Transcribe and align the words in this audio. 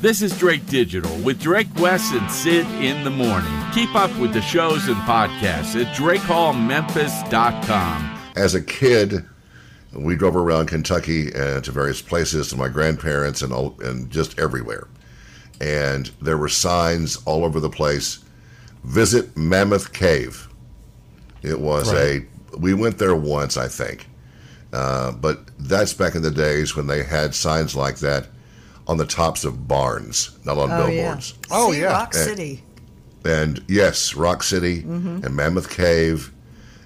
This 0.00 0.22
is 0.22 0.36
Drake 0.38 0.64
Digital 0.66 1.14
with 1.18 1.42
Drake 1.42 1.68
Wes 1.76 2.10
and 2.12 2.30
Syd 2.30 2.64
in 2.82 3.04
the 3.04 3.10
morning. 3.10 3.52
Keep 3.74 3.94
up 3.94 4.10
with 4.18 4.32
the 4.32 4.40
shows 4.40 4.88
and 4.88 4.96
podcasts 4.98 5.78
at 5.78 5.94
drakehallmemphis.com. 5.94 8.18
As 8.34 8.54
a 8.54 8.62
kid, 8.62 9.26
we 9.92 10.16
drove 10.16 10.36
around 10.36 10.68
Kentucky 10.68 11.34
uh, 11.34 11.60
to 11.60 11.70
various 11.70 12.00
places 12.00 12.48
to 12.48 12.56
my 12.56 12.68
grandparents 12.68 13.42
and 13.42 13.52
all, 13.52 13.76
and 13.80 14.08
just 14.10 14.38
everywhere. 14.38 14.88
And 15.60 16.10
there 16.22 16.38
were 16.38 16.48
signs 16.48 17.18
all 17.26 17.44
over 17.44 17.60
the 17.60 17.68
place. 17.68 18.24
Visit 18.84 19.36
Mammoth 19.36 19.92
Cave. 19.92 20.48
It 21.42 21.60
was 21.60 21.92
Right. 21.92 22.26
a. 22.54 22.56
We 22.56 22.72
went 22.72 22.96
there 22.96 23.14
once, 23.14 23.58
I 23.58 23.68
think, 23.68 24.08
uh, 24.72 25.12
but 25.12 25.40
that's 25.58 25.92
back 25.92 26.14
in 26.14 26.22
the 26.22 26.30
days 26.30 26.74
when 26.74 26.86
they 26.86 27.02
had 27.02 27.34
signs 27.34 27.76
like 27.76 27.98
that 27.98 28.28
on 28.90 28.96
the 28.96 29.06
tops 29.06 29.44
of 29.44 29.68
barns, 29.68 30.36
not 30.44 30.58
on 30.58 30.68
Oh, 30.72 30.86
billboards. 30.88 31.34
yeah. 31.42 31.46
Oh, 31.52 31.72
See, 31.72 31.80
yeah. 31.80 31.86
Rock 31.92 32.12
Eh. 32.16 32.18
City. 32.24 32.62
and 33.24 33.64
yes, 33.68 34.14
Rock 34.16 34.42
City 34.42 34.82
Mm-hmm. 34.82 35.24
and 35.24 35.36
Mammoth 35.36 35.70
Cave 35.70 36.32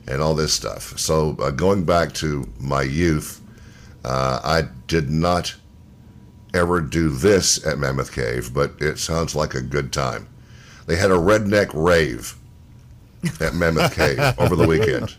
and 0.06 0.20
all 0.20 0.34
this 0.34 0.52
stuff. 0.52 0.98
So 0.98 1.34
uh, 1.40 1.50
going 1.50 1.84
back 1.84 2.12
to 2.14 2.46
my 2.60 2.82
youth, 2.82 3.40
uh, 4.04 4.38
I 4.44 4.68
did 4.86 5.08
not 5.08 5.54
ever 6.52 6.82
do 6.82 7.08
this 7.08 7.64
at 7.66 7.78
Mammoth 7.78 8.12
Cave, 8.12 8.52
but 8.52 8.74
it 8.80 8.98
sounds 8.98 9.34
like 9.34 9.54
a 9.54 9.62
good 9.62 9.90
time. 9.90 10.28
They 10.86 10.96
had 10.96 11.10
a 11.10 11.14
redneck 11.14 11.70
rave 11.72 12.36
at 13.40 13.54
Mammoth 13.54 13.94
Cave 13.94 14.18
over 14.38 14.54
the 14.56 14.66
weekend. 14.66 15.16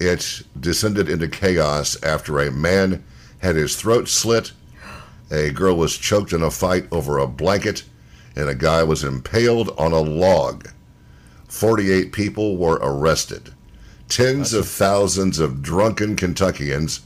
It 0.00 0.40
descended 0.58 1.10
into 1.10 1.28
chaos 1.28 2.02
after 2.02 2.40
a 2.40 2.50
man 2.50 3.04
had 3.40 3.56
his 3.56 3.76
throat 3.76 4.08
slit, 4.08 4.52
a 5.30 5.50
girl 5.50 5.76
was 5.76 5.96
choked 5.96 6.32
in 6.32 6.42
a 6.42 6.50
fight 6.50 6.86
over 6.92 7.18
a 7.18 7.26
blanket, 7.26 7.84
and 8.36 8.48
a 8.48 8.54
guy 8.54 8.82
was 8.82 9.04
impaled 9.04 9.70
on 9.78 9.92
a 9.92 10.00
log. 10.00 10.68
48 11.48 12.12
people 12.12 12.56
were 12.56 12.78
arrested. 12.82 13.54
Tens 14.08 14.52
of 14.52 14.68
thousands 14.68 15.38
of 15.38 15.62
drunken 15.62 16.16
Kentuckians, 16.16 17.00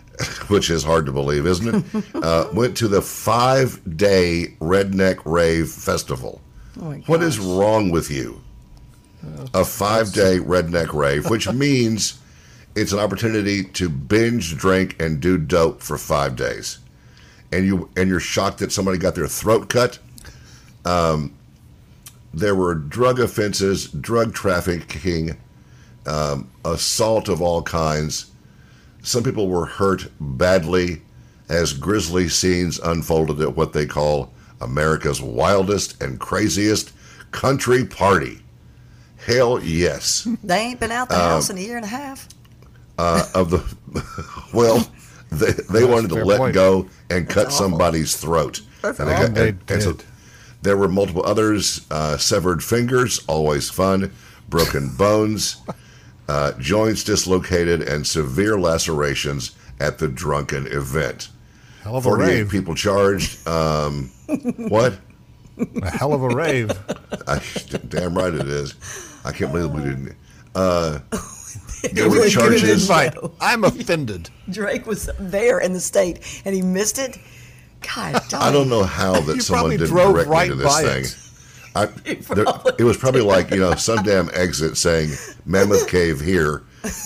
which 0.48 0.70
is 0.70 0.84
hard 0.84 1.06
to 1.06 1.12
believe, 1.12 1.46
isn't 1.46 1.86
it? 1.94 2.04
uh, 2.14 2.48
went 2.52 2.76
to 2.76 2.88
the 2.88 3.02
five 3.02 3.96
day 3.96 4.54
Redneck 4.60 5.20
Rave 5.24 5.70
Festival. 5.70 6.40
Oh 6.80 6.92
What 7.06 7.22
is 7.22 7.38
wrong 7.38 7.90
with 7.90 8.10
you? 8.10 8.40
A 9.52 9.64
five 9.64 10.12
day 10.12 10.38
Redneck 10.40 10.92
Rave, 10.92 11.30
which 11.30 11.50
means 11.50 12.20
it's 12.74 12.92
an 12.92 12.98
opportunity 12.98 13.64
to 13.64 13.88
binge 13.88 14.56
drink 14.56 15.00
and 15.00 15.20
do 15.20 15.38
dope 15.38 15.80
for 15.80 15.96
five 15.96 16.36
days. 16.36 16.78
And 17.54 17.64
you 17.64 17.88
and 17.96 18.08
you're 18.08 18.18
shocked 18.20 18.58
that 18.58 18.72
somebody 18.72 18.98
got 18.98 19.14
their 19.14 19.28
throat 19.28 19.68
cut. 19.68 20.00
Um, 20.84 21.32
there 22.32 22.56
were 22.56 22.74
drug 22.74 23.20
offenses, 23.20 23.86
drug 23.86 24.34
trafficking, 24.34 25.36
um, 26.04 26.50
assault 26.64 27.28
of 27.28 27.40
all 27.40 27.62
kinds. 27.62 28.32
Some 29.02 29.22
people 29.22 29.46
were 29.46 29.66
hurt 29.66 30.06
badly 30.18 31.02
as 31.48 31.72
grisly 31.72 32.28
scenes 32.28 32.80
unfolded 32.80 33.40
at 33.40 33.54
what 33.54 33.72
they 33.72 33.86
call 33.86 34.32
America's 34.60 35.22
wildest 35.22 36.02
and 36.02 36.18
craziest 36.18 36.92
country 37.30 37.84
party. 37.84 38.40
Hell 39.24 39.62
yes. 39.62 40.26
They 40.42 40.58
ain't 40.58 40.80
been 40.80 40.90
out 40.90 41.08
the 41.08 41.14
Um, 41.14 41.20
house 41.20 41.50
in 41.50 41.58
a 41.58 41.60
year 41.60 41.76
and 41.76 41.84
a 41.84 41.88
half. 41.88 42.28
Uh, 42.98 43.26
of 43.34 43.50
the 43.50 43.62
well, 44.54 44.86
they, 45.34 45.52
they 45.80 45.84
wanted 45.84 46.08
to 46.10 46.24
let 46.24 46.38
point. 46.38 46.54
go 46.54 46.88
and 47.10 47.28
cut 47.28 47.46
awful. 47.46 47.58
somebody's 47.58 48.16
throat. 48.16 48.60
That's 48.82 48.98
And 48.98 49.08
they 49.08 49.14
awful. 49.14 49.26
got- 49.28 49.34
They 49.34 49.48
and- 49.50 49.58
and 49.70 49.82
so 49.82 49.96
there 50.62 50.76
were 50.76 50.88
multiple 50.88 51.22
others. 51.26 51.82
Uh, 51.90 52.16
severed 52.16 52.62
fingers, 52.62 53.20
always 53.26 53.68
fun. 53.70 54.12
Broken 54.48 54.88
bones, 54.96 55.56
uh, 56.28 56.52
joints 56.58 57.04
dislocated, 57.04 57.82
and 57.82 58.06
severe 58.06 58.58
lacerations 58.58 59.52
at 59.80 59.98
the 59.98 60.08
drunken 60.08 60.66
event. 60.68 61.28
Hell 61.82 61.96
of 61.96 62.06
a 62.06 62.08
48 62.08 62.26
rave. 62.28 62.50
people 62.50 62.74
charged. 62.74 63.46
Um, 63.46 64.10
what? 64.68 64.98
A 65.82 65.90
hell 65.90 66.12
of 66.14 66.22
a 66.22 66.28
rave. 66.28 66.70
I, 67.28 67.40
damn 67.88 68.16
right 68.16 68.32
it 68.34 68.48
is. 68.48 68.74
I 69.24 69.32
can't 69.32 69.52
believe 69.52 69.70
we 69.70 69.82
didn't. 69.82 70.16
Uh, 70.54 71.00
there 71.92 72.08
were 72.08 72.16
really 72.16 72.30
good 72.30 72.32
charges. 72.32 72.82
Invite. 72.82 73.14
I'm 73.40 73.64
offended. 73.64 74.30
Drake 74.50 74.86
was 74.86 75.10
there 75.18 75.58
in 75.60 75.72
the 75.72 75.80
state 75.80 76.42
and 76.44 76.54
he 76.54 76.62
missed 76.62 76.98
it. 76.98 77.18
God, 77.94 78.22
I 78.34 78.50
don't 78.50 78.68
know 78.68 78.82
how 78.84 79.20
that 79.20 79.36
You 79.36 79.40
someone 79.42 79.70
didn't 79.70 79.88
drove 79.88 80.14
direct 80.14 80.28
right 80.30 80.50
me 80.50 80.56
to 80.56 80.62
this 80.62 80.80
thing. 80.80 81.04
it. 81.04 81.18
I, 81.76 81.86
there, 82.34 82.44
it 82.78 82.84
was 82.84 82.96
probably 82.96 83.20
like 83.22 83.50
you 83.50 83.58
know 83.58 83.74
some 83.74 84.02
damn 84.04 84.30
exit 84.32 84.76
saying 84.76 85.10
Mammoth 85.44 85.88
Cave 85.88 86.20
here, 86.20 86.62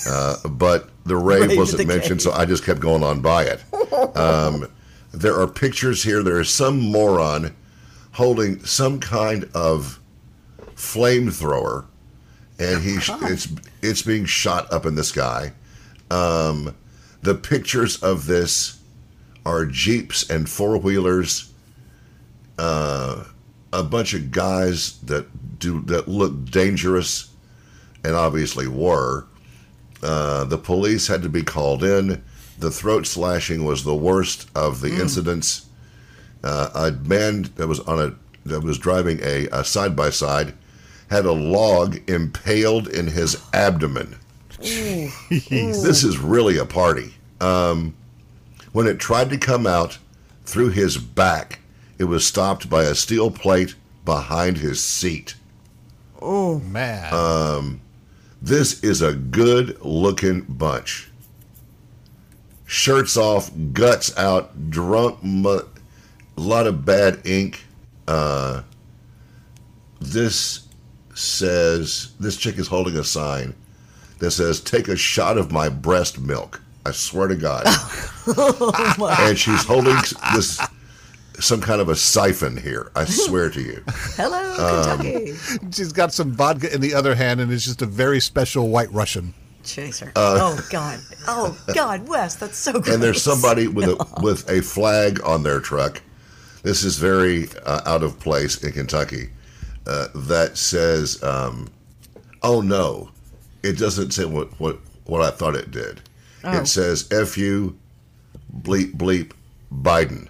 uh, 0.06 0.36
but 0.48 0.90
the 1.04 1.16
rave 1.16 1.48
Rave 1.48 1.56
wasn't 1.58 1.78
the 1.80 1.86
mentioned, 1.86 2.20
cave. 2.20 2.22
so 2.22 2.32
I 2.32 2.44
just 2.44 2.64
kept 2.64 2.78
going 2.80 3.02
on 3.02 3.20
by 3.22 3.44
it. 3.44 3.64
Um, 4.14 4.68
there 5.12 5.40
are 5.40 5.46
pictures 5.46 6.02
here. 6.02 6.22
There 6.22 6.38
is 6.38 6.50
some 6.50 6.78
moron 6.78 7.56
holding 8.12 8.62
some 8.64 9.00
kind 9.00 9.48
of 9.54 10.00
flamethrower, 10.76 11.86
and 12.58 12.82
he 12.82 12.98
it's 13.22 13.48
it's 13.82 14.02
being 14.02 14.24
shot 14.24 14.72
up 14.72 14.84
in 14.84 14.94
the 14.94 15.04
sky. 15.04 15.52
Um, 16.10 16.74
the 17.22 17.34
pictures 17.34 18.02
of 18.02 18.26
this 18.26 18.80
are 19.46 19.64
jeeps 19.64 20.28
and 20.28 20.48
four 20.48 20.76
wheelers. 20.78 21.52
Uh, 22.58 23.24
a 23.72 23.82
bunch 23.82 24.14
of 24.14 24.30
guys 24.30 24.98
that 25.00 25.58
do 25.58 25.80
that 25.82 26.08
look 26.08 26.46
dangerous, 26.46 27.32
and 28.04 28.14
obviously 28.14 28.66
were. 28.66 29.26
Uh, 30.02 30.44
the 30.44 30.58
police 30.58 31.06
had 31.08 31.22
to 31.22 31.28
be 31.28 31.42
called 31.42 31.84
in. 31.84 32.22
The 32.58 32.70
throat 32.70 33.06
slashing 33.06 33.64
was 33.64 33.84
the 33.84 33.94
worst 33.94 34.48
of 34.56 34.80
the 34.80 35.00
incidents. 35.00 35.66
Uh, 36.42 36.70
a 36.74 36.90
man 37.06 37.42
that 37.56 37.68
was 37.68 37.80
on 37.80 38.00
a 38.00 38.14
that 38.48 38.60
was 38.60 38.78
driving 38.78 39.20
a 39.22 39.64
side 39.64 39.94
by 39.94 40.10
side 40.10 40.54
had 41.10 41.24
a 41.24 41.32
log 41.32 41.98
impaled 42.08 42.88
in 42.88 43.06
his 43.08 43.42
abdomen. 43.52 44.16
This 44.60 46.04
is 46.04 46.18
really 46.18 46.58
a 46.58 46.64
party. 46.64 47.14
Um, 47.40 47.94
when 48.72 48.86
it 48.86 48.98
tried 48.98 49.30
to 49.30 49.38
come 49.38 49.66
out 49.66 49.98
through 50.44 50.70
his 50.70 50.96
back, 50.98 51.60
it 51.98 52.04
was 52.04 52.26
stopped 52.26 52.68
by 52.68 52.84
a 52.84 52.94
steel 52.94 53.30
plate 53.30 53.74
behind 54.04 54.58
his 54.58 54.82
seat. 54.82 55.34
Oh 56.20 56.58
man. 56.60 57.08
Uh, 57.12 57.62
This 58.42 58.82
is 58.84 59.02
a 59.02 59.14
good 59.14 59.80
looking 59.84 60.42
bunch. 60.42 61.10
Shirts 62.66 63.16
off, 63.16 63.50
guts 63.72 64.16
out, 64.18 64.70
drunk, 64.70 65.22
mu- 65.22 65.60
a 66.36 66.40
lot 66.40 66.66
of 66.66 66.84
bad 66.84 67.26
ink. 67.26 67.64
Uh, 68.06 68.62
this 70.00 70.67
says, 71.18 72.12
this 72.20 72.36
chick 72.36 72.58
is 72.58 72.68
holding 72.68 72.96
a 72.96 73.04
sign 73.04 73.54
that 74.18 74.30
says, 74.30 74.60
Take 74.60 74.88
a 74.88 74.96
shot 74.96 75.38
of 75.38 75.52
my 75.52 75.68
breast 75.68 76.18
milk. 76.20 76.60
I 76.86 76.92
swear 76.92 77.28
to 77.28 77.36
God. 77.36 77.66
and 79.20 79.38
she's 79.38 79.64
holding 79.64 79.96
this, 80.34 80.60
some 81.38 81.60
kind 81.60 81.80
of 81.80 81.88
a 81.88 81.96
siphon 81.96 82.56
here. 82.56 82.90
I 82.96 83.04
swear 83.04 83.50
to 83.50 83.60
you. 83.60 83.82
Hello, 84.16 84.92
um, 84.92 85.00
Kentucky. 85.00 85.34
She's 85.72 85.92
got 85.92 86.12
some 86.12 86.32
vodka 86.32 86.72
in 86.72 86.80
the 86.80 86.94
other 86.94 87.14
hand, 87.14 87.40
and 87.40 87.52
it's 87.52 87.64
just 87.64 87.82
a 87.82 87.86
very 87.86 88.20
special 88.20 88.68
white 88.68 88.90
Russian. 88.92 89.34
Chaser. 89.64 90.12
Uh, 90.16 90.38
oh 90.40 90.66
God. 90.70 91.00
Oh 91.26 91.58
God, 91.74 92.08
Wes, 92.08 92.36
that's 92.36 92.56
so 92.56 92.72
gross. 92.72 92.88
and 92.88 93.02
there's 93.02 93.20
somebody 93.22 93.66
with 93.66 93.88
a 93.88 94.06
with 94.22 94.48
a 94.48 94.62
flag 94.62 95.20
on 95.24 95.42
their 95.42 95.60
truck. 95.60 96.00
This 96.62 96.84
is 96.84 96.96
very 96.96 97.48
uh, 97.66 97.82
out 97.84 98.02
of 98.02 98.18
place 98.18 98.62
in 98.64 98.72
Kentucky. 98.72 99.28
Uh, 99.88 100.08
that 100.14 100.58
says, 100.58 101.22
um, 101.22 101.68
"Oh 102.42 102.60
no, 102.60 103.10
it 103.62 103.78
doesn't 103.78 104.12
say 104.12 104.24
what 104.26 104.48
what 104.60 104.78
what 105.04 105.22
I 105.22 105.30
thought 105.30 105.56
it 105.56 105.70
did. 105.70 106.00
Oh. 106.44 106.60
It 106.60 106.66
says 106.66 107.08
F 107.10 107.38
you, 107.38 107.76
bleep 108.62 108.92
bleep, 108.96 109.32
Biden." 109.72 110.28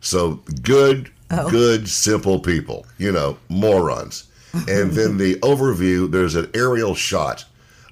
So 0.00 0.40
good, 0.62 1.10
Oh. 1.30 1.50
good, 1.50 1.88
simple 1.88 2.38
people, 2.38 2.86
you 2.98 3.10
know, 3.10 3.38
morons. 3.48 4.24
And 4.52 4.92
then 4.92 5.16
the 5.16 5.34
overview. 5.42 6.08
There's 6.10 6.36
an 6.36 6.48
aerial 6.54 6.94
shot 6.94 7.44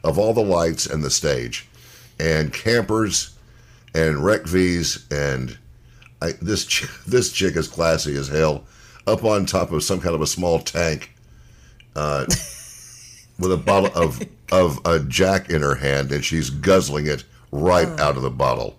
of 0.04 0.18
all 0.18 0.32
the 0.34 0.44
lights 0.44 0.86
and 0.86 1.02
the 1.02 1.10
stage, 1.10 1.66
and 2.20 2.52
campers 2.52 3.30
and 3.94 4.24
rec 4.24 4.44
V's 4.46 5.04
and 5.10 5.58
I, 6.20 6.32
this 6.40 6.64
ch- 6.66 6.86
this 7.06 7.32
chick 7.32 7.56
is 7.56 7.66
classy 7.66 8.14
as 8.16 8.28
hell, 8.28 8.64
up 9.06 9.24
on 9.24 9.46
top 9.46 9.72
of 9.72 9.82
some 9.82 10.00
kind 10.00 10.14
of 10.14 10.20
a 10.22 10.26
small 10.26 10.58
tank, 10.58 11.12
uh, 11.96 12.24
with 13.38 13.52
a 13.52 13.56
bottle 13.56 13.90
of 14.00 14.22
of 14.52 14.78
a 14.84 15.00
Jack 15.00 15.50
in 15.50 15.62
her 15.62 15.74
hand, 15.76 16.12
and 16.12 16.24
she's 16.24 16.50
guzzling 16.50 17.06
it 17.06 17.24
right 17.50 17.88
out 18.00 18.16
of 18.16 18.22
the 18.22 18.30
bottle. 18.30 18.78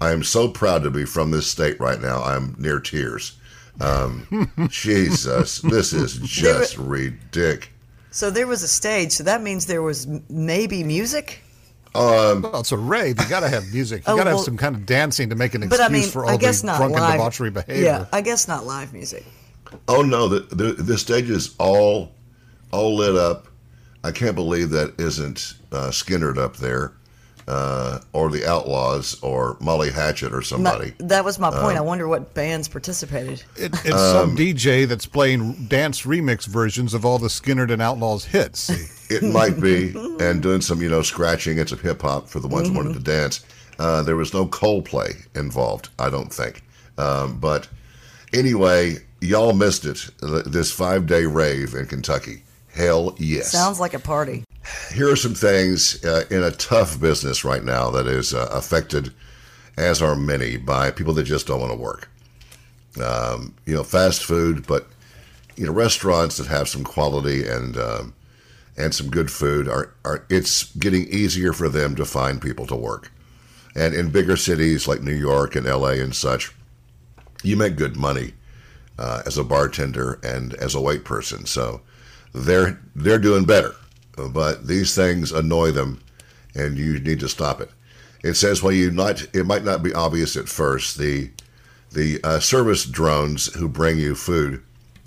I 0.00 0.10
am 0.12 0.22
so 0.22 0.48
proud 0.48 0.82
to 0.82 0.90
be 0.90 1.04
from 1.06 1.30
this 1.30 1.46
state 1.46 1.80
right 1.80 2.00
now. 2.00 2.22
I'm 2.22 2.54
near 2.58 2.80
tears. 2.80 3.36
Um, 3.80 4.50
Jesus, 4.70 5.60
this 5.60 5.92
is 5.92 6.18
just 6.18 6.76
ridiculous. 6.76 7.68
So 8.10 8.30
there 8.30 8.46
was 8.46 8.62
a 8.62 8.68
stage. 8.68 9.12
So 9.12 9.24
that 9.24 9.42
means 9.42 9.66
there 9.66 9.82
was 9.82 10.06
maybe 10.30 10.82
music. 10.84 11.40
Well, 11.94 12.60
it's 12.60 12.72
a 12.72 12.76
rave. 12.76 13.18
You 13.20 13.28
got 13.28 13.40
to 13.40 13.48
have 13.48 13.64
music. 13.72 14.06
You 14.06 14.12
Oh, 14.12 14.16
got 14.18 14.24
to 14.24 14.30
have 14.30 14.40
some 14.40 14.56
kind 14.58 14.74
of 14.74 14.84
dancing 14.84 15.30
to 15.30 15.34
make 15.34 15.54
an 15.54 15.62
But 15.62 15.80
excuse 15.80 15.88
I 15.88 15.92
mean, 15.92 16.08
for 16.10 16.24
all 16.26 16.30
I 16.30 16.36
guess 16.36 16.60
the 16.60 16.66
not 16.68 16.76
drunken 16.78 17.00
live. 17.00 17.12
debauchery 17.12 17.50
behavior. 17.50 17.84
Yeah, 17.84 18.06
I 18.12 18.20
guess 18.20 18.46
not 18.48 18.66
live 18.66 18.92
music. 18.92 19.24
Oh 19.88 20.02
no, 20.02 20.28
the, 20.28 20.40
the 20.54 20.72
the 20.82 20.98
stage 20.98 21.30
is 21.30 21.54
all 21.58 22.12
all 22.72 22.96
lit 22.96 23.14
up. 23.16 23.46
I 24.04 24.12
can't 24.12 24.34
believe 24.36 24.70
that 24.70 24.94
isn't 25.00 25.54
uh, 25.72 25.88
Skynyrd 25.90 26.38
up 26.38 26.56
there, 26.58 26.92
uh, 27.48 27.98
or 28.12 28.30
the 28.30 28.46
Outlaws, 28.48 29.20
or 29.22 29.56
Molly 29.60 29.90
Hatchet, 29.90 30.32
or 30.32 30.36
My- 30.38 30.42
somebody. 30.42 30.94
that 30.98 31.24
was 31.24 31.38
my 31.40 31.50
point. 31.50 31.76
I 31.76 31.80
wonder 31.80 32.06
what 32.06 32.32
bands 32.34 32.68
participated. 32.68 33.42
It, 33.56 33.72
it's 33.84 33.90
Um, 33.92 34.30
some 34.30 34.36
DJ 34.36 34.86
that's 34.86 35.06
playing 35.06 35.66
dance 35.66 36.02
remix 36.02 36.46
versions 36.46 36.94
of 36.94 37.04
all 37.04 37.18
the 37.18 37.28
Skynyrd 37.28 37.72
and 37.72 37.82
Outlaws 37.82 38.24
hits. 38.24 38.70
It 39.08 39.22
might 39.22 39.60
be, 39.60 39.94
and 40.18 40.42
doing 40.42 40.60
some 40.60 40.82
you 40.82 40.88
know 40.88 41.00
scratching 41.02 41.60
and 41.60 41.68
some 41.68 41.78
hip 41.78 42.02
hop 42.02 42.28
for 42.28 42.40
the 42.40 42.48
ones 42.48 42.68
who 42.68 42.74
wanted 42.74 42.94
to 42.94 42.98
dance. 43.00 43.44
Uh, 43.78 44.02
there 44.02 44.16
was 44.16 44.34
no 44.34 44.46
Coldplay 44.46 45.14
involved, 45.36 45.90
I 45.98 46.10
don't 46.10 46.32
think. 46.32 46.62
Um, 46.98 47.38
but 47.38 47.68
anyway, 48.32 48.96
y'all 49.20 49.52
missed 49.52 49.84
it. 49.84 50.08
This 50.20 50.72
five 50.72 51.06
day 51.06 51.26
rave 51.26 51.74
in 51.74 51.86
Kentucky. 51.86 52.42
Hell 52.74 53.14
yes. 53.18 53.50
Sounds 53.50 53.80
like 53.80 53.94
a 53.94 53.98
party. 53.98 54.44
here 54.92 55.10
are 55.10 55.16
some 55.16 55.34
things 55.34 56.04
uh, 56.04 56.24
in 56.30 56.42
a 56.42 56.50
tough 56.50 57.00
business 57.00 57.44
right 57.44 57.64
now 57.64 57.90
that 57.90 58.06
is 58.06 58.34
uh, 58.34 58.48
affected, 58.52 59.12
as 59.78 60.02
are 60.02 60.14
many, 60.14 60.56
by 60.56 60.90
people 60.90 61.14
that 61.14 61.24
just 61.24 61.46
don't 61.46 61.60
want 61.60 61.72
to 61.72 61.78
work. 61.78 62.10
Um, 63.02 63.54
you 63.64 63.74
know, 63.74 63.84
fast 63.84 64.24
food, 64.24 64.66
but 64.66 64.88
you 65.56 65.66
know, 65.66 65.72
restaurants 65.72 66.36
that 66.36 66.46
have 66.46 66.68
some 66.68 66.84
quality 66.84 67.46
and 67.48 67.76
um, 67.76 68.14
and 68.76 68.94
some 68.94 69.10
good 69.10 69.30
food 69.30 69.68
are, 69.68 69.94
are 70.04 70.26
it's 70.28 70.74
getting 70.76 71.06
easier 71.08 71.52
for 71.52 71.68
them 71.68 71.94
to 71.96 72.04
find 72.04 72.40
people 72.40 72.66
to 72.66 72.76
work. 72.76 73.10
And 73.74 73.94
in 73.94 74.10
bigger 74.10 74.36
cities 74.36 74.88
like 74.88 75.02
New 75.02 75.14
York 75.14 75.54
and 75.54 75.66
L.A. 75.66 76.00
and 76.00 76.14
such, 76.14 76.54
you 77.42 77.56
make 77.56 77.76
good 77.76 77.96
money 77.96 78.32
uh, 78.98 79.22
as 79.26 79.38
a 79.38 79.44
bartender 79.44 80.18
and 80.22 80.54
as 80.54 80.74
a 80.74 80.80
white 80.80 81.04
person. 81.04 81.46
So 81.46 81.80
they're 82.32 82.80
they're 82.94 83.18
doing 83.18 83.44
better, 83.44 83.74
but 84.16 84.66
these 84.66 84.94
things 84.94 85.32
annoy 85.32 85.72
them, 85.72 86.00
and 86.54 86.76
you 86.76 86.98
need 86.98 87.20
to 87.20 87.28
stop 87.28 87.60
it. 87.60 87.70
It 88.22 88.34
says 88.34 88.62
while 88.62 88.72
you 88.72 88.90
not 88.90 89.26
it 89.34 89.46
might 89.46 89.64
not 89.64 89.82
be 89.82 89.94
obvious 89.94 90.36
at 90.36 90.48
first 90.48 90.98
the 90.98 91.30
the 91.92 92.20
uh, 92.24 92.40
service 92.40 92.84
drones 92.84 93.46
who 93.54 93.68
bring 93.68 93.98
you 93.98 94.14
food 94.14 94.62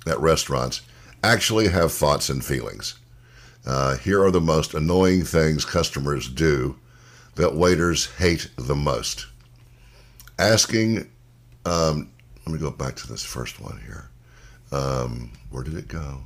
at 0.08 0.20
restaurants 0.20 0.82
actually 1.24 1.68
have 1.68 1.92
thoughts 1.92 2.30
and 2.30 2.44
feelings. 2.44 2.96
Uh, 3.66 3.98
here 3.98 4.24
are 4.24 4.32
the 4.32 4.42
most 4.42 4.74
annoying 4.74 5.24
things 5.24 5.66
customers 5.66 6.30
do 6.30 6.78
that 7.36 7.56
waiters 7.56 8.08
hate 8.18 8.50
the 8.58 8.76
most. 8.76 9.28
Asking, 10.38 11.10
um, 11.66 12.10
let 12.50 12.60
me 12.60 12.68
go 12.68 12.72
back 12.72 12.96
to 12.96 13.08
this 13.08 13.24
first 13.24 13.60
one 13.60 13.80
here. 13.86 14.10
Um, 14.72 15.32
where 15.52 15.64
did 15.64 15.76
it 15.76 15.88
go? 15.88 16.22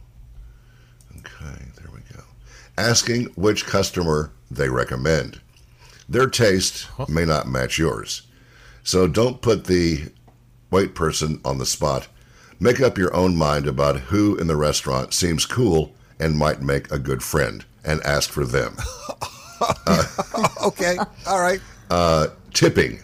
Okay, 1.18 1.66
there 1.75 1.92
we 1.94 2.00
go. 2.16 2.24
Asking 2.78 3.25
which 3.36 3.66
customer 3.66 4.31
they 4.50 4.70
recommend. 4.70 5.42
Their 6.08 6.28
taste 6.28 6.88
may 7.10 7.25
not 7.25 7.50
match 7.50 7.78
yours. 7.78 8.22
So 8.84 9.06
don't 9.06 9.42
put 9.42 9.66
the 9.66 10.12
wait 10.72 10.96
person 10.96 11.42
on 11.44 11.58
the 11.58 11.66
spot. 11.66 12.08
Make 12.58 12.80
up 12.80 12.98
your 12.98 13.14
own 13.14 13.36
mind 13.36 13.68
about 13.68 14.00
who 14.00 14.38
in 14.38 14.48
the 14.48 14.56
restaurant 14.56 15.14
seems 15.14 15.46
cool 15.46 15.94
and 16.20 16.38
might 16.38 16.62
make 16.62 16.90
a 16.90 17.00
good 17.00 17.22
friend 17.22 17.66
and 17.84 18.02
ask 18.04 18.30
for 18.30 18.46
them. 18.46 18.78
okay, 20.64 20.98
all 21.28 21.42
right. 21.42 21.60
Uh, 21.90 22.28
tipping. 22.54 23.02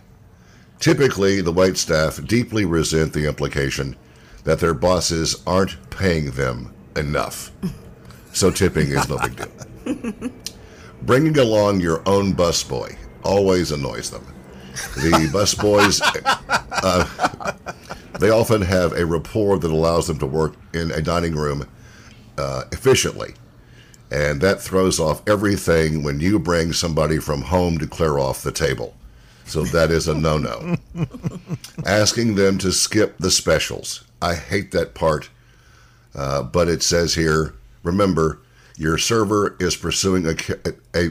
Typically, 0.79 1.41
the 1.41 1.51
wait 1.51 1.77
staff 1.77 2.23
deeply 2.25 2.63
resent 2.63 3.13
the 3.13 3.27
implication 3.27 3.95
that 4.45 4.59
their 4.59 4.73
bosses 4.73 5.43
aren't 5.45 5.89
paying 5.89 6.31
them 6.31 6.73
enough. 6.95 7.51
So 8.31 8.49
tipping 8.49 8.87
is 8.87 9.09
no 9.09 9.17
big 9.17 9.35
deal. 9.35 10.31
Bringing 11.01 11.37
along 11.37 11.81
your 11.81 12.01
own 12.07 12.33
busboy 12.33 12.95
always 13.23 13.71
annoys 13.71 14.09
them. 14.09 14.25
The 14.95 15.29
busboys, 15.33 16.01
uh, 16.71 17.53
they 18.19 18.29
often 18.29 18.61
have 18.61 18.93
a 18.93 19.05
rapport 19.05 19.59
that 19.59 19.71
allows 19.71 20.07
them 20.07 20.19
to 20.19 20.25
work 20.25 20.53
in 20.73 20.91
a 20.91 21.01
dining 21.01 21.35
room 21.35 21.67
uh, 22.37 22.63
efficiently. 22.71 23.33
And 24.11 24.41
that 24.41 24.61
throws 24.61 24.99
off 24.99 25.27
everything 25.27 26.03
when 26.03 26.19
you 26.19 26.39
bring 26.39 26.73
somebody 26.73 27.19
from 27.19 27.43
home 27.43 27.77
to 27.79 27.87
clear 27.87 28.17
off 28.17 28.41
the 28.41 28.51
table. 28.51 28.95
So 29.49 29.63
that 29.63 29.89
is 29.89 30.07
a 30.07 30.13
no 30.13 30.37
no. 30.37 30.75
Asking 31.85 32.35
them 32.35 32.57
to 32.59 32.71
skip 32.71 33.17
the 33.17 33.31
specials. 33.31 34.03
I 34.21 34.35
hate 34.35 34.71
that 34.71 34.93
part. 34.93 35.29
Uh, 36.13 36.43
but 36.43 36.67
it 36.67 36.83
says 36.83 37.15
here 37.15 37.55
remember, 37.83 38.39
your 38.77 38.97
server 38.97 39.55
is 39.59 39.75
pursuing 39.75 40.25
a, 40.27 40.35
a, 40.93 41.09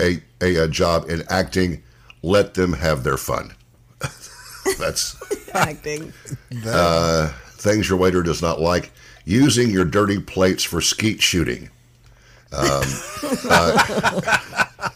a, 0.00 0.22
a, 0.40 0.56
a 0.64 0.68
job 0.68 1.10
in 1.10 1.22
acting. 1.28 1.82
Let 2.22 2.54
them 2.54 2.74
have 2.74 3.02
their 3.02 3.16
fun. 3.16 3.54
That's 4.78 5.16
Acting. 5.54 6.12
uh, 6.66 7.32
things 7.52 7.88
your 7.88 7.98
waiter 7.98 8.22
does 8.22 8.42
not 8.42 8.60
like. 8.60 8.92
Using 9.24 9.70
your 9.70 9.84
dirty 9.84 10.20
plates 10.20 10.64
for 10.64 10.80
skeet 10.80 11.20
shooting. 11.22 11.70
Um, 12.52 12.82
uh, 13.50 14.90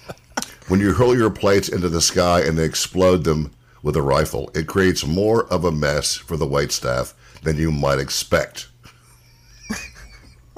when 0.68 0.80
you 0.80 0.92
hurl 0.94 1.16
your 1.16 1.30
plates 1.30 1.68
into 1.68 1.88
the 1.88 2.00
sky 2.00 2.40
and 2.40 2.56
they 2.58 2.64
explode 2.64 3.24
them 3.24 3.50
with 3.82 3.96
a 3.96 4.02
rifle, 4.02 4.50
it 4.54 4.66
creates 4.66 5.06
more 5.06 5.44
of 5.52 5.64
a 5.64 5.72
mess 5.72 6.14
for 6.16 6.36
the 6.36 6.46
wait 6.46 6.72
staff 6.72 7.14
than 7.42 7.56
you 7.58 7.70
might 7.70 7.98
expect. 7.98 8.68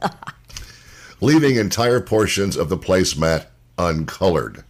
Leaving 1.20 1.56
entire 1.56 2.00
portions 2.00 2.56
of 2.56 2.69
the 2.69 2.76
placemat 2.79 3.47
uncolored. 3.79 4.62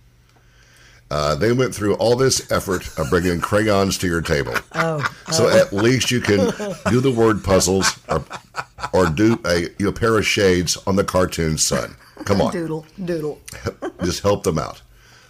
Uh, 1.08 1.34
they 1.36 1.52
went 1.52 1.72
through 1.74 1.94
all 1.96 2.16
this 2.16 2.50
effort 2.50 2.86
of 2.98 3.08
bringing 3.10 3.40
crayons 3.40 3.96
to 3.98 4.06
your 4.08 4.22
table. 4.22 4.54
Oh, 4.74 5.04
So 5.30 5.48
at 5.48 5.72
least 5.72 6.10
you 6.10 6.20
can 6.20 6.38
do 6.90 7.00
the 7.00 7.10
word 7.14 7.42
puzzles 7.44 7.98
or, 8.08 8.24
or 8.92 9.06
do 9.06 9.38
a, 9.44 9.60
you 9.78 9.86
know, 9.86 9.92
pair 9.92 10.18
of 10.18 10.26
shades 10.26 10.76
on 10.86 10.96
the 10.96 11.04
cartoon 11.04 11.58
sun. 11.58 11.96
Come 12.24 12.40
on, 12.40 12.52
doodle, 12.52 12.86
doodle. 13.04 13.40
just 14.02 14.22
help 14.22 14.42
them 14.42 14.58
out. 14.58 14.82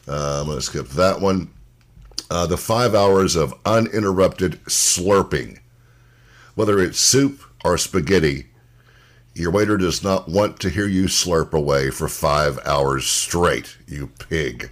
Uh, 0.09 0.41
I'm 0.41 0.47
going 0.47 0.59
to 0.59 0.63
skip 0.63 0.89
that 0.89 1.21
one. 1.21 1.51
Uh, 2.31 2.47
the 2.47 2.57
five 2.57 2.95
hours 2.95 3.37
of 3.37 3.55
uninterrupted 3.65 4.63
slurping. 4.65 5.61
Whether 6.55 6.79
it's 6.81 6.99
soup 6.99 7.43
or 7.65 7.79
spaghetti, 7.79 8.47
your 9.35 9.51
waiter 9.51 9.77
does 9.77 10.03
not 10.03 10.29
want 10.29 10.59
to 10.61 10.71
hear 10.71 10.87
you 10.87 11.05
slurp 11.05 11.53
away 11.53 11.91
for 11.91 12.09
five 12.09 12.59
hours 12.65 13.07
straight, 13.07 13.77
you 13.87 14.09
pig. 14.29 14.71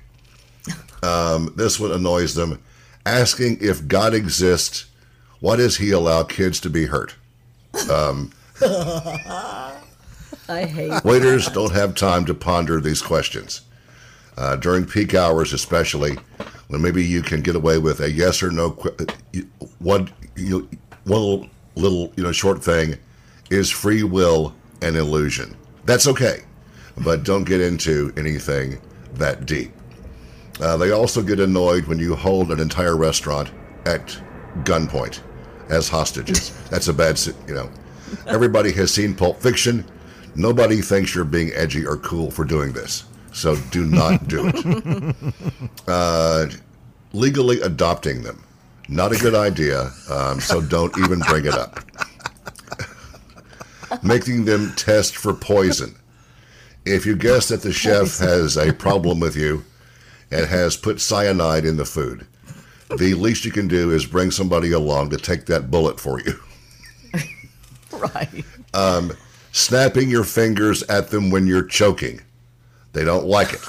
Um, 1.04 1.52
this 1.54 1.78
one 1.78 1.92
annoys 1.92 2.34
them. 2.34 2.62
Asking 3.04 3.58
if 3.60 3.86
God 3.86 4.14
exists, 4.14 4.86
why 5.40 5.56
does 5.56 5.76
he 5.76 5.90
allow 5.90 6.22
kids 6.22 6.58
to 6.60 6.70
be 6.70 6.86
hurt? 6.86 7.14
Um, 7.90 8.32
I 8.62 9.74
hate. 10.48 11.04
Waiters 11.04 11.48
don't 11.48 11.74
have 11.74 11.94
time 11.94 12.24
to 12.24 12.32
ponder 12.32 12.80
these 12.80 13.02
questions. 13.02 13.60
Uh, 14.36 14.56
during 14.56 14.84
peak 14.84 15.14
hours, 15.14 15.52
especially, 15.52 16.16
when 16.68 16.82
maybe 16.82 17.04
you 17.04 17.22
can 17.22 17.40
get 17.40 17.54
away 17.54 17.78
with 17.78 18.00
a 18.00 18.10
yes 18.10 18.42
or 18.42 18.50
no, 18.50 18.70
one, 19.78 20.10
you, 20.36 20.68
one 21.04 21.48
little, 21.76 22.12
you 22.16 22.22
know, 22.22 22.32
short 22.32 22.62
thing 22.62 22.96
is 23.50 23.70
free 23.70 24.02
will 24.02 24.54
an 24.82 24.96
illusion. 24.96 25.56
That's 25.84 26.06
okay, 26.08 26.40
but 27.04 27.24
don't 27.24 27.44
get 27.44 27.60
into 27.60 28.12
anything 28.16 28.80
that 29.14 29.46
deep. 29.46 29.72
Uh, 30.60 30.76
they 30.76 30.92
also 30.92 31.22
get 31.22 31.40
annoyed 31.40 31.86
when 31.86 31.98
you 31.98 32.14
hold 32.14 32.50
an 32.50 32.60
entire 32.60 32.96
restaurant 32.96 33.50
at 33.86 34.18
gunpoint 34.62 35.20
as 35.68 35.88
hostages. 35.88 36.50
That's 36.70 36.88
a 36.88 36.92
bad, 36.92 37.20
you 37.48 37.54
know. 37.54 37.70
Everybody 38.26 38.72
has 38.72 38.92
seen 38.92 39.14
Pulp 39.14 39.40
Fiction. 39.40 39.84
Nobody 40.36 40.80
thinks 40.80 41.14
you're 41.14 41.24
being 41.24 41.52
edgy 41.54 41.86
or 41.86 41.96
cool 41.96 42.30
for 42.30 42.44
doing 42.44 42.72
this. 42.72 43.04
So 43.34 43.56
do 43.70 43.84
not 43.84 44.28
do 44.28 44.48
it. 44.48 45.16
Uh, 45.86 46.46
legally 47.12 47.60
adopting 47.60 48.22
them. 48.22 48.42
Not 48.88 49.12
a 49.12 49.18
good 49.18 49.34
idea. 49.34 49.90
Um, 50.08 50.40
so 50.40 50.62
don't 50.62 50.96
even 50.98 51.18
bring 51.20 51.44
it 51.44 51.52
up. 51.52 51.80
Making 54.02 54.46
them 54.46 54.72
test 54.76 55.16
for 55.16 55.34
poison. 55.34 55.94
If 56.86 57.04
you 57.04 57.16
guess 57.16 57.48
that 57.48 57.60
the 57.60 57.72
chef 57.72 58.18
has 58.18 58.56
a 58.56 58.72
problem 58.72 59.20
with 59.20 59.36
you 59.36 59.64
and 60.30 60.46
has 60.46 60.76
put 60.76 61.02
cyanide 61.02 61.66
in 61.66 61.76
the 61.76 61.84
food, 61.84 62.26
the 62.96 63.12
least 63.14 63.44
you 63.44 63.52
can 63.52 63.68
do 63.68 63.90
is 63.90 64.06
bring 64.06 64.30
somebody 64.30 64.72
along 64.72 65.10
to 65.10 65.18
take 65.18 65.46
that 65.46 65.70
bullet 65.70 66.00
for 66.00 66.20
you. 66.20 66.38
right. 67.92 68.44
snapping 69.52 70.08
your 70.08 70.24
fingers 70.24 70.82
at 70.84 71.10
them 71.10 71.30
when 71.30 71.46
you're 71.46 71.66
choking. 71.66 72.20
They 72.94 73.04
don't 73.04 73.26
like 73.26 73.52
it. 73.52 73.60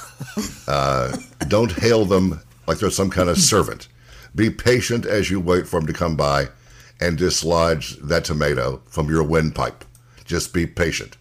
Uh, 0.68 1.16
don't 1.48 1.72
hail 1.72 2.04
them 2.04 2.40
like 2.66 2.78
they're 2.78 2.90
some 2.90 3.10
kind 3.10 3.28
of 3.28 3.38
servant. 3.38 3.88
Be 4.34 4.50
patient 4.50 5.04
as 5.04 5.30
you 5.30 5.40
wait 5.40 5.66
for 5.66 5.80
them 5.80 5.86
to 5.86 5.92
come 5.92 6.16
by 6.16 6.48
and 7.00 7.18
dislodge 7.18 7.96
that 7.98 8.24
tomato 8.24 8.80
from 8.86 9.08
your 9.08 9.22
windpipe. 9.22 9.84
Just 10.24 10.54
be 10.54 10.66
patient. 10.66 11.16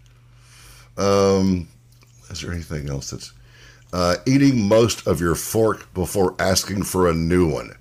Um, 0.98 1.68
is 2.30 2.42
there 2.42 2.52
anything 2.52 2.90
else 2.90 3.10
that's 3.10 3.34
uh, 3.92 4.18
eating 4.26 4.68
most 4.68 5.06
of 5.08 5.20
your 5.20 5.36
fork 5.36 5.94
before 5.94 6.36
asking 6.40 6.84
for 6.84 7.10
a 7.10 7.14
new 7.14 7.50
one? 7.52 7.76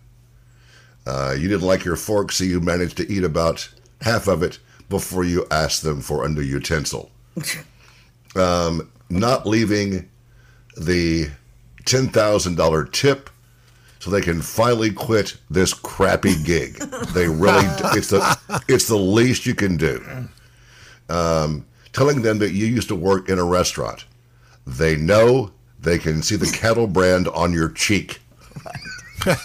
Uh, 1.06 1.34
you 1.38 1.48
didn't 1.48 1.66
like 1.66 1.84
your 1.84 1.96
fork, 1.96 2.32
so 2.32 2.44
you 2.44 2.60
managed 2.60 2.96
to 2.96 3.10
eat 3.12 3.24
about 3.24 3.68
half 4.00 4.26
of 4.26 4.42
it 4.42 4.58
before 4.88 5.24
you 5.24 5.46
asked 5.50 5.82
them 5.82 6.00
for 6.00 6.24
a 6.24 6.28
new 6.28 6.42
utensil. 6.42 7.10
Um, 8.36 8.90
not 9.10 9.46
leaving 9.46 10.10
the 10.76 11.28
$10,000 11.84 12.92
tip 12.92 13.30
so 13.98 14.10
they 14.10 14.20
can 14.20 14.42
finally 14.42 14.90
quit 14.90 15.36
this 15.50 15.72
crappy 15.72 16.42
gig. 16.42 16.74
They 17.14 17.26
really, 17.26 17.64
it's 17.96 18.08
the, 18.08 18.62
it's 18.68 18.88
the 18.88 18.96
least 18.96 19.46
you 19.46 19.54
can 19.54 19.76
do. 19.76 20.04
Um, 21.08 21.66
telling 21.92 22.22
them 22.22 22.38
that 22.38 22.52
you 22.52 22.66
used 22.66 22.88
to 22.88 22.94
work 22.94 23.28
in 23.28 23.38
a 23.38 23.44
restaurant. 23.44 24.04
They 24.66 24.96
know 24.96 25.52
they 25.80 25.98
can 25.98 26.22
see 26.22 26.36
the 26.36 26.50
cattle 26.50 26.86
brand 26.86 27.28
on 27.28 27.52
your 27.52 27.70
cheek. 27.70 28.20
That's 29.24 29.44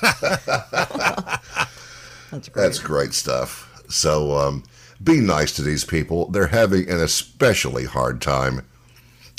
great. 2.32 2.54
That's 2.54 2.80
great 2.80 3.14
stuff. 3.14 3.84
So 3.90 4.38
um, 4.38 4.64
be 5.04 5.20
nice 5.20 5.52
to 5.54 5.62
these 5.62 5.84
people. 5.84 6.30
They're 6.30 6.48
having 6.48 6.90
an 6.90 7.00
especially 7.00 7.86
hard 7.86 8.22
time. 8.22 8.66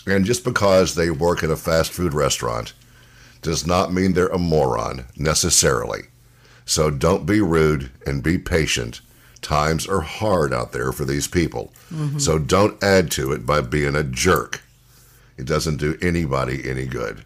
And 0.06 0.24
just 0.24 0.44
because 0.44 0.94
they 0.94 1.10
work 1.10 1.42
at 1.42 1.50
a 1.50 1.56
fast 1.56 1.92
food 1.92 2.14
restaurant 2.14 2.72
does 3.42 3.66
not 3.66 3.92
mean 3.92 4.12
they're 4.12 4.28
a 4.28 4.38
moron 4.38 5.06
necessarily. 5.16 6.02
So 6.64 6.90
don't 6.90 7.26
be 7.26 7.40
rude 7.40 7.90
and 8.06 8.22
be 8.22 8.38
patient. 8.38 9.00
Times 9.40 9.86
are 9.86 10.02
hard 10.02 10.52
out 10.52 10.72
there 10.72 10.92
for 10.92 11.04
these 11.04 11.26
people. 11.26 11.72
Mm-hmm. 11.92 12.18
So 12.18 12.38
don't 12.38 12.82
add 12.82 13.10
to 13.12 13.32
it 13.32 13.46
by 13.46 13.60
being 13.62 13.96
a 13.96 14.04
jerk. 14.04 14.62
It 15.36 15.46
doesn't 15.46 15.78
do 15.78 15.98
anybody 16.02 16.68
any 16.68 16.86
good. 16.86 17.24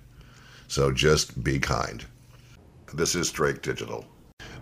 So 0.68 0.92
just 0.92 1.42
be 1.42 1.58
kind. 1.58 2.04
This 2.92 3.14
is 3.14 3.30
Drake 3.32 3.62
Digital. 3.62 4.06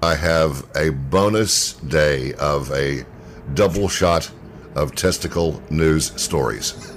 I 0.02 0.14
have 0.14 0.66
a 0.75 0.90
bonus 0.90 1.75
day 1.75 2.33
of 2.35 2.73
a 2.73 3.04
double 3.54 3.88
shot 3.88 4.31
of 4.75 4.95
testicle 4.95 5.62
news 5.71 6.19
stories. 6.21 6.92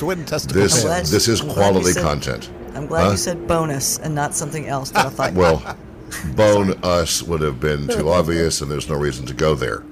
Twin 0.00 0.24
testicle. 0.24 0.62
This 0.62 0.76
I'm 0.80 0.82
glad- 0.86 1.06
this 1.06 1.28
is 1.28 1.40
I'm 1.42 1.50
quality 1.50 1.92
said- 1.92 2.02
content. 2.02 2.50
I'm 2.74 2.86
glad 2.86 3.04
Huh? 3.04 3.10
you 3.10 3.16
said 3.18 3.46
bonus 3.46 3.98
and 3.98 4.14
not 4.14 4.34
something 4.34 4.66
else 4.66 4.90
that 4.92 5.04
I 5.06 5.08
thought. 5.10 5.34
Well, 5.34 5.76
bone 6.34 6.74
us 6.82 7.22
would 7.22 7.42
have 7.42 7.60
been 7.60 7.86
too 7.86 8.08
obvious, 8.08 8.62
and 8.62 8.70
there's 8.70 8.88
no 8.88 8.94
reason 8.96 9.26
to 9.26 9.34
go 9.34 9.54
there. 9.54 9.82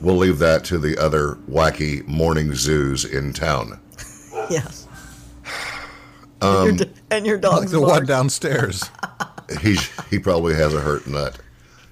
We'll 0.00 0.16
leave 0.16 0.38
that 0.38 0.62
to 0.66 0.78
the 0.78 0.96
other 0.98 1.38
wacky 1.50 2.06
morning 2.06 2.54
zoos 2.54 3.04
in 3.04 3.32
town. 3.32 3.80
yes. 4.50 4.86
Um, 6.40 6.68
and, 6.70 6.80
your, 6.80 6.88
and 7.12 7.26
your 7.26 7.38
dog's 7.38 7.60
like 7.60 7.70
the 7.70 7.80
one 7.80 8.04
downstairs. 8.04 8.90
He 9.60 9.76
he 10.10 10.18
probably 10.18 10.54
has 10.54 10.74
a 10.74 10.80
hurt 10.80 11.06
nut. 11.06 11.38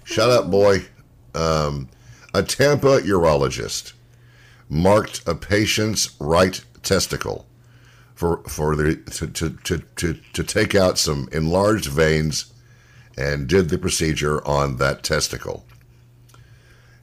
Shut 0.02 0.28
up, 0.28 0.50
boy. 0.50 0.86
Um, 1.36 1.88
a 2.34 2.42
Tampa 2.42 2.98
urologist 3.02 3.92
marked 4.68 5.22
a 5.28 5.36
patient's 5.36 6.16
right 6.18 6.64
testicle 6.82 7.46
for 8.20 8.42
for 8.42 8.76
the 8.76 8.96
to 8.96 9.26
to, 9.28 9.50
to, 9.64 9.78
to, 9.96 10.14
to 10.34 10.44
take 10.44 10.74
out 10.74 10.98
some 10.98 11.26
enlarged 11.32 11.86
veins 11.86 12.52
and 13.16 13.48
did 13.48 13.70
the 13.70 13.78
procedure 13.78 14.46
on 14.46 14.76
that 14.76 15.02
testicle. 15.02 15.64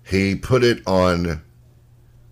He 0.04 0.36
put 0.36 0.64
it 0.64 0.86
on 0.88 1.42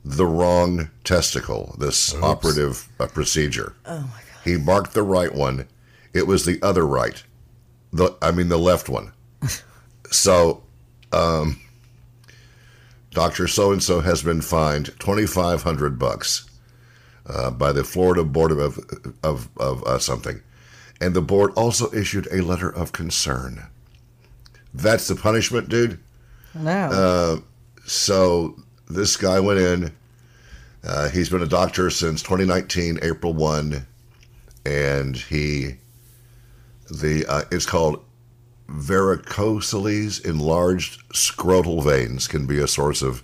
the 0.04 0.26
wrong 0.26 0.92
testicle, 1.04 1.76
this 1.80 2.14
operative 2.22 2.88
uh, 3.00 3.08
procedure. 3.08 3.74
Oh 3.88 4.02
my 4.02 4.02
god. 4.02 4.44
He 4.44 4.58
marked 4.58 4.94
the 4.94 5.02
right 5.02 5.34
one. 5.34 5.68
It 6.14 6.28
was 6.28 6.46
the 6.46 6.62
other 6.62 6.86
right. 6.86 7.24
The 7.92 8.16
I 8.22 8.30
mean 8.30 8.50
the 8.50 8.60
left 8.60 8.88
one. 8.88 9.14
so, 10.12 10.62
um, 11.12 11.60
Doctor 13.10 13.48
So 13.48 13.72
and 13.72 13.82
So 13.82 14.02
has 14.02 14.22
been 14.22 14.42
fined 14.42 14.98
twenty 15.00 15.26
five 15.26 15.64
hundred 15.64 15.98
bucks 15.98 16.45
uh, 17.28 17.52
by 17.52 17.72
the 17.72 17.84
Florida 17.84 18.24
Board 18.24 18.52
of 18.52 18.80
of 19.24 19.50
of 19.58 19.84
uh, 19.84 20.00
something, 20.00 20.42
and 21.02 21.14
the 21.14 21.22
board 21.22 21.52
also 21.56 21.92
issued 21.92 22.28
a 22.32 22.42
letter 22.42 22.70
of 22.70 22.92
concern. 22.92 23.68
That's 24.74 25.08
the 25.08 25.16
punishment, 25.16 25.70
dude. 25.70 26.00
No. 26.54 27.42
So 27.86 28.56
this 28.90 29.16
guy 29.16 29.40
went 29.40 29.60
in. 29.60 29.92
Uh, 30.84 31.10
he's 31.10 31.30
been 31.30 31.42
a 31.42 31.48
doctor 31.48 31.90
since 31.90 32.22
2019, 32.22 33.00
April 33.02 33.34
1, 33.34 33.86
and 34.66 35.18
he 35.18 35.78
the 36.90 37.26
uh, 37.28 37.44
it's 37.52 37.66
called 37.66 38.04
varicocele 38.70 40.24
enlarged 40.26 41.08
scrotal 41.10 41.84
veins 41.84 42.28
can 42.28 42.46
be 42.46 42.60
a 42.60 42.68
source 42.68 43.02
of 43.02 43.24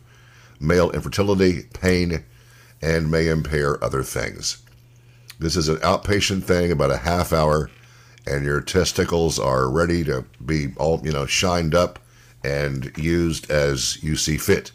male 0.59 0.91
infertility, 0.91 1.63
pain, 1.73 2.23
and 2.81 3.11
may 3.11 3.27
impair 3.27 3.83
other 3.83 4.03
things. 4.03 4.61
This 5.39 5.55
is 5.55 5.69
an 5.69 5.77
outpatient 5.77 6.43
thing, 6.43 6.71
about 6.71 6.91
a 6.91 6.97
half 6.97 7.33
hour, 7.33 7.69
and 8.27 8.45
your 8.45 8.61
testicles 8.61 9.39
are 9.39 9.69
ready 9.69 10.03
to 10.03 10.25
be 10.45 10.73
all 10.77 11.01
you 11.03 11.11
know 11.11 11.25
shined 11.25 11.73
up 11.73 11.99
and 12.43 12.91
used 12.97 13.49
as 13.49 14.01
you 14.03 14.15
see 14.15 14.37
fit. 14.37 14.71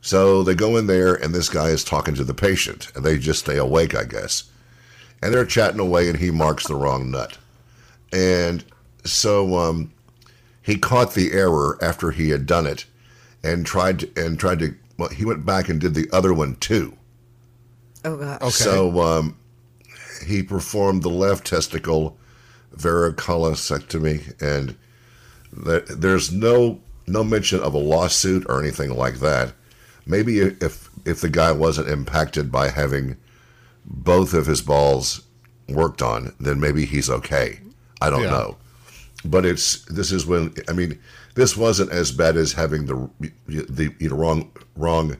So 0.00 0.42
they 0.42 0.54
go 0.54 0.76
in 0.76 0.86
there, 0.86 1.14
and 1.14 1.34
this 1.34 1.48
guy 1.48 1.68
is 1.68 1.84
talking 1.84 2.14
to 2.14 2.24
the 2.24 2.34
patient, 2.34 2.92
and 2.94 3.04
they 3.04 3.18
just 3.18 3.40
stay 3.40 3.56
awake, 3.56 3.94
I 3.94 4.04
guess. 4.04 4.44
And 5.20 5.34
they're 5.34 5.44
chatting 5.44 5.80
away, 5.80 6.08
and 6.08 6.18
he 6.18 6.30
marks 6.30 6.66
the 6.66 6.76
wrong 6.76 7.10
nut. 7.10 7.36
And 8.12 8.64
so 9.04 9.58
um, 9.58 9.92
he 10.62 10.78
caught 10.78 11.14
the 11.14 11.32
error 11.32 11.76
after 11.82 12.12
he 12.12 12.30
had 12.30 12.46
done 12.46 12.66
it, 12.66 12.84
and 13.42 13.66
tried 13.66 14.00
to, 14.00 14.10
and 14.16 14.38
tried 14.38 14.60
to. 14.60 14.74
Well, 14.98 15.08
he 15.10 15.24
went 15.24 15.46
back 15.46 15.68
and 15.68 15.80
did 15.80 15.94
the 15.94 16.08
other 16.12 16.34
one 16.34 16.56
too. 16.56 16.96
oh 18.04 18.16
god. 18.16 18.42
Okay. 18.42 18.50
So 18.50 19.00
um, 19.00 19.36
he 20.26 20.42
performed 20.42 21.02
the 21.02 21.08
left 21.08 21.46
testicle 21.46 22.18
varicolectomy, 22.76 24.40
and 24.40 24.76
th- 25.64 25.84
there's 25.88 26.32
no 26.32 26.80
no 27.06 27.24
mention 27.24 27.60
of 27.60 27.74
a 27.74 27.78
lawsuit 27.78 28.44
or 28.48 28.60
anything 28.60 28.94
like 28.94 29.20
that. 29.20 29.52
Maybe 30.06 30.38
if 30.40 30.90
if 31.04 31.20
the 31.20 31.28
guy 31.30 31.52
wasn't 31.52 31.88
impacted 31.88 32.50
by 32.52 32.68
having 32.68 33.16
both 33.84 34.34
of 34.34 34.46
his 34.46 34.60
balls 34.60 35.22
worked 35.68 36.02
on, 36.02 36.34
then 36.40 36.60
maybe 36.60 36.84
he's 36.84 37.08
okay. 37.10 37.60
I 38.00 38.10
don't 38.10 38.22
Yeah. 38.22 38.30
know, 38.30 38.56
but 39.24 39.44
it's 39.46 39.84
this 39.86 40.12
is 40.12 40.26
when 40.26 40.54
I 40.68 40.72
mean 40.72 40.98
this 41.38 41.56
wasn't 41.56 41.92
as 41.92 42.10
bad 42.10 42.36
as 42.36 42.52
having 42.54 42.86
the 42.86 43.08
the 43.46 43.94
you 44.00 44.08
know, 44.10 44.16
wrong 44.16 44.50
wrong 44.74 45.16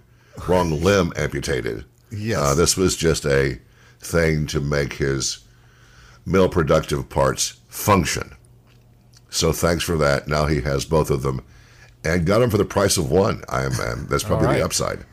wrong 0.49 0.83
limb 0.83 1.13
amputated. 1.15 1.85
Yes. 2.11 2.39
Uh, 2.41 2.55
this 2.57 2.77
was 2.77 2.97
just 2.97 3.25
a 3.25 3.61
thing 4.01 4.47
to 4.49 4.61
make 4.61 4.95
his 4.95 5.39
male 6.27 6.49
productive 6.49 7.09
parts 7.09 7.61
function. 7.69 8.35
So 9.31 9.53
thanks 9.53 9.85
for 9.85 9.97
that. 9.99 10.27
Now 10.27 10.47
he 10.47 10.61
has 10.63 10.85
both 10.85 11.09
of 11.11 11.23
them, 11.23 11.41
and 12.03 12.27
got 12.27 12.41
them 12.41 12.51
for 12.51 12.59
the 12.59 12.65
price 12.65 12.97
of 12.97 13.13
one. 13.13 13.45
I 13.49 13.63
am. 13.65 14.07
That's 14.11 14.25
probably 14.25 14.47
All 14.47 14.53
right. 14.53 14.59
the 14.59 14.65
upside. 14.65 15.05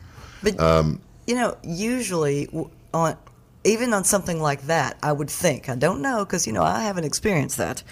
But 0.42 0.58
Um, 0.58 1.00
you 1.28 1.36
know, 1.36 1.56
usually 1.62 2.48
on 2.92 3.16
even 3.62 3.94
on 3.94 4.02
something 4.02 4.40
like 4.42 4.62
that, 4.62 4.96
I 5.04 5.12
would 5.12 5.30
think. 5.30 5.68
I 5.68 5.76
don't 5.76 6.00
know 6.02 6.24
because 6.24 6.48
you 6.48 6.52
know 6.52 6.64
I 6.64 6.80
haven't 6.80 7.04
experienced 7.04 7.58
that. 7.58 7.84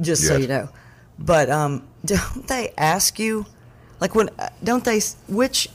Just 0.00 0.26
so 0.26 0.36
you 0.36 0.46
know, 0.46 0.68
but 1.18 1.50
um, 1.50 1.86
don't 2.04 2.46
they 2.46 2.72
ask 2.76 3.18
you, 3.18 3.46
like 4.00 4.14
when 4.14 4.30
don't 4.62 4.84
they 4.84 5.00
which 5.28 5.68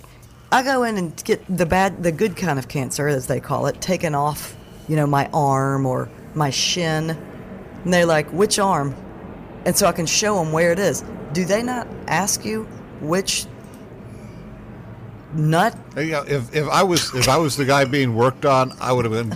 I 0.51 0.63
go 0.63 0.83
in 0.83 0.97
and 0.97 1.23
get 1.23 1.43
the 1.55 1.65
bad, 1.65 2.03
the 2.03 2.11
good 2.11 2.35
kind 2.35 2.57
of 2.57 2.67
cancer 2.67 3.07
as 3.07 3.27
they 3.27 3.39
call 3.39 3.67
it, 3.67 3.81
taken 3.81 4.15
off, 4.15 4.55
you 4.87 4.95
know, 4.95 5.05
my 5.05 5.29
arm 5.33 5.85
or 5.85 6.09
my 6.33 6.49
shin, 6.49 7.11
and 7.11 7.93
they're 7.93 8.05
like, 8.05 8.27
which 8.31 8.59
arm, 8.59 8.95
and 9.65 9.75
so 9.77 9.87
I 9.87 9.91
can 9.91 10.05
show 10.05 10.35
them 10.35 10.51
where 10.51 10.71
it 10.71 10.79
is. 10.79 11.03
Do 11.33 11.45
they 11.45 11.61
not 11.61 11.87
ask 12.07 12.43
you 12.43 12.63
which 13.01 13.45
nut 15.33 15.77
yeah, 15.95 16.23
if 16.27 16.53
if 16.55 16.67
I 16.69 16.83
was 16.83 17.13
if 17.13 17.27
I 17.29 17.37
was 17.37 17.55
the 17.55 17.65
guy 17.65 17.85
being 17.85 18.15
worked 18.15 18.45
on, 18.45 18.73
I 18.81 18.91
would 18.91 19.05
have 19.05 19.13
been, 19.13 19.31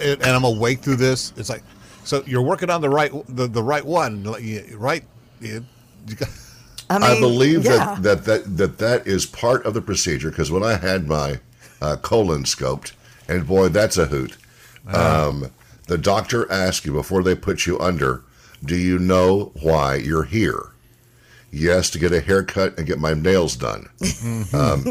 and 0.00 0.22
I'm 0.22 0.44
awake 0.44 0.80
through 0.80 0.96
this. 0.96 1.32
It's 1.36 1.48
like, 1.48 1.62
so 2.04 2.22
you're 2.26 2.42
working 2.42 2.70
on 2.70 2.80
the 2.80 2.90
right 2.90 3.10
the, 3.28 3.46
the 3.46 3.62
right 3.62 3.84
one, 3.84 4.24
right? 4.76 5.04
You, 5.40 5.64
you 6.06 6.16
got, 6.16 6.28
I 6.88 7.16
I, 7.16 7.20
believe 7.20 7.64
yeah. 7.64 7.96
that, 8.00 8.02
that, 8.02 8.24
that, 8.24 8.56
that 8.56 8.78
that 8.78 9.06
is 9.06 9.26
part 9.26 9.64
of 9.64 9.74
the 9.74 9.80
procedure 9.80 10.30
because 10.30 10.50
when 10.50 10.62
I 10.62 10.76
had 10.76 11.06
my 11.06 11.40
uh, 11.80 11.96
colon 11.96 12.44
scoped, 12.44 12.92
and 13.28 13.46
boy, 13.46 13.68
that's 13.68 13.96
a 13.96 14.06
hoot. 14.06 14.36
Um, 14.88 15.50
the 15.86 15.98
doctor 15.98 16.50
asks 16.50 16.84
you 16.84 16.92
before 16.92 17.22
they 17.22 17.34
put 17.34 17.66
you 17.66 17.78
under, 17.78 18.22
do 18.64 18.76
you 18.76 18.98
know 18.98 19.52
why 19.60 19.96
you're 19.96 20.24
here? 20.24 20.72
Yes, 21.52 21.90
to 21.90 21.98
get 21.98 22.12
a 22.12 22.20
haircut 22.20 22.78
and 22.78 22.86
get 22.86 22.98
my 22.98 23.14
nails 23.14 23.56
done. 23.56 23.88
um, 24.52 24.84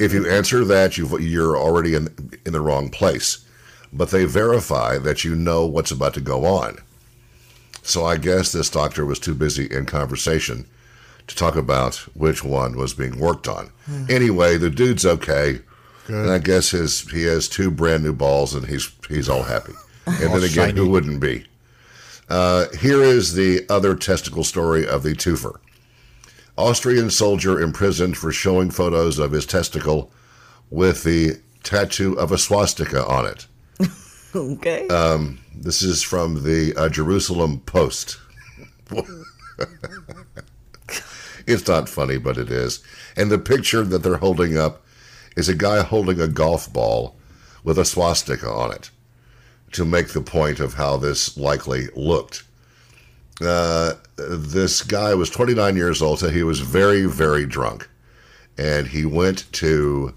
if 0.00 0.12
you 0.12 0.28
answer 0.28 0.64
that, 0.64 0.96
you've, 0.96 1.20
you're 1.20 1.58
already 1.58 1.94
in, 1.94 2.08
in 2.46 2.52
the 2.52 2.60
wrong 2.60 2.88
place. 2.88 3.44
But 3.92 4.10
they 4.10 4.24
verify 4.24 4.98
that 4.98 5.24
you 5.24 5.34
know 5.34 5.66
what's 5.66 5.90
about 5.90 6.14
to 6.14 6.20
go 6.20 6.44
on. 6.44 6.78
So 7.86 8.04
I 8.04 8.16
guess 8.16 8.50
this 8.52 8.68
doctor 8.68 9.06
was 9.06 9.20
too 9.20 9.34
busy 9.34 9.66
in 9.70 9.86
conversation 9.86 10.66
to 11.28 11.36
talk 11.36 11.54
about 11.54 11.94
which 12.14 12.42
one 12.42 12.76
was 12.76 12.94
being 12.94 13.18
worked 13.18 13.46
on. 13.48 13.70
Anyway, 14.08 14.56
the 14.58 14.70
dude's 14.70 15.06
okay. 15.06 15.60
Good. 16.06 16.16
And 16.24 16.30
I 16.30 16.38
guess 16.38 16.70
his 16.70 17.08
he 17.10 17.22
has 17.24 17.48
two 17.48 17.70
brand 17.70 18.02
new 18.02 18.12
balls 18.12 18.54
and 18.54 18.66
he's 18.66 18.90
he's 19.08 19.28
all 19.28 19.44
happy. 19.44 19.72
And 20.08 20.28
All 20.28 20.34
then 20.38 20.44
again, 20.48 20.68
shiny. 20.68 20.78
who 20.78 20.88
wouldn't 20.88 21.20
be? 21.20 21.44
Uh, 22.28 22.66
here 22.78 23.02
is 23.02 23.34
the 23.34 23.66
other 23.68 23.96
testicle 23.96 24.44
story 24.44 24.86
of 24.86 25.02
the 25.02 25.14
twofer. 25.16 25.56
Austrian 26.56 27.10
soldier 27.10 27.60
imprisoned 27.60 28.16
for 28.16 28.30
showing 28.30 28.70
photos 28.70 29.18
of 29.18 29.32
his 29.32 29.46
testicle 29.46 30.12
with 30.70 31.02
the 31.02 31.40
tattoo 31.64 32.16
of 32.20 32.30
a 32.30 32.38
swastika 32.38 33.04
on 33.04 33.26
it. 33.26 33.48
Okay. 34.56 34.86
This 35.54 35.82
is 35.82 36.02
from 36.02 36.44
the 36.44 36.74
uh, 36.76 36.90
Jerusalem 36.90 37.60
Post. 37.60 38.18
it's 41.46 41.66
not 41.66 41.88
funny, 41.88 42.18
but 42.18 42.36
it 42.36 42.50
is. 42.50 42.84
And 43.16 43.30
the 43.30 43.38
picture 43.38 43.82
that 43.82 44.02
they're 44.02 44.18
holding 44.18 44.58
up 44.58 44.84
is 45.36 45.48
a 45.48 45.54
guy 45.54 45.82
holding 45.82 46.20
a 46.20 46.28
golf 46.28 46.70
ball 46.70 47.16
with 47.64 47.78
a 47.78 47.84
swastika 47.86 48.48
on 48.48 48.72
it 48.72 48.90
to 49.72 49.86
make 49.86 50.08
the 50.08 50.20
point 50.20 50.60
of 50.60 50.74
how 50.74 50.98
this 50.98 51.38
likely 51.38 51.88
looked. 51.96 52.44
Uh, 53.40 53.94
this 54.16 54.82
guy 54.82 55.14
was 55.14 55.30
29 55.30 55.76
years 55.76 56.02
old, 56.02 56.18
so 56.20 56.28
he 56.28 56.42
was 56.42 56.60
very, 56.60 57.06
very 57.06 57.46
drunk. 57.46 57.88
And 58.58 58.86
he 58.86 59.06
went 59.06 59.50
to 59.54 60.14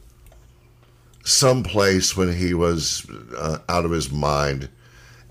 some 1.23 1.63
place 1.63 2.15
when 2.15 2.35
he 2.35 2.53
was 2.53 3.05
uh, 3.37 3.59
out 3.67 3.85
of 3.85 3.91
his 3.91 4.11
mind 4.11 4.69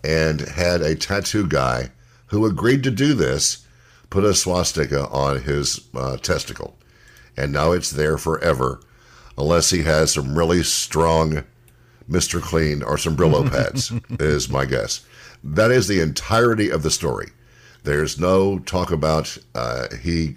and 0.05 0.41
had 0.41 0.81
a 0.81 0.95
tattoo 0.95 1.47
guy 1.47 1.91
who 2.27 2.47
agreed 2.47 2.83
to 2.85 2.91
do 2.91 3.15
this 3.15 3.67
put 4.11 4.25
a 4.25 4.35
swastika 4.35 5.09
on 5.09 5.43
his 5.43 5.81
uh, 5.95 6.17
testicle. 6.19 6.77
And 7.37 7.53
now 7.53 7.73
it's 7.73 7.91
there 7.91 8.19
forever, 8.19 8.81
unless 9.37 9.71
he 9.71 9.83
has 9.83 10.13
some 10.13 10.37
really 10.37 10.63
strong 10.63 11.45
Mr. 12.11 12.41
Clean 12.41 12.83
or 12.83 12.97
some 12.99 13.17
Brillo 13.17 13.51
pads, 13.51 13.93
is 14.19 14.49
my 14.49 14.65
guess. 14.65 15.05
That 15.45 15.71
is 15.71 15.89
the 15.89 16.01
entirety 16.01 16.71
of 16.71 16.83
the 16.83 16.91
story. 16.91 17.29
There's 17.85 18.19
no 18.19 18.59
talk 18.59 18.91
about 18.91 19.39
uh, 19.55 19.87
he 20.03 20.37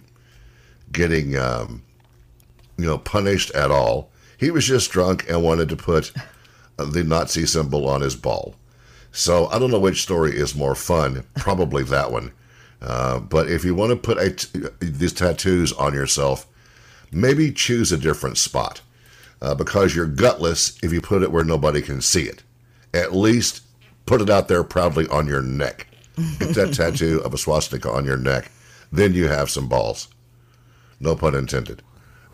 getting, 0.91 1.37
um, 1.37 1.81
you 2.77 2.85
know, 2.85 2.97
punished 2.97 3.51
at 3.51 3.71
all. 3.71 4.10
He 4.41 4.49
was 4.49 4.65
just 4.65 4.89
drunk 4.89 5.29
and 5.29 5.43
wanted 5.43 5.69
to 5.69 5.75
put 5.75 6.11
uh, 6.79 6.85
the 6.85 7.03
Nazi 7.03 7.45
symbol 7.45 7.87
on 7.87 8.01
his 8.01 8.15
ball. 8.15 8.55
So 9.11 9.45
I 9.45 9.59
don't 9.59 9.69
know 9.69 9.79
which 9.79 10.01
story 10.01 10.35
is 10.35 10.55
more 10.55 10.73
fun. 10.73 11.27
Probably 11.35 11.83
that 11.83 12.11
one. 12.11 12.31
Uh, 12.81 13.19
but 13.19 13.51
if 13.51 13.63
you 13.63 13.75
want 13.75 13.91
to 13.91 13.95
put 13.95 14.17
a 14.17 14.31
t- 14.31 14.67
these 14.79 15.13
tattoos 15.13 15.71
on 15.73 15.93
yourself, 15.93 16.47
maybe 17.11 17.51
choose 17.51 17.91
a 17.91 17.99
different 17.99 18.39
spot 18.39 18.81
uh, 19.43 19.53
because 19.53 19.95
you're 19.95 20.07
gutless 20.07 20.75
if 20.81 20.91
you 20.91 21.01
put 21.01 21.21
it 21.21 21.31
where 21.31 21.43
nobody 21.43 21.79
can 21.79 22.01
see 22.01 22.23
it. 22.23 22.41
At 22.95 23.15
least 23.15 23.61
put 24.07 24.21
it 24.21 24.29
out 24.31 24.47
there 24.47 24.63
proudly 24.63 25.07
on 25.09 25.27
your 25.27 25.43
neck. 25.43 25.85
Get 26.39 26.55
that 26.55 26.73
tattoo 26.75 27.21
of 27.23 27.35
a 27.35 27.37
swastika 27.37 27.91
on 27.91 28.05
your 28.05 28.17
neck, 28.17 28.49
then 28.91 29.13
you 29.13 29.27
have 29.27 29.51
some 29.51 29.69
balls. 29.69 30.07
No 30.99 31.15
pun 31.15 31.35
intended. 31.35 31.83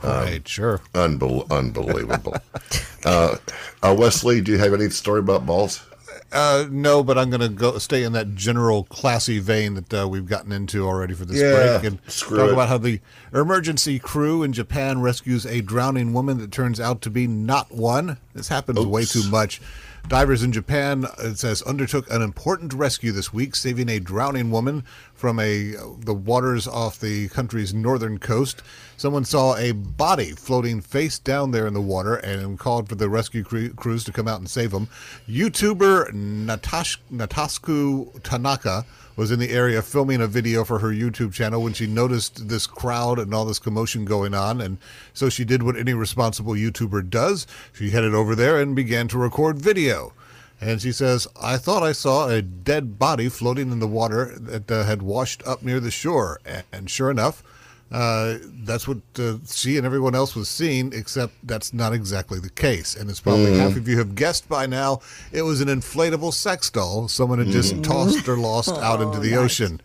Right, 0.03 0.47
sure. 0.47 0.81
Unbel- 0.93 1.49
unbelievable. 1.51 2.35
uh, 3.05 3.35
uh, 3.83 3.95
Wesley, 3.97 4.41
do 4.41 4.51
you 4.51 4.57
have 4.57 4.73
any 4.73 4.89
story 4.89 5.19
about 5.19 5.45
balls? 5.45 5.83
Uh, 6.31 6.65
no, 6.69 7.03
but 7.03 7.17
I'm 7.17 7.29
going 7.29 7.41
to 7.41 7.47
go 7.47 7.77
stay 7.77 8.03
in 8.03 8.11
that 8.11 8.35
general 8.35 8.83
classy 8.83 9.39
vein 9.39 9.75
that 9.75 9.93
uh, 9.93 10.07
we've 10.09 10.25
gotten 10.27 10.51
into 10.51 10.85
already 10.85 11.13
for 11.13 11.23
this 11.23 11.41
Yeah, 11.41 11.77
break 11.79 11.83
and 11.89 11.99
screw 12.11 12.37
talk 12.37 12.49
it. 12.49 12.53
about 12.53 12.67
how 12.67 12.77
the 12.77 12.99
emergency 13.33 13.97
crew 13.97 14.43
in 14.43 14.51
Japan 14.51 15.01
rescues 15.01 15.45
a 15.45 15.61
drowning 15.61 16.11
woman 16.11 16.37
that 16.39 16.51
turns 16.51 16.81
out 16.81 17.01
to 17.03 17.09
be 17.09 17.27
not 17.27 17.71
one. 17.71 18.17
This 18.33 18.49
happens 18.49 18.85
way 18.85 19.05
too 19.05 19.23
much. 19.29 19.61
Divers 20.07 20.41
in 20.41 20.53
Japan, 20.53 21.05
it 21.19 21.37
says, 21.37 21.61
undertook 21.63 22.09
an 22.09 22.21
important 22.21 22.73
rescue 22.73 23.11
this 23.11 23.33
week, 23.33 23.55
saving 23.55 23.89
a 23.89 23.99
drowning 23.99 24.51
woman 24.51 24.85
from 25.13 25.37
a 25.37 25.73
the 25.99 26.13
waters 26.13 26.65
off 26.65 26.97
the 26.97 27.27
country's 27.27 27.73
northern 27.73 28.17
coast. 28.17 28.63
Someone 28.95 29.25
saw 29.25 29.57
a 29.57 29.73
body 29.73 30.31
floating 30.31 30.79
face 30.79 31.19
down 31.19 31.51
there 31.51 31.67
in 31.67 31.73
the 31.73 31.81
water 31.81 32.15
and 32.15 32.57
called 32.57 32.87
for 32.87 32.95
the 32.95 33.09
rescue 33.09 33.43
cre- 33.43 33.67
crews 33.75 34.05
to 34.05 34.13
come 34.13 34.29
out 34.29 34.39
and 34.39 34.49
save 34.49 34.71
him. 34.71 34.87
YouTuber 35.27 36.13
Natash- 36.13 36.99
Natasku 37.11 38.23
Tanaka 38.23 38.85
was 39.17 39.31
in 39.31 39.39
the 39.39 39.49
area 39.49 39.81
filming 39.81 40.21
a 40.21 40.27
video 40.27 40.63
for 40.63 40.79
her 40.79 40.89
YouTube 40.89 41.33
channel 41.33 41.63
when 41.63 41.73
she 41.73 41.87
noticed 41.87 42.47
this 42.47 42.67
crowd 42.67 43.19
and 43.19 43.33
all 43.33 43.43
this 43.43 43.59
commotion 43.59 44.05
going 44.05 44.33
on. 44.33 44.61
And 44.61 44.77
so 45.13 45.27
she 45.27 45.43
did 45.43 45.63
what 45.63 45.75
any 45.75 45.93
responsible 45.93 46.53
YouTuber 46.53 47.09
does. 47.09 47.47
She 47.73 47.89
headed 47.89 48.13
over 48.13 48.35
there 48.35 48.61
and 48.61 48.75
began 48.75 49.09
to 49.09 49.17
record 49.17 49.57
video. 49.57 50.13
And 50.61 50.81
she 50.81 50.91
says, 50.91 51.27
I 51.41 51.57
thought 51.57 51.83
I 51.83 51.91
saw 51.91 52.29
a 52.29 52.41
dead 52.41 52.97
body 52.97 53.27
floating 53.27 53.71
in 53.71 53.79
the 53.79 53.87
water 53.87 54.37
that 54.39 54.71
uh, 54.71 54.83
had 54.83 55.01
washed 55.01 55.45
up 55.45 55.63
near 55.63 55.79
the 55.79 55.91
shore. 55.91 56.39
And 56.71 56.89
sure 56.89 57.11
enough, 57.11 57.43
uh, 57.91 58.37
that's 58.63 58.87
what 58.87 58.97
uh, 59.17 59.37
she 59.45 59.77
and 59.77 59.85
everyone 59.85 60.13
else 60.13 60.35
was 60.35 60.49
seeing, 60.49 60.91
except 60.93 61.33
that's 61.47 61.73
not 61.73 61.93
exactly 61.93 62.39
the 62.39 62.49
case. 62.49 62.95
And 62.95 63.09
it's 63.09 63.21
probably 63.21 63.57
half 63.57 63.75
of 63.77 63.87
you 63.87 63.97
have 63.97 64.15
guessed 64.15 64.49
by 64.49 64.65
now 64.65 64.99
it 65.31 65.43
was 65.43 65.61
an 65.61 65.69
inflatable 65.69 66.33
sex 66.33 66.69
doll 66.69 67.07
someone 67.07 67.39
had 67.39 67.47
just 67.47 67.81
tossed 67.83 68.27
or 68.27 68.37
lost 68.37 68.69
out 68.77 69.01
into 69.01 69.19
the 69.19 69.35
ocean. 69.37 69.81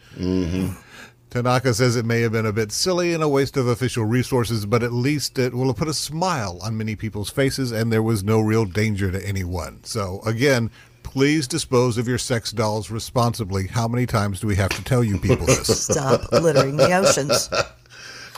Tanaka 1.30 1.72
says 1.72 1.96
it 1.96 2.04
may 2.04 2.20
have 2.20 2.32
been 2.32 2.44
a 2.44 2.52
bit 2.52 2.72
silly 2.72 3.14
and 3.14 3.22
a 3.22 3.28
waste 3.28 3.56
of 3.56 3.66
official 3.66 4.04
resources, 4.04 4.66
but 4.66 4.82
at 4.82 4.92
least 4.92 5.38
it 5.38 5.54
will 5.54 5.68
have 5.68 5.76
put 5.76 5.88
a 5.88 5.94
smile 5.94 6.58
on 6.62 6.76
many 6.76 6.94
people's 6.94 7.30
faces, 7.30 7.72
and 7.72 7.90
there 7.90 8.02
was 8.02 8.22
no 8.22 8.38
real 8.38 8.66
danger 8.66 9.10
to 9.10 9.26
anyone. 9.26 9.82
So, 9.82 10.20
again, 10.26 10.70
please 11.02 11.48
dispose 11.48 11.96
of 11.96 12.06
your 12.06 12.18
sex 12.18 12.52
dolls 12.52 12.90
responsibly. 12.90 13.66
How 13.66 13.88
many 13.88 14.04
times 14.04 14.40
do 14.40 14.46
we 14.46 14.56
have 14.56 14.70
to 14.70 14.84
tell 14.84 15.02
you 15.02 15.18
people 15.18 15.46
this? 15.46 15.84
Stop 15.90 16.30
littering 16.32 16.76
the 16.76 16.92
oceans. 16.92 17.48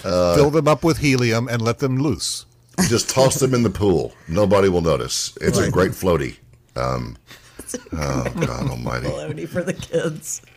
Fill 0.04 0.50
them 0.50 0.68
up 0.68 0.84
with 0.84 0.98
helium 0.98 1.48
and 1.48 1.62
let 1.62 1.78
them 1.78 1.98
loose. 1.98 2.46
Just 2.88 3.08
toss 3.08 3.36
them 3.36 3.54
in 3.54 3.62
the 3.62 3.70
pool. 3.70 4.12
Nobody 4.28 4.68
will 4.68 4.80
notice. 4.80 5.36
It's 5.40 5.58
a 5.58 5.70
great 5.70 5.92
floaty. 5.92 6.36
Um, 6.76 7.16
oh, 7.92 8.24
God 8.40 8.70
almighty. 8.70 9.06
Baloney 9.06 9.48
for 9.48 9.62
the 9.62 9.74
kids. 9.74 10.42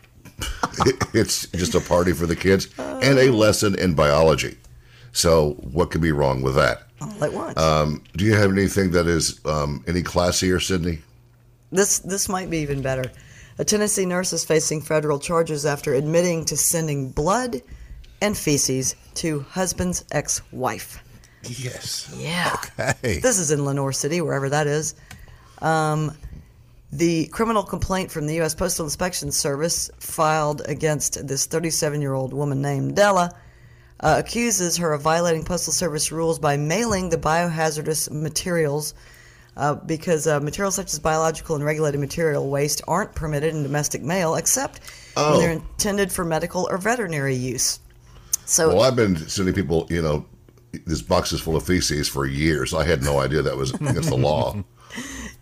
It's 1.14 1.46
just 1.48 1.74
a 1.74 1.80
party 1.80 2.12
for 2.12 2.26
the 2.26 2.36
kids 2.36 2.68
and 2.78 3.18
a 3.18 3.32
lesson 3.32 3.76
in 3.76 3.94
biology. 3.94 4.56
So, 5.12 5.54
what 5.72 5.90
could 5.90 6.00
be 6.00 6.12
wrong 6.12 6.42
with 6.42 6.54
that? 6.54 6.82
All 7.00 7.24
at 7.24 7.32
once. 7.32 7.58
Um, 7.58 8.04
do 8.16 8.24
you 8.24 8.34
have 8.34 8.52
anything 8.52 8.92
that 8.92 9.08
is 9.08 9.40
um, 9.44 9.82
any 9.88 10.02
classier, 10.02 10.62
Sydney? 10.62 11.00
This 11.72 11.98
this 12.00 12.28
might 12.28 12.50
be 12.50 12.58
even 12.58 12.82
better. 12.82 13.10
A 13.58 13.64
Tennessee 13.64 14.06
nurse 14.06 14.32
is 14.32 14.44
facing 14.44 14.80
federal 14.80 15.18
charges 15.18 15.66
after 15.66 15.94
admitting 15.94 16.44
to 16.44 16.56
sending 16.56 17.10
blood 17.10 17.62
and 18.20 18.36
feces 18.36 18.96
to 19.14 19.40
husband's 19.50 20.04
ex-wife. 20.10 21.02
Yes. 21.44 22.12
Yeah. 22.18 22.56
Hey. 23.02 23.20
This 23.20 23.38
is 23.38 23.50
in 23.50 23.64
Lenoir 23.64 23.92
City, 23.92 24.20
wherever 24.20 24.48
that 24.48 24.66
is. 24.66 24.94
Um, 25.62 26.16
the 26.92 27.26
criminal 27.26 27.62
complaint 27.62 28.10
from 28.10 28.26
the 28.26 28.34
U.S. 28.36 28.54
Postal 28.54 28.84
Inspection 28.86 29.30
Service 29.30 29.90
filed 29.98 30.62
against 30.66 31.26
this 31.26 31.46
37 31.46 32.00
year 32.00 32.14
old 32.14 32.32
woman 32.32 32.62
named 32.62 32.96
Della 32.96 33.30
uh, 34.00 34.16
accuses 34.18 34.76
her 34.78 34.92
of 34.92 35.02
violating 35.02 35.44
Postal 35.44 35.72
Service 35.72 36.10
rules 36.12 36.38
by 36.38 36.56
mailing 36.56 37.08
the 37.10 37.18
biohazardous 37.18 38.10
materials 38.10 38.94
uh, 39.56 39.74
because 39.74 40.26
uh, 40.26 40.38
materials 40.40 40.76
such 40.76 40.92
as 40.92 40.98
biological 40.98 41.56
and 41.56 41.64
regulated 41.64 42.00
material 42.00 42.48
waste 42.48 42.80
aren't 42.88 43.14
permitted 43.14 43.54
in 43.54 43.62
domestic 43.62 44.02
mail 44.02 44.34
except 44.36 44.80
Oh. 45.16 45.32
when 45.32 45.40
they're 45.40 45.50
intended 45.52 46.12
for 46.12 46.24
medical 46.24 46.68
or 46.70 46.78
veterinary 46.78 47.34
use. 47.34 47.80
So 48.48 48.68
Well, 48.68 48.82
I've 48.82 48.96
been 48.96 49.16
sending 49.28 49.54
people, 49.54 49.86
you 49.90 50.00
know, 50.00 50.24
this 50.86 51.02
box 51.02 51.32
is 51.32 51.40
full 51.40 51.54
of 51.54 51.64
feces 51.64 52.08
for 52.08 52.24
years. 52.24 52.72
I 52.72 52.84
had 52.84 53.02
no 53.02 53.18
idea 53.20 53.42
that 53.42 53.56
was 53.56 53.74
against 53.74 54.08
the 54.08 54.16
law. 54.16 54.56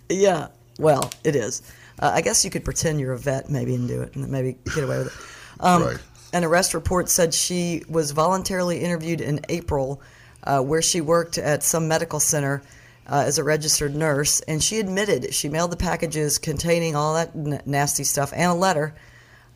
Yeah, 0.08 0.48
well, 0.78 1.10
it 1.24 1.34
is. 1.34 1.62
Uh, 1.98 2.12
I 2.14 2.20
guess 2.20 2.44
you 2.44 2.50
could 2.50 2.64
pretend 2.64 3.00
you're 3.00 3.12
a 3.12 3.18
vet 3.18 3.50
maybe 3.50 3.74
and 3.74 3.88
do 3.88 4.02
it, 4.02 4.14
and 4.14 4.28
maybe 4.28 4.56
get 4.72 4.84
away 4.84 4.98
with 4.98 5.06
it. 5.08 5.12
Um, 5.60 5.82
Right. 5.82 5.98
An 6.32 6.44
arrest 6.44 6.74
report 6.74 7.08
said 7.08 7.32
she 7.32 7.82
was 7.88 8.10
voluntarily 8.10 8.78
interviewed 8.80 9.20
in 9.20 9.40
April, 9.48 10.00
uh, 10.44 10.60
where 10.60 10.82
she 10.82 11.00
worked 11.00 11.38
at 11.38 11.62
some 11.62 11.88
medical 11.88 12.20
center 12.20 12.62
uh, 13.08 13.24
as 13.26 13.38
a 13.38 13.44
registered 13.44 13.94
nurse, 13.96 14.40
and 14.42 14.62
she 14.62 14.78
admitted 14.78 15.32
she 15.34 15.48
mailed 15.48 15.70
the 15.72 15.76
packages 15.76 16.38
containing 16.38 16.94
all 16.94 17.14
that 17.14 17.30
n- 17.34 17.62
nasty 17.66 18.04
stuff 18.04 18.32
and 18.34 18.50
a 18.50 18.54
letter 18.54 18.94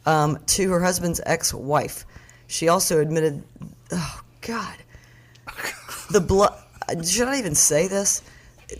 um, 0.07 0.39
to 0.47 0.71
her 0.73 0.81
husband's 0.81 1.21
ex-wife. 1.27 2.07
She 2.51 2.67
also 2.67 3.01
admitted, 3.01 3.45
oh 3.93 4.21
God, 4.41 4.77
the 6.11 6.21
blood. 6.21 6.53
Should 7.05 7.29
I 7.29 7.39
even 7.39 7.55
say 7.55 7.87
this? 7.87 8.23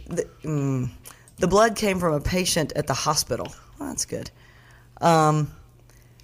The, 0.09 0.29
mm, 0.43 0.91
the 1.39 1.47
blood 1.47 1.77
came 1.77 2.01
from 2.01 2.15
a 2.15 2.21
patient 2.21 2.73
at 2.75 2.89
the 2.89 2.95
hospital. 2.95 3.55
Well, 3.79 3.91
that's 3.91 4.07
good. 4.07 4.29
Um, 5.01 5.53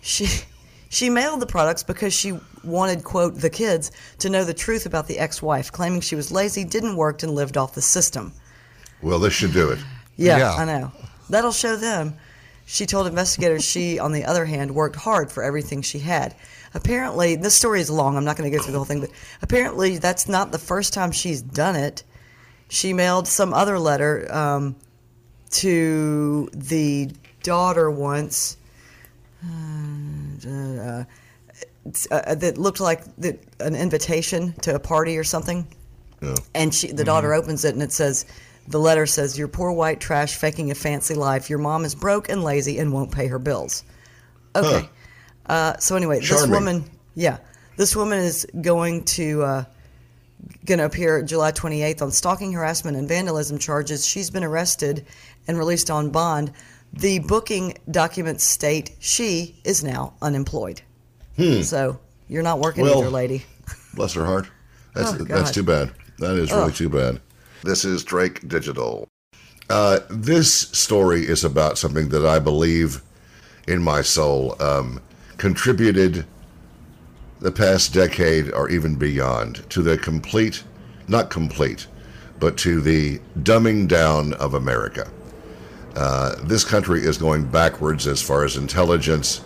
she 0.01 0.27
she 0.89 1.09
mailed 1.09 1.39
the 1.39 1.47
products 1.47 1.85
because 1.85 2.13
she 2.13 2.37
wanted 2.65 3.05
quote 3.05 3.37
the 3.37 3.49
kids 3.49 3.93
to 4.19 4.29
know 4.29 4.43
the 4.43 4.53
truth 4.53 4.85
about 4.85 5.07
the 5.07 5.21
ex-wife, 5.21 5.71
claiming 5.71 6.01
she 6.01 6.17
was 6.17 6.33
lazy, 6.33 6.65
didn't 6.65 6.97
work, 6.97 7.23
and 7.23 7.33
lived 7.33 7.57
off 7.57 7.77
the 7.77 7.83
system. 7.83 8.33
Well, 9.03 9.21
this 9.21 9.33
should 9.33 9.53
do 9.53 9.71
it. 9.71 9.79
Yeah, 10.17 10.39
Yeah. 10.39 10.53
I 10.55 10.65
know. 10.65 10.93
That'll 11.31 11.53
show 11.53 11.77
them. 11.77 12.17
She 12.67 12.87
told 12.87 13.07
investigators 13.07 13.65
she, 13.65 14.01
on 14.01 14.11
the 14.11 14.25
other 14.25 14.47
hand, 14.47 14.75
worked 14.75 14.97
hard 14.97 15.31
for 15.31 15.45
everything 15.45 15.83
she 15.83 16.01
had. 16.01 16.35
Apparently, 16.77 17.37
this 17.37 17.55
story 17.55 17.81
is 17.81 17.91
long. 17.91 18.17
I'm 18.17 18.25
not 18.25 18.37
going 18.37 18.51
to 18.51 18.57
go 18.57 18.63
through 18.63 18.73
the 18.73 18.79
whole 18.79 18.85
thing, 18.85 19.01
but 19.01 19.11
apparently, 19.41 19.97
that's 19.97 20.29
not 20.29 20.53
the 20.53 20.59
first 20.59 20.93
time 20.93 21.11
she's 21.11 21.41
done 21.41 21.75
it. 21.75 22.05
She 22.69 22.93
mailed 22.93 23.27
some 23.27 23.55
other 23.55 23.79
letter 23.79 24.29
um, 24.31 24.77
to 25.53 26.51
the 26.53 27.11
daughter 27.43 27.91
once 27.91 28.59
uh, 29.43 31.05
uh, 32.11 32.35
that 32.35 32.59
looked 32.59 32.81
like 32.81 33.05
the, 33.17 33.39
an 33.61 33.75
invitation 33.75 34.53
to 34.61 34.75
a 34.75 34.79
party 34.79 35.17
or 35.17 35.25
something. 35.25 35.67
Yeah. 36.21 36.35
And 36.55 36.75
she, 36.75 36.93
the 36.93 37.05
daughter 37.05 37.33
opens 37.33 37.65
it 37.65 37.73
and 37.73 37.83
it 37.83 37.93
says, 37.93 38.27
the 38.69 38.79
letter 38.79 39.07
says, 39.07 39.39
"You're 39.39 39.49
poor 39.49 39.73
white 39.73 40.01
trash 40.01 40.35
faking 40.35 40.71
a 40.71 40.75
fancy 40.75 41.15
life. 41.15 41.49
Your 41.49 41.59
mom 41.59 41.85
is 41.85 41.95
broke 41.95 42.29
and 42.29 42.43
lazy 42.43 42.79
and 42.79 42.93
won't 42.93 43.13
pay 43.13 43.29
her 43.29 43.39
bills." 43.39 43.85
Okay. 44.57 44.89
Uh, 45.49 45.77
so 45.79 45.97
anyway, 45.97 46.21
this 46.21 46.47
woman, 46.49 46.85
yeah, 47.15 47.39
this 47.77 47.95
woman 47.95 48.19
is 48.19 48.47
going 48.61 49.05
to 49.05 49.43
uh, 49.43 49.65
going 50.65 50.79
to 50.79 50.85
appear 50.85 51.23
July 51.23 51.53
28th 51.53 52.03
on 52.03 52.11
stalking, 52.11 52.53
harassment, 52.53 52.97
and 52.97 53.09
vandalism 53.09 53.59
charges. 53.59 54.07
She's 54.07 54.31
been 54.31 54.45
arrested 54.45 55.07
and 55.49 55.59
released 55.59 55.91
on 55.91 56.11
bond. 56.11 56.53
The 56.93 57.19
booking 57.21 57.77
documents 57.91 58.45
state 58.45 58.93
she 59.01 59.61
is 59.65 59.85
now 59.85 60.15
unemployed. 60.23 60.83
So 61.63 62.01
you're 62.29 62.43
not 62.43 62.61
working 62.61 62.85
Hmm. 62.85 62.91
Well, 62.91 63.01
either, 63.01 63.11
lady. 63.11 63.45
Bless 63.95 64.15
her 64.15 64.25
heart. 64.25 64.49
That's 64.95 65.13
Oh, 65.13 65.25
that's 65.25 65.51
too 65.51 65.63
bad. 65.63 65.93
That 66.19 66.37
is 66.37 66.51
really 66.51 66.73
too 66.73 66.89
bad. 66.89 67.21
This 67.63 67.85
is 67.85 68.03
Drake 68.03 68.49
Digital. 68.49 69.07
Uh, 69.69 69.99
this 70.09 70.51
story 70.55 71.27
is 71.27 71.45
about 71.45 71.77
something 71.77 72.09
that 72.09 72.25
I 72.25 72.39
believe 72.39 73.03
in 73.69 73.83
my 73.83 74.01
soul 74.01 74.57
um, 74.63 75.03
contributed 75.39 76.25
the 77.41 77.53
past 77.53 77.93
decade 77.93 78.51
or 78.53 78.71
even 78.71 78.97
beyond 78.97 79.69
to 79.71 79.83
the 79.83 79.99
complete, 79.99 80.65
not 81.09 81.31
complete, 81.31 81.87
but 82.41 82.57
to 82.59 82.81
the 82.81 83.19
dumbing 83.41 83.87
down 83.87 84.33
of 84.35 84.55
America. 84.55 85.11
Uh, 85.95 86.35
this 86.43 86.65
country 86.65 87.03
is 87.03 87.17
going 87.17 87.45
backwards 87.45 88.07
as 88.07 88.21
far 88.21 88.45
as 88.45 88.57
intelligence. 88.57 89.43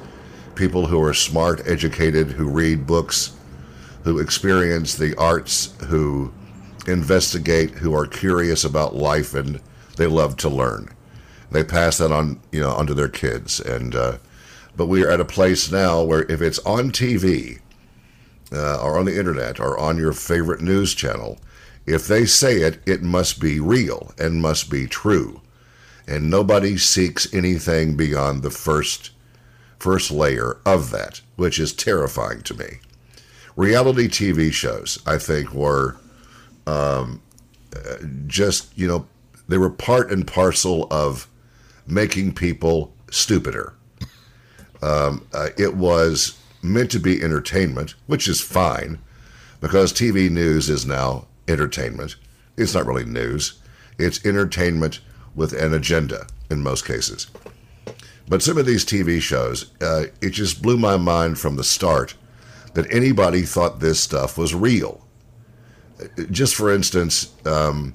People 0.55 0.87
who 0.87 1.03
are 1.03 1.15
smart, 1.15 1.61
educated, 1.67 2.29
who 2.29 2.49
read 2.49 2.87
books, 2.87 3.37
who 4.05 4.19
experience 4.19 4.95
the 4.97 5.17
arts, 5.17 5.75
who 5.87 6.33
investigate, 6.87 7.71
who 7.71 7.95
are 7.95 8.07
curious 8.07 8.65
about 8.65 8.95
life, 8.95 9.35
and 9.35 9.61
they 9.97 10.07
love 10.07 10.37
to 10.39 10.49
learn. 10.49 10.89
They 11.51 11.63
pass 11.63 11.99
that 11.99 12.11
on, 12.13 12.41
you 12.53 12.61
know, 12.61 12.71
onto 12.71 12.95
their 12.95 13.09
kids. 13.09 13.61
And 13.61 13.95
uh, 13.95 14.19
but 14.81 14.87
we 14.87 15.05
are 15.05 15.11
at 15.11 15.21
a 15.21 15.27
place 15.27 15.71
now 15.71 16.03
where 16.03 16.23
if 16.33 16.41
it's 16.41 16.59
on 16.61 16.91
TV 16.91 17.61
uh, 18.51 18.83
or 18.83 18.99
on 18.99 19.05
the 19.05 19.19
internet 19.19 19.61
or 19.61 19.79
on 19.79 19.99
your 19.99 20.15
favorite 20.15 20.63
news 20.63 20.95
channel, 20.95 21.39
if 21.85 22.09
they 22.09 22.25
say 22.25 22.63
it, 22.63 22.81
it 22.87 23.03
must 23.03 23.39
be 23.39 23.61
real 23.61 24.15
and 24.19 24.41
must 24.41 24.71
be 24.71 24.87
true. 24.87 25.43
And 26.09 26.31
nobody 26.31 26.79
seeks 26.79 27.31
anything 27.35 27.95
beyond 27.95 28.43
the 28.43 28.51
first 28.51 29.11
first 29.79 30.11
layer 30.11 30.57
of 30.65 30.91
that, 30.93 31.21
which 31.37 31.59
is 31.59 31.75
terrifying 31.75 32.41
to 32.45 32.55
me 32.55 32.79
reality 33.57 34.09
TV 34.09 34.51
shows, 34.51 34.99
I 35.05 35.19
think, 35.19 35.53
were 35.53 35.99
um, 36.67 37.21
uh, 37.77 37.97
just, 38.27 38.79
you 38.79 38.89
know, 38.89 39.07
they 39.47 39.59
were 39.59 39.69
part 39.69 40.11
and 40.11 40.27
parcel 40.27 40.87
of 40.91 41.29
making 41.87 42.33
people 42.33 42.95
stupider. 43.11 43.75
Um, 44.83 45.27
uh, 45.33 45.51
it 45.59 45.77
was 45.77 46.39
meant 46.63 46.91
to 46.93 47.01
be 47.01 47.23
entertainment, 47.23 47.95
which 48.07 48.29
is 48.29 48.41
fine 48.41 48.99
because 49.61 49.93
TV 49.93 50.31
news 50.31 50.69
is 50.71 50.87
now 50.87 51.27
entertainment. 51.49 52.17
It's 52.57 52.75
not 52.75 52.87
really 52.87 53.05
news, 53.05 53.61
it's 53.99 54.25
entertainment 54.25 55.01
with 55.35 55.53
an 55.53 55.75
agenda 55.75 56.27
in 56.51 56.63
most 56.63 56.85
cases. 56.87 57.29
But 58.29 58.43
some 58.43 58.59
of 58.59 58.67
these 58.67 58.85
TV 58.85 59.21
shows, 59.21 59.73
uh, 59.83 60.05
it 60.21 60.31
just 60.31 60.63
blew 60.63 60.77
my 60.77 60.97
mind 60.97 61.39
from 61.39 61.57
the 61.57 61.65
start 61.65 62.15
that 62.75 62.93
anybody 62.93 63.43
thought 63.43 63.81
this 63.81 64.01
stuff 64.01 64.39
was 64.39 64.55
real. 64.55 65.05
Just 66.31 66.55
for 66.55 66.73
instance, 66.73 67.35
um, 67.45 67.95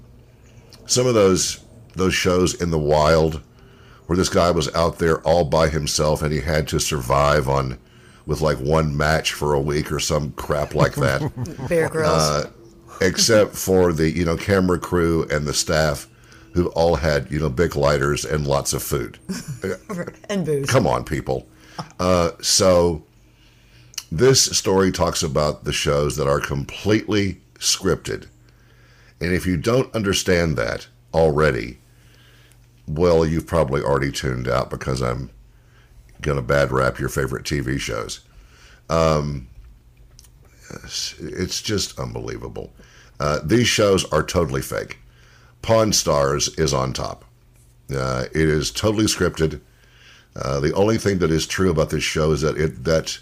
some 0.85 1.07
of 1.07 1.13
those 1.13 1.63
those 1.95 2.13
shows 2.13 2.61
in 2.61 2.71
the 2.71 2.77
wild, 2.77 3.41
where 4.07 4.17
this 4.17 4.29
guy 4.29 4.51
was 4.51 4.73
out 4.75 4.99
there 4.99 5.19
all 5.21 5.43
by 5.45 5.69
himself 5.69 6.21
and 6.21 6.31
he 6.31 6.41
had 6.41 6.67
to 6.69 6.79
survive 6.79 7.49
on 7.49 7.77
with 8.25 8.41
like 8.41 8.57
one 8.57 8.95
match 8.95 9.33
for 9.33 9.53
a 9.53 9.59
week 9.59 9.91
or 9.91 9.99
some 9.99 10.31
crap 10.33 10.73
like 10.73 10.95
that, 10.95 11.21
Bear 11.69 11.89
Grylls. 11.89 12.11
uh, 12.11 12.49
except 13.01 13.55
for 13.55 13.93
the 13.93 14.09
you 14.09 14.25
know 14.25 14.37
camera 14.37 14.79
crew 14.79 15.27
and 15.29 15.45
the 15.45 15.53
staff 15.53 16.07
who 16.53 16.67
all 16.69 16.95
had 16.95 17.29
you 17.29 17.39
know 17.39 17.49
big 17.49 17.75
lighters 17.75 18.25
and 18.25 18.47
lots 18.47 18.73
of 18.73 18.81
food. 18.81 19.19
and 20.29 20.45
booze. 20.45 20.69
Come 20.69 20.87
on, 20.87 21.03
people. 21.03 21.47
Uh, 21.99 22.31
so, 22.41 23.03
this 24.11 24.45
story 24.57 24.91
talks 24.91 25.21
about 25.21 25.65
the 25.65 25.73
shows 25.73 26.15
that 26.15 26.27
are 26.27 26.39
completely 26.39 27.41
scripted. 27.59 28.27
And 29.19 29.33
if 29.33 29.45
you 29.45 29.57
don't 29.57 29.93
understand 29.93 30.57
that 30.57 30.87
already, 31.13 31.79
well, 32.87 33.25
you've 33.25 33.47
probably 33.47 33.81
already 33.81 34.11
tuned 34.11 34.47
out 34.47 34.69
because 34.69 35.01
I'm 35.01 35.29
going 36.21 36.37
to 36.37 36.41
bad 36.41 36.71
rap 36.71 36.99
your 36.99 37.09
favorite 37.09 37.45
TV 37.45 37.79
shows. 37.79 38.21
Um, 38.89 39.47
it's- 40.71 41.61
just 41.61 41.99
unbelievable. 41.99 42.73
Uh, 43.19 43.39
these 43.43 43.67
shows 43.67 44.05
are 44.11 44.23
totally 44.23 44.61
fake. 44.61 44.99
Pawn 45.61 45.93
Stars 45.93 46.49
is 46.57 46.73
on 46.73 46.93
top. 46.93 47.25
Uh, 47.95 48.25
it 48.31 48.49
is 48.49 48.71
totally 48.71 49.05
scripted. 49.05 49.61
Uh, 50.35 50.59
the 50.59 50.73
only 50.73 50.97
thing 50.97 51.19
that 51.19 51.31
is 51.31 51.47
true 51.47 51.69
about 51.71 51.89
this 51.91 52.03
show 52.03 52.31
is 52.31 52.41
that 52.41 52.57
it 52.57 52.83
that 52.83 53.19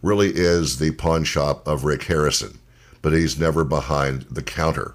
really 0.00 0.30
is 0.34 0.78
the 0.78 0.92
pawn 0.92 1.24
shop 1.24 1.66
of 1.66 1.84
Rick 1.84 2.04
Harrison, 2.04 2.58
but 3.00 3.12
he's 3.12 3.38
never 3.38 3.64
behind 3.64 4.22
the 4.30 4.42
counter. 4.42 4.94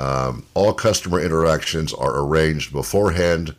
Um, 0.00 0.46
all 0.54 0.72
customer 0.72 1.20
interactions 1.20 1.92
are 1.92 2.20
arranged 2.20 2.72
beforehand. 2.72 3.54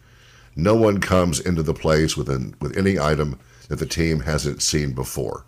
No 0.55 0.75
one 0.75 0.99
comes 0.99 1.39
into 1.39 1.61
the 1.61 1.75
place 1.75 2.17
with 2.17 2.29
an, 2.29 2.55
with 2.59 2.75
any 2.75 2.97
item 2.97 3.39
that 3.69 3.77
the 3.77 3.85
team 3.85 4.21
hasn't 4.21 4.63
seen 4.63 4.93
before. 4.93 5.45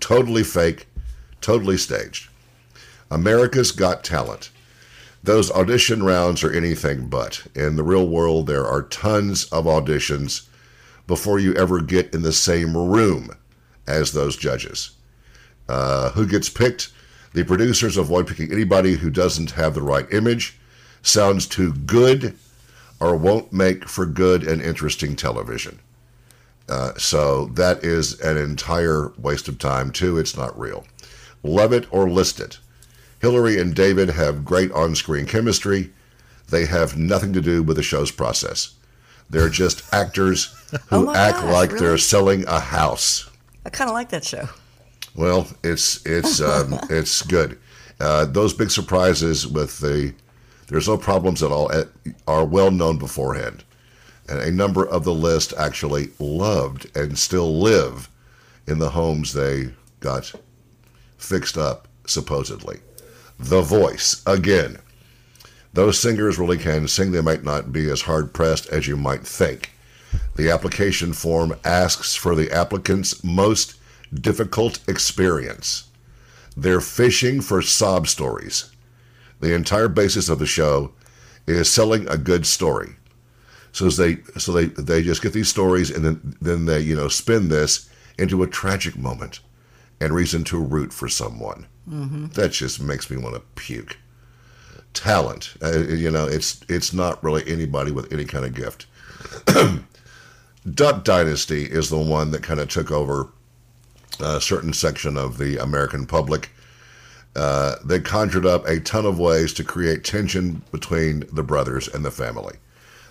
Totally 0.00 0.42
fake, 0.42 0.88
totally 1.40 1.76
staged. 1.76 2.28
America's 3.08 3.70
Got 3.70 4.02
Talent. 4.02 4.50
Those 5.22 5.48
audition 5.52 6.02
rounds 6.02 6.42
are 6.42 6.52
anything 6.52 7.06
but. 7.08 7.46
In 7.54 7.76
the 7.76 7.84
real 7.84 8.08
world, 8.08 8.48
there 8.48 8.66
are 8.66 8.82
tons 8.82 9.44
of 9.44 9.66
auditions 9.66 10.48
before 11.06 11.38
you 11.38 11.54
ever 11.54 11.80
get 11.80 12.12
in 12.12 12.22
the 12.22 12.32
same 12.32 12.76
room 12.76 13.30
as 13.86 14.10
those 14.10 14.36
judges. 14.36 14.90
Uh, 15.68 16.10
who 16.10 16.26
gets 16.26 16.48
picked? 16.48 16.90
The 17.34 17.44
producers 17.44 17.96
avoid 17.96 18.26
picking 18.26 18.52
anybody 18.52 18.96
who 18.96 19.10
doesn't 19.10 19.52
have 19.52 19.74
the 19.74 19.82
right 19.82 20.06
image, 20.12 20.58
sounds 21.02 21.46
too 21.46 21.72
good, 21.72 22.36
or 23.00 23.16
won't 23.16 23.52
make 23.52 23.88
for 23.88 24.06
good 24.06 24.46
and 24.46 24.60
interesting 24.60 25.16
television. 25.16 25.78
Uh, 26.68 26.92
so 26.96 27.46
that 27.46 27.82
is 27.82 28.20
an 28.20 28.36
entire 28.36 29.12
waste 29.18 29.48
of 29.48 29.58
time, 29.58 29.90
too. 29.90 30.18
It's 30.18 30.36
not 30.36 30.58
real. 30.58 30.84
Love 31.42 31.72
it 31.72 31.86
or 31.92 32.08
list 32.08 32.38
it. 32.38 32.58
Hilary 33.20 33.58
and 33.60 33.74
David 33.74 34.10
have 34.10 34.44
great 34.44 34.70
on 34.72 34.94
screen 34.94 35.26
chemistry. 35.26 35.90
They 36.50 36.66
have 36.66 36.96
nothing 36.98 37.32
to 37.32 37.40
do 37.40 37.62
with 37.62 37.76
the 37.76 37.82
show's 37.82 38.10
process. 38.10 38.74
They're 39.30 39.48
just 39.48 39.82
actors 39.92 40.46
who 40.88 41.08
Oh 41.08 41.14
act 41.14 41.38
gosh, 41.38 41.52
like 41.52 41.70
really? 41.72 41.80
they're 41.86 41.98
selling 41.98 42.44
a 42.46 42.60
house. 42.60 43.28
I 43.64 43.70
kind 43.70 43.88
of 43.88 43.94
like 43.94 44.10
that 44.10 44.24
show. 44.24 44.48
Well, 45.14 45.46
it's 45.62 46.04
it's 46.06 46.40
um, 46.40 46.78
it's 46.90 47.22
good. 47.22 47.58
Uh, 48.00 48.24
those 48.24 48.54
big 48.54 48.70
surprises 48.70 49.46
with 49.46 49.78
the 49.80 50.14
there's 50.68 50.88
no 50.88 50.96
problems 50.96 51.42
at 51.42 51.52
all 51.52 51.70
eh, 51.72 51.84
are 52.26 52.44
well 52.44 52.70
known 52.70 52.98
beforehand, 52.98 53.64
and 54.28 54.40
a 54.40 54.50
number 54.50 54.86
of 54.86 55.04
the 55.04 55.14
list 55.14 55.52
actually 55.58 56.10
loved 56.18 56.94
and 56.96 57.18
still 57.18 57.58
live 57.60 58.08
in 58.66 58.78
the 58.78 58.90
homes 58.90 59.32
they 59.32 59.72
got 60.00 60.32
fixed 61.18 61.58
up 61.58 61.88
supposedly. 62.06 62.80
The 63.38 63.62
Voice 63.62 64.22
again. 64.26 64.78
Those 65.74 65.98
singers 65.98 66.38
really 66.38 66.58
can 66.58 66.86
sing. 66.86 67.12
They 67.12 67.22
might 67.22 67.44
not 67.44 67.72
be 67.72 67.90
as 67.90 68.02
hard 68.02 68.34
pressed 68.34 68.66
as 68.68 68.86
you 68.86 68.96
might 68.96 69.26
think. 69.26 69.72
The 70.36 70.50
application 70.50 71.12
form 71.12 71.54
asks 71.64 72.14
for 72.14 72.34
the 72.34 72.50
applicant's 72.50 73.24
most 73.24 73.76
difficult 74.12 74.80
experience. 74.88 75.88
They're 76.56 76.80
fishing 76.80 77.40
for 77.40 77.62
sob 77.62 78.08
stories. 78.08 78.70
The 79.40 79.54
entire 79.54 79.88
basis 79.88 80.28
of 80.28 80.38
the 80.38 80.46
show 80.46 80.92
is 81.46 81.70
selling 81.70 82.08
a 82.08 82.16
good 82.16 82.46
story. 82.46 82.96
So 83.72 83.88
they 83.88 84.18
so 84.36 84.52
they 84.52 84.66
they 84.66 85.02
just 85.02 85.22
get 85.22 85.32
these 85.32 85.48
stories 85.48 85.90
and 85.90 86.04
then 86.04 86.36
then 86.40 86.66
they 86.66 86.80
you 86.80 86.94
know 86.94 87.08
spin 87.08 87.48
this 87.48 87.88
into 88.18 88.42
a 88.42 88.46
tragic 88.46 88.96
moment 88.96 89.40
and 90.00 90.12
reason 90.12 90.44
to 90.44 90.58
root 90.58 90.92
for 90.92 91.08
someone. 91.08 91.66
Mm-hmm. 91.88 92.26
That 92.28 92.52
just 92.52 92.80
makes 92.80 93.10
me 93.10 93.16
want 93.16 93.34
to 93.34 93.40
puke. 93.54 93.96
Talent, 94.94 95.54
uh, 95.62 95.78
you 95.78 96.10
know, 96.10 96.26
it's 96.26 96.60
it's 96.68 96.92
not 96.92 97.22
really 97.24 97.42
anybody 97.46 97.90
with 97.90 98.12
any 98.12 98.26
kind 98.26 98.44
of 98.44 98.54
gift. 98.54 98.86
Duck 100.74 101.02
Dynasty 101.02 101.64
is 101.64 101.88
the 101.88 101.98
one 101.98 102.30
that 102.32 102.42
kind 102.42 102.60
of 102.60 102.68
took 102.68 102.90
over 102.90 103.30
a 104.20 104.40
certain 104.40 104.72
section 104.72 105.16
of 105.16 105.38
the 105.38 105.56
American 105.58 106.06
public. 106.06 106.50
Uh, 107.34 107.76
they 107.84 107.98
conjured 107.98 108.44
up 108.44 108.66
a 108.66 108.80
ton 108.80 109.06
of 109.06 109.18
ways 109.18 109.52
to 109.54 109.64
create 109.64 110.04
tension 110.04 110.62
between 110.70 111.24
the 111.32 111.42
brothers 111.42 111.88
and 111.88 112.04
the 112.04 112.10
family. 112.10 112.56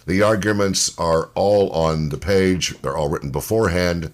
The 0.06 0.22
arguments 0.22 0.98
are 1.00 1.30
all 1.36 1.70
on 1.72 2.10
the 2.10 2.18
page, 2.18 2.78
they're 2.82 2.98
all 2.98 3.10
written 3.10 3.32
beforehand. 3.32 4.12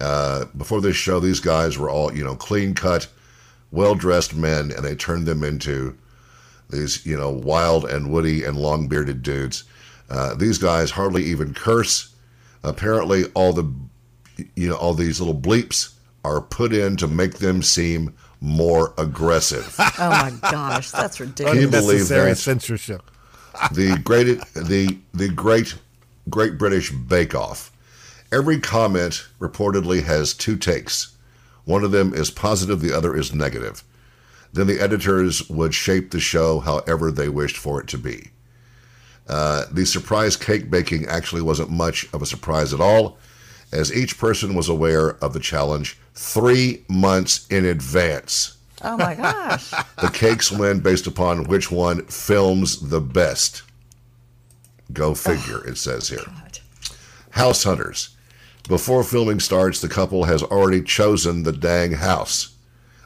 Uh, 0.00 0.46
before 0.56 0.80
this 0.80 0.96
show, 0.96 1.20
these 1.20 1.40
guys 1.40 1.78
were 1.78 1.88
all, 1.88 2.14
you 2.14 2.24
know, 2.24 2.34
clean 2.34 2.74
cut, 2.74 3.06
well 3.70 3.94
dressed 3.94 4.34
men, 4.34 4.70
and 4.72 4.84
they 4.84 4.94
turned 4.94 5.26
them 5.26 5.42
into 5.42 5.96
these, 6.70 7.04
you 7.06 7.16
know, 7.16 7.30
wild 7.30 7.84
and 7.84 8.10
woody 8.10 8.44
and 8.44 8.56
long 8.56 8.88
bearded 8.88 9.22
dudes. 9.22 9.64
Uh, 10.10 10.34
these 10.34 10.58
guys 10.58 10.90
hardly 10.90 11.24
even 11.24 11.54
curse. 11.54 12.14
Apparently, 12.62 13.24
all 13.34 13.52
the, 13.52 13.70
you 14.56 14.68
know, 14.68 14.76
all 14.76 14.94
these 14.94 15.20
little 15.20 15.38
bleeps 15.38 15.93
are 16.24 16.40
put 16.40 16.72
in 16.72 16.96
to 16.96 17.06
make 17.06 17.34
them 17.34 17.62
seem 17.62 18.14
more 18.40 18.92
aggressive. 18.98 19.74
Oh 19.98 20.08
my 20.10 20.32
gosh, 20.50 20.90
that's 20.90 21.18
Can 21.18 21.26
you 21.26 21.30
ridiculous. 21.30 21.70
believe 21.70 21.90
Unnecessary 22.10 22.30
that? 22.30 22.36
censorship. 22.36 23.10
the 23.72 23.98
great 24.02 24.40
the 24.54 24.98
the 25.12 25.28
great 25.28 25.76
Great 26.30 26.56
British 26.58 26.90
Bake 26.90 27.34
Off. 27.34 27.70
Every 28.32 28.58
comment 28.58 29.26
reportedly 29.38 30.02
has 30.04 30.32
two 30.34 30.56
takes. 30.56 31.14
One 31.64 31.84
of 31.84 31.90
them 31.92 32.12
is 32.14 32.30
positive, 32.30 32.80
the 32.80 32.96
other 32.96 33.14
is 33.14 33.34
negative. 33.34 33.84
Then 34.52 34.66
the 34.66 34.80
editors 34.80 35.48
would 35.50 35.74
shape 35.74 36.10
the 36.10 36.20
show 36.20 36.60
however 36.60 37.10
they 37.12 37.28
wished 37.28 37.56
for 37.58 37.80
it 37.80 37.86
to 37.88 37.98
be. 37.98 38.30
Uh, 39.28 39.64
the 39.70 39.84
surprise 39.86 40.36
cake 40.36 40.70
baking 40.70 41.06
actually 41.06 41.42
wasn't 41.42 41.70
much 41.70 42.06
of 42.12 42.22
a 42.22 42.26
surprise 42.26 42.72
at 42.74 42.80
all, 42.80 43.18
as 43.74 43.92
each 43.92 44.18
person 44.18 44.54
was 44.54 44.68
aware 44.68 45.16
of 45.22 45.32
the 45.32 45.40
challenge 45.40 45.98
three 46.14 46.84
months 46.88 47.46
in 47.48 47.64
advance. 47.64 48.56
Oh 48.82 48.96
my 48.96 49.14
gosh. 49.14 49.72
The 50.00 50.10
cakes 50.10 50.52
win 50.52 50.80
based 50.80 51.06
upon 51.06 51.44
which 51.44 51.70
one 51.70 52.04
films 52.06 52.88
the 52.90 53.00
best. 53.00 53.62
Go 54.92 55.14
figure, 55.14 55.66
it 55.66 55.78
says 55.78 56.08
here. 56.08 56.24
House 57.30 57.64
Hunters. 57.64 58.14
Before 58.68 59.02
filming 59.02 59.40
starts, 59.40 59.80
the 59.80 59.88
couple 59.88 60.24
has 60.24 60.42
already 60.42 60.82
chosen 60.82 61.42
the 61.42 61.52
dang 61.52 61.92
house. 61.92 62.54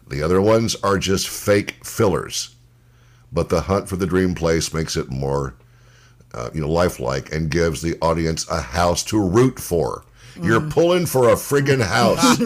The 0.09 0.23
other 0.23 0.41
ones 0.41 0.77
are 0.83 0.99
just 0.99 1.29
fake 1.29 1.85
fillers. 1.85 2.55
But 3.33 3.49
the 3.49 3.63
hunt 3.63 3.89
for 3.89 3.97
the 3.97 4.07
dream 4.07 4.35
place 4.35 4.73
makes 4.73 4.97
it 4.97 5.11
more, 5.11 5.55
uh, 6.33 6.51
you 6.55 6.61
know, 6.61 6.71
lifelike 6.71 7.33
and 7.33 7.51
gives 7.51 7.83
the 7.83 7.97
audience 8.01 8.49
a 8.49 8.61
house 8.61 9.03
to 9.05 9.23
root 9.23 9.59
for. 9.59 10.05
You're 10.43 10.61
pulling 10.71 11.07
for 11.07 11.29
a 11.29 11.35
friggin' 11.35 11.81
house. 11.83 12.37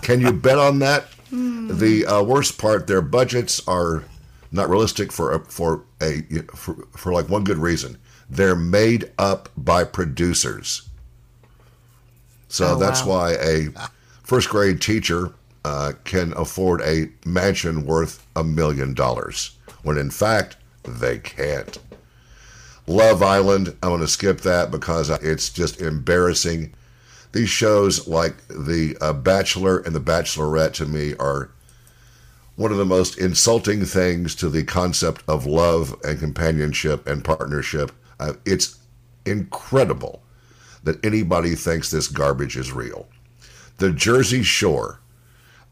Can 0.02 0.20
you 0.20 0.32
bet 0.32 0.58
on 0.58 0.78
that? 0.80 1.08
The 1.30 2.04
uh, 2.06 2.22
worst 2.22 2.58
part, 2.58 2.86
their 2.86 3.02
budgets 3.02 3.66
are 3.66 4.04
not 4.50 4.68
realistic 4.68 5.10
for 5.10 5.32
a, 5.32 5.40
for 5.44 5.84
a 6.02 6.22
for, 6.54 6.74
for 6.96 7.12
like 7.12 7.28
one 7.28 7.44
good 7.44 7.58
reason. 7.58 7.96
They're 8.28 8.56
made 8.56 9.10
up 9.18 9.48
by 9.56 9.84
producers. 9.84 10.88
So 12.48 12.74
Oh, 12.74 12.78
that's 12.78 13.02
wow. 13.02 13.08
why 13.18 13.32
a 13.40 13.68
first 14.22 14.48
grade 14.50 14.80
teacher 14.82 15.32
uh, 15.64 15.92
can 16.04 16.32
afford 16.34 16.82
a 16.82 17.08
mansion 17.24 17.86
worth 17.86 18.26
a 18.36 18.44
million 18.44 18.92
dollars, 18.94 19.56
when 19.82 19.96
in 19.96 20.10
fact 20.10 20.56
they 20.82 21.18
can't. 21.18 21.78
Love 22.86 23.22
Island, 23.22 23.68
I'm 23.82 23.90
going 23.90 24.00
to 24.00 24.08
skip 24.08 24.40
that 24.42 24.70
because 24.70 25.08
it's 25.08 25.48
just 25.50 25.80
embarrassing. 25.80 26.74
These 27.32 27.48
shows 27.48 28.06
like 28.06 28.36
The 28.48 28.96
uh, 29.00 29.14
Bachelor 29.14 29.78
and 29.78 29.94
The 29.94 30.00
Bachelorette 30.00 30.74
to 30.74 30.86
me 30.86 31.14
are 31.18 31.50
one 32.56 32.70
of 32.70 32.78
the 32.78 32.84
most 32.84 33.18
insulting 33.18 33.84
things 33.84 34.34
to 34.36 34.48
the 34.48 34.64
concept 34.64 35.22
of 35.26 35.46
love 35.46 35.98
and 36.04 36.18
companionship 36.18 37.06
and 37.06 37.24
partnership. 37.24 37.90
Uh, 38.20 38.34
it's 38.44 38.78
incredible 39.24 40.22
that 40.84 41.02
anybody 41.04 41.54
thinks 41.54 41.90
this 41.90 42.08
garbage 42.08 42.56
is 42.56 42.72
real. 42.72 43.08
The 43.78 43.90
Jersey 43.90 44.42
Shore, 44.42 45.00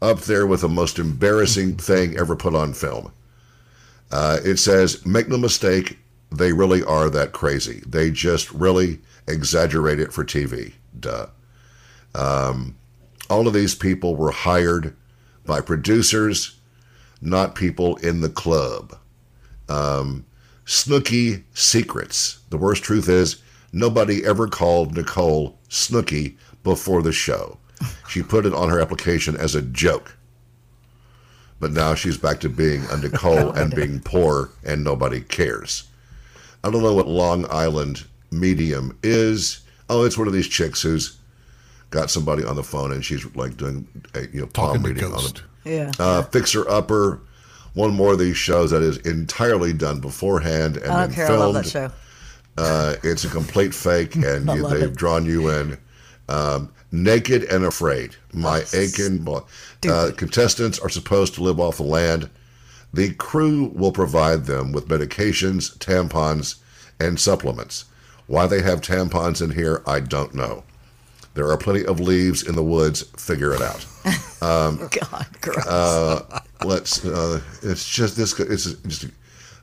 up 0.01 0.21
there 0.21 0.47
with 0.47 0.61
the 0.61 0.69
most 0.69 0.97
embarrassing 0.97 1.77
thing 1.77 2.17
ever 2.17 2.35
put 2.35 2.55
on 2.55 2.73
film. 2.73 3.13
Uh, 4.11 4.39
it 4.43 4.57
says, 4.57 5.05
make 5.05 5.29
no 5.29 5.37
mistake, 5.37 5.99
they 6.31 6.51
really 6.51 6.83
are 6.83 7.09
that 7.09 7.33
crazy. 7.33 7.83
They 7.85 8.09
just 8.09 8.51
really 8.51 8.99
exaggerate 9.27 9.99
it 9.99 10.11
for 10.11 10.25
TV. 10.25 10.73
Duh. 10.99 11.27
Um, 12.15 12.75
all 13.29 13.47
of 13.47 13.53
these 13.53 13.75
people 13.75 14.15
were 14.15 14.31
hired 14.31 14.95
by 15.45 15.61
producers, 15.61 16.59
not 17.21 17.55
people 17.55 17.95
in 17.97 18.21
the 18.21 18.29
club. 18.29 18.97
Um, 19.69 20.25
Snooki 20.65 21.43
secrets. 21.53 22.39
The 22.49 22.57
worst 22.57 22.83
truth 22.83 23.09
is, 23.09 23.41
nobody 23.73 24.25
ever 24.25 24.47
called 24.47 24.95
Nicole 24.95 25.57
Snooki 25.69 26.35
before 26.63 27.01
the 27.01 27.11
show. 27.11 27.57
She 28.07 28.21
put 28.21 28.45
it 28.45 28.53
on 28.53 28.69
her 28.69 28.79
application 28.79 29.35
as 29.35 29.55
a 29.55 29.61
joke. 29.61 30.15
But 31.59 31.71
now 31.71 31.95
she's 31.95 32.17
back 32.17 32.39
to 32.41 32.49
being 32.49 32.83
a 32.89 32.97
Nicole 32.97 33.51
and 33.57 33.73
being 33.73 33.99
poor, 33.99 34.49
and 34.63 34.83
nobody 34.83 35.21
cares. 35.21 35.83
I 36.63 36.69
don't 36.69 36.83
know 36.83 36.93
what 36.93 37.07
Long 37.07 37.45
Island 37.49 38.05
Medium 38.31 38.97
is. 39.03 39.61
Oh, 39.89 40.03
it's 40.03 40.17
one 40.17 40.27
of 40.27 40.33
these 40.33 40.47
chicks 40.47 40.81
who's 40.81 41.17
got 41.91 42.09
somebody 42.09 42.43
on 42.43 42.55
the 42.55 42.63
phone 42.63 42.91
and 42.91 43.05
she's 43.05 43.23
like 43.35 43.55
doing 43.57 43.87
a 44.15 44.21
you 44.33 44.41
know 44.41 44.47
palm 44.47 44.77
Talking 44.77 44.83
to 44.83 44.87
reading 44.89 45.03
on 45.05 45.11
Ghost. 45.11 45.35
them. 45.35 45.45
Yeah. 45.63 45.91
Uh, 45.99 46.23
Fixer 46.23 46.67
Upper, 46.69 47.21
one 47.73 47.93
more 47.93 48.13
of 48.13 48.19
these 48.19 48.35
shows 48.37 48.71
that 48.71 48.81
is 48.81 48.97
entirely 48.97 49.71
done 49.73 49.99
beforehand 49.99 50.77
and 50.77 50.87
I 50.91 51.01
don't 51.01 51.09
then 51.09 51.15
care. 51.15 51.25
I 51.25 51.27
filmed. 51.29 51.53
love 51.53 51.63
that 51.63 51.69
show. 51.69 51.91
Uh, 52.57 52.95
it's 53.03 53.23
a 53.23 53.29
complete 53.29 53.73
fake, 53.73 54.15
and 54.25 54.49
I 54.49 54.55
you, 54.55 54.61
love 54.63 54.71
they've 54.73 54.83
it. 54.89 54.95
drawn 54.95 55.25
you 55.25 55.49
in. 55.49 55.77
Um, 56.27 56.71
naked 56.91 57.43
and 57.45 57.63
afraid. 57.65 58.15
My 58.33 58.63
aching. 58.73 59.19
blo- 59.19 59.45
Uh, 59.87 60.11
contestants 60.15 60.79
are 60.79 60.89
supposed 60.89 61.33
to 61.35 61.43
live 61.43 61.59
off 61.59 61.77
the 61.77 61.83
land. 61.83 62.29
The 62.93 63.13
crew 63.13 63.71
will 63.73 63.91
provide 63.93 64.45
them 64.45 64.71
with 64.73 64.87
medications, 64.89 65.77
tampons, 65.77 66.55
and 66.99 67.17
supplements. 67.19 67.85
Why 68.27 68.47
they 68.47 68.61
have 68.61 68.81
tampons 68.81 69.41
in 69.41 69.51
here, 69.51 69.81
I 69.87 69.99
don't 70.01 70.33
know. 70.35 70.63
There 71.33 71.49
are 71.49 71.57
plenty 71.57 71.85
of 71.85 71.99
leaves 71.99 72.43
in 72.47 72.55
the 72.55 72.63
woods. 72.63 73.03
Figure 73.17 73.53
it 73.53 73.61
out. 73.61 73.85
God, 75.01 75.27
gross. 75.39 75.67
let's 76.63 77.05
uh, 77.05 77.41
it's 77.61 77.87
just 77.87 78.17
this 78.17 78.39
it's 78.39 78.73
just 78.73 79.05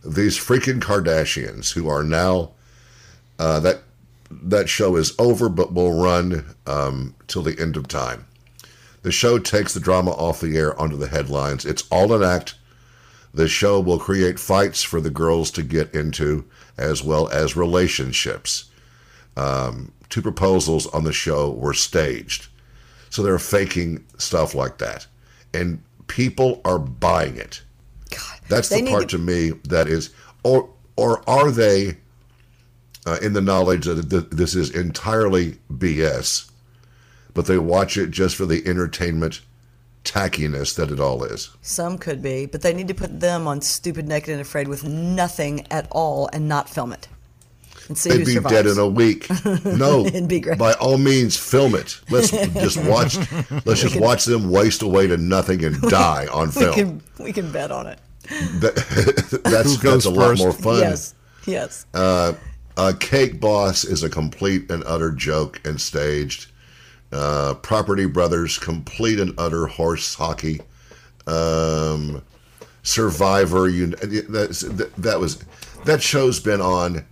these 0.05 0.39
freaking 0.39 0.81
kardashians 0.81 1.73
who 1.73 1.89
are 1.89 2.05
now 2.05 2.53
uh, 3.39 3.61
that 3.61 3.83
that 4.31 4.69
show 4.69 4.97
is 4.97 5.15
over 5.19 5.49
but 5.49 5.73
will 5.73 6.01
run 6.01 6.45
um, 6.67 7.15
till 7.27 7.43
the 7.43 7.59
end 7.61 7.77
of 7.77 7.89
time 7.89 8.27
the 9.03 9.13
show 9.13 9.39
takes 9.39 9.75
the 9.75 9.81
drama 9.81 10.11
off 10.13 10.41
the 10.41 10.57
air 10.57 10.79
onto 10.79 10.97
the 10.97 11.09
headlines 11.09 11.65
it's 11.65 11.85
all 11.91 12.13
an 12.13 12.23
act 12.23 12.55
the 13.35 13.49
show 13.49 13.81
will 13.81 13.99
create 13.99 14.39
fights 14.39 14.83
for 14.83 15.01
the 15.01 15.11
girls 15.11 15.51
to 15.51 15.63
get 15.63 15.93
into 15.95 16.45
as 16.77 17.03
well 17.03 17.29
as 17.29 17.57
relationships 17.57 18.71
um, 19.39 19.93
two 20.09 20.23
proposals 20.23 20.87
on 20.89 21.05
the 21.05 21.13
show 21.13 21.51
were 21.51 21.75
staged 21.75 22.49
So 23.11 23.23
they're 23.23 23.39
faking 23.39 24.05
stuff 24.19 24.55
like 24.55 24.79
that, 24.79 25.07
and 25.55 25.81
people 26.09 26.61
are 26.65 26.79
buying 26.79 27.37
it. 27.37 27.63
God, 28.11 28.41
That's 28.49 28.69
the 28.69 28.87
part 28.91 29.09
to- 29.09 29.17
to 29.17 29.23
me 29.23 29.51
that 29.65 29.87
is, 29.89 30.11
or 30.43 30.69
or 30.97 31.23
are 31.29 31.51
they 31.51 31.97
uh, 33.07 33.19
in 33.23 33.33
the 33.33 33.41
knowledge 33.41 33.87
that 33.87 34.11
th- 34.11 34.27
this 34.31 34.55
is 34.55 34.71
entirely 34.71 35.57
BS, 35.73 36.51
but 37.35 37.47
they 37.47 37.59
watch 37.59 37.97
it 37.97 38.11
just 38.11 38.35
for 38.37 38.45
the 38.47 38.67
entertainment 38.67 39.41
tackiness 40.05 40.75
that 40.75 40.91
it 40.91 41.01
all 41.01 41.23
is. 41.25 41.51
Some 41.63 41.97
could 41.99 42.21
be, 42.23 42.47
but 42.47 42.63
they 42.63 42.75
need 42.75 42.89
to 42.89 42.95
put 42.95 43.21
them 43.21 43.47
on 43.47 43.61
Stupid 43.63 44.07
Naked 44.09 44.31
and 44.31 44.41
Afraid 44.41 44.69
with 44.69 44.85
nothing 44.85 45.67
at 45.71 45.87
all 45.91 46.29
and 46.33 46.49
not 46.49 46.69
film 46.69 46.93
it. 46.93 47.09
And 47.89 47.97
see 47.97 48.11
They'd 48.11 48.19
who 48.21 48.25
be 48.27 48.33
survives. 48.35 48.55
dead 48.55 48.67
in 48.67 48.79
a 48.79 48.87
week. 48.87 49.29
No, 49.65 50.05
It'd 50.07 50.29
be 50.29 50.41
great. 50.41 50.59
by 50.59 50.73
all 50.75 50.99
means, 50.99 51.37
film 51.37 51.75
it. 51.75 51.99
Let's 52.11 52.31
just 52.31 52.77
watch. 52.85 53.17
Let's 53.65 53.81
just 53.81 53.97
watch 53.99 54.25
them 54.25 54.51
waste 54.51 54.83
away 54.83 55.07
to 55.07 55.17
nothing 55.17 55.65
and 55.65 55.81
die 55.83 56.27
on 56.33 56.49
we 56.49 56.53
film. 56.53 56.75
can 56.75 57.03
we 57.19 57.33
can 57.33 57.51
bet 57.51 57.71
on 57.71 57.87
it. 57.87 57.99
That- 58.61 59.41
that's 59.45 59.79
that's 59.79 60.05
a 60.05 60.11
lot 60.11 60.29
first? 60.31 60.43
more 60.43 60.53
fun. 60.53 60.81
Yes, 60.81 61.15
yes. 61.47 61.87
Uh, 61.95 62.35
Cake 63.01 63.41
Boss 63.41 63.85
is 63.85 64.03
a 64.03 64.09
complete 64.11 64.71
and 64.71 64.85
utter 64.87 65.11
joke 65.11 65.61
and 65.65 65.81
staged. 65.81 66.51
Uh, 67.11 67.55
Property 67.55 68.05
Brothers, 68.07 68.59
complete 68.59 69.19
and 69.19 69.33
utter 69.39 69.67
horse 69.67 70.15
hockey. 70.15 70.61
Um, 71.27 72.23
Survivor, 72.83 73.69
you 73.69 73.87
that, 73.89 74.91
that 74.99 75.19
was 75.21 75.43
that 75.85 76.03
show's 76.03 76.39
been 76.41 76.61
on. 76.61 77.05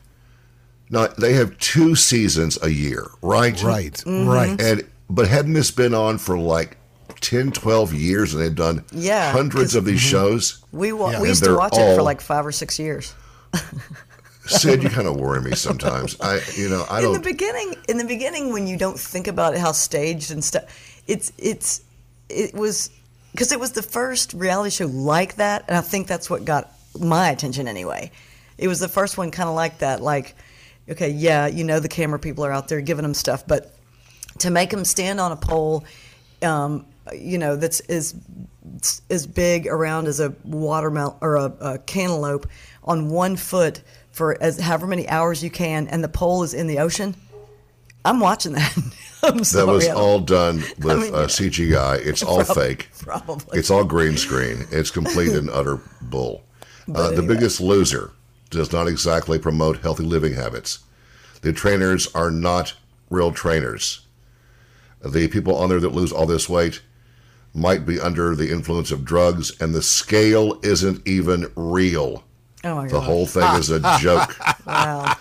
Not 0.89 1.17
they 1.17 1.33
have 1.35 1.59
two 1.59 1.95
seasons 1.97 2.59
a 2.63 2.69
year, 2.71 3.07
right? 3.23 3.61
Right, 3.63 3.93
Mm-hmm. 3.95 4.29
right. 4.29 4.61
And 4.61 4.85
but 5.11 5.29
hadn't 5.29 5.55
this 5.55 5.71
been 5.71 5.95
on 5.95 6.19
for 6.19 6.39
like 6.39 6.77
10, 7.21 7.53
12 7.53 7.93
years, 7.95 8.35
and 8.35 8.43
they've 8.43 8.55
done 8.55 8.85
Yeah, 8.93 9.33
hundreds 9.33 9.73
'cause- 9.73 9.75
of 9.77 9.85
these 9.85 10.01
shows? 10.01 10.59
we 10.73 10.93
wa- 10.93 11.11
Yeah. 11.11 11.21
we 11.23 11.29
used 11.29 11.43
to 11.45 11.51
they're 11.51 11.59
watch 11.59 11.77
it 11.77 11.97
for 11.97 12.03
like 12.03 12.21
five 12.21 12.47
or 12.47 12.53
six 12.53 12.79
years. 12.79 13.15
Syd, 14.47 14.83
you 14.83 14.89
kind 14.99 15.09
of 15.09 15.17
worry 15.17 15.41
me 15.41 15.55
sometimes. 15.57 16.17
I, 16.21 16.41
you 16.57 16.69
know, 16.69 16.85
I 16.89 17.03
in 17.03 17.13
the 17.13 17.21
beginning 17.21 17.75
in 17.89 17.97
the 17.99 18.05
beginning 18.05 18.53
when 18.53 18.67
you 18.67 18.77
don't 18.77 18.99
think 18.99 19.27
about 19.27 19.57
how 19.57 19.73
staged 19.73 20.31
and 20.31 20.45
stuff 20.45 20.65
it's 21.09 21.33
it's 21.39 21.83
it 22.29 22.55
was 22.55 22.91
because 23.33 23.51
it 23.53 23.59
was 23.61 23.73
the 23.73 23.83
first 23.83 24.33
reality 24.35 24.71
show 24.71 24.87
like 24.87 25.37
that 25.37 25.65
and 25.69 25.77
i 25.77 25.81
think 25.81 26.07
that's 26.09 26.29
what 26.29 26.45
got 26.45 26.73
my 26.99 27.29
attention 27.31 27.69
anyway 27.69 28.11
it 28.59 28.67
was 28.67 28.81
the 28.81 28.89
first 28.89 29.17
one 29.17 29.31
kind 29.31 29.49
of 29.49 29.55
like 29.55 29.79
that 29.79 30.01
like 30.03 30.35
okay 30.91 31.11
yeah 31.11 31.47
you 31.47 31.65
know 31.65 31.81
the 31.81 31.89
camera 31.89 32.19
people 32.19 32.45
are 32.45 32.53
out 32.53 32.69
there 32.69 32.81
giving 32.81 33.03
them 33.03 33.15
stuff 33.15 33.47
but 33.47 33.75
to 34.39 34.51
make 34.51 34.71
them 34.71 34.85
stand 34.85 35.21
on 35.21 35.33
a 35.33 35.37
pole 35.37 35.85
um, 36.43 36.87
you 37.15 37.39
know 37.39 37.57
that's 37.57 37.81
as 37.81 38.15
as 39.11 39.27
big 39.27 39.67
around 39.67 40.07
as 40.07 40.21
a 40.21 40.35
watermelon 40.45 41.17
or 41.21 41.37
a, 41.37 41.55
a 41.61 41.79
cantaloupe 41.79 42.49
on 42.85 43.09
one 43.09 43.37
foot 43.37 43.83
for 44.11 44.41
as 44.43 44.59
however 44.59 44.87
many 44.87 45.09
hours 45.09 45.43
you 45.43 45.51
can, 45.51 45.89
and 45.89 46.03
the 46.03 46.09
pole 46.09 46.43
is 46.43 46.55
in 46.55 46.67
the 46.67 46.79
ocean. 46.79 47.15
I'm 48.05 48.21
watching 48.21 48.53
that. 48.53 48.75
I'm 49.23 49.39
That 49.39 49.67
was 49.67 49.89
all 49.89 50.21
done 50.21 50.57
with 50.79 51.03
mean, 51.03 51.15
uh, 51.15 51.27
CGI. 51.27 52.05
It's 52.05 52.23
all 52.23 52.45
Prob- 52.45 52.57
fake. 52.57 52.89
Probably. 52.99 53.59
It's 53.59 53.71
all 53.71 53.85
green 53.85 54.17
screen. 54.17 54.67
It's 54.71 54.91
complete 54.91 55.33
and 55.33 55.51
utter 55.53 55.81
bull. 56.01 56.45
Uh, 56.89 56.93
But 56.93 57.17
the 57.17 57.23
biggest 57.23 57.61
loser 57.61 58.13
does 58.51 58.73
not 58.73 58.89
exactly 58.89 59.39
promote 59.39 59.79
healthy 59.79 60.05
living 60.05 60.35
habits. 60.35 60.81
The 61.43 61.53
trainers 61.53 62.13
are 62.15 62.31
not 62.31 62.75
real 63.11 63.33
trainers. 63.33 64.01
The 65.05 65.29
people 65.29 65.57
on 65.57 65.69
there 65.69 65.81
that 65.81 65.91
lose 65.93 66.13
all 66.13 66.27
this 66.27 66.49
weight 66.49 66.81
might 67.55 67.87
be 67.87 68.01
under 68.01 68.35
the 68.35 68.51
influence 68.51 68.91
of 68.91 69.05
drugs, 69.05 69.59
and 69.61 69.75
the 69.75 69.83
scale 69.83 70.59
isn't 70.63 71.07
even 71.07 71.51
real. 71.57 72.25
oh 72.65 72.75
my 72.77 72.83
god. 72.83 72.91
The 72.91 73.01
whole 73.01 73.27
thing 73.27 73.49
is 73.59 73.71
a 73.71 73.81
joke. 74.01 74.37
Wow. 74.67 75.17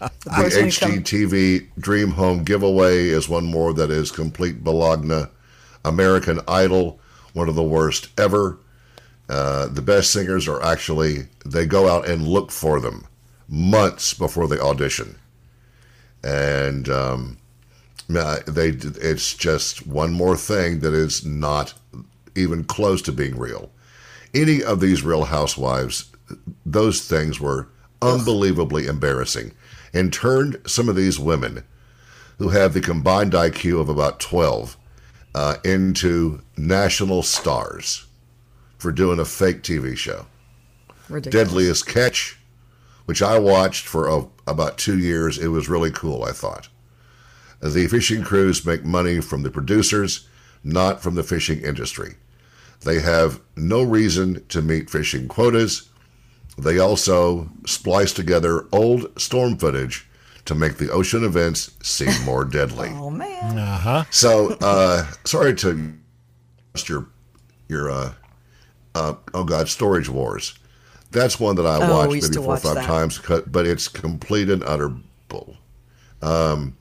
The 0.00 0.10
who 0.36 0.42
come- 0.50 0.68
HGTV 0.70 1.68
Dream 1.78 2.10
Home 2.12 2.44
giveaway 2.44 3.08
is 3.08 3.28
one 3.28 3.44
more 3.44 3.74
that 3.74 3.90
is 3.90 4.10
complete 4.10 4.64
Bologna. 4.64 5.24
American 5.84 6.40
Idol, 6.48 6.98
one 7.34 7.48
of 7.48 7.54
the 7.54 7.62
worst 7.62 8.08
ever. 8.18 8.58
Uh, 9.28 9.66
the 9.66 9.82
best 9.82 10.10
singers 10.10 10.48
are 10.48 10.62
actually, 10.62 11.26
they 11.44 11.66
go 11.66 11.88
out 11.88 12.08
and 12.08 12.26
look 12.26 12.50
for 12.50 12.80
them 12.80 13.06
months 13.48 14.14
before 14.14 14.48
they 14.48 14.58
audition. 14.58 15.16
And 16.24 16.88
um, 16.88 17.38
they, 18.08 18.68
it's 18.68 19.34
just 19.34 19.86
one 19.86 20.12
more 20.12 20.36
thing 20.36 20.80
that 20.80 20.94
is 20.94 21.24
not 21.24 21.74
even 22.34 22.64
close 22.64 23.02
to 23.02 23.12
being 23.12 23.38
real. 23.38 23.70
Any 24.34 24.62
of 24.62 24.80
these 24.80 25.02
real 25.02 25.24
housewives, 25.24 26.10
those 26.64 27.06
things 27.06 27.40
were 27.40 27.68
unbelievably 28.00 28.86
embarrassing 28.86 29.52
and 29.92 30.12
turned 30.12 30.60
some 30.66 30.88
of 30.88 30.96
these 30.96 31.18
women 31.18 31.64
who 32.38 32.50
have 32.50 32.72
the 32.72 32.80
combined 32.80 33.32
IQ 33.32 33.80
of 33.80 33.88
about 33.88 34.20
12 34.20 34.76
uh, 35.34 35.56
into 35.64 36.40
national 36.56 37.22
stars 37.22 38.07
for 38.78 38.92
doing 38.92 39.18
a 39.18 39.24
fake 39.24 39.62
TV 39.62 39.96
show. 39.96 40.26
Ridiculous. 41.08 41.48
Deadliest 41.48 41.86
Catch, 41.86 42.38
which 43.06 43.22
I 43.22 43.38
watched 43.38 43.86
for 43.86 44.08
uh, 44.08 44.24
about 44.46 44.78
two 44.78 44.98
years. 44.98 45.38
It 45.38 45.48
was 45.48 45.68
really 45.68 45.90
cool, 45.90 46.24
I 46.24 46.32
thought. 46.32 46.68
The 47.60 47.88
fishing 47.88 48.22
crews 48.22 48.64
make 48.64 48.84
money 48.84 49.20
from 49.20 49.42
the 49.42 49.50
producers, 49.50 50.28
not 50.62 51.02
from 51.02 51.16
the 51.16 51.24
fishing 51.24 51.60
industry. 51.60 52.16
They 52.84 53.00
have 53.00 53.40
no 53.56 53.82
reason 53.82 54.44
to 54.50 54.62
meet 54.62 54.88
fishing 54.90 55.26
quotas. 55.26 55.88
They 56.56 56.78
also 56.78 57.50
splice 57.66 58.12
together 58.12 58.66
old 58.72 59.20
storm 59.20 59.56
footage 59.56 60.08
to 60.44 60.54
make 60.54 60.76
the 60.76 60.90
ocean 60.90 61.24
events 61.24 61.72
seem 61.82 62.24
more 62.24 62.44
deadly. 62.44 62.90
Oh 62.98 63.10
man. 63.10 63.58
Uh-huh. 63.58 64.04
So, 64.10 64.56
uh, 64.60 65.06
sorry 65.24 65.54
to 65.56 65.94
your 66.86 67.06
your 67.68 67.90
uh, 67.90 68.12
uh, 68.94 69.14
oh 69.34 69.44
god, 69.44 69.68
Storage 69.68 70.08
Wars. 70.08 70.58
That's 71.10 71.40
one 71.40 71.56
that 71.56 71.66
I 71.66 71.76
Oh, 71.88 71.96
watched 72.06 72.22
maybe 72.22 72.36
four 72.36 72.54
or 72.54 72.56
five 72.58 72.74
that. 72.76 72.84
times, 72.86 73.18
cut- 73.18 73.50
but 73.50 73.66
it's 73.66 73.88
complete 73.88 74.50
and 74.50 74.62
utter 74.64 74.92
bull. 75.28 75.56
Um, 76.20 76.76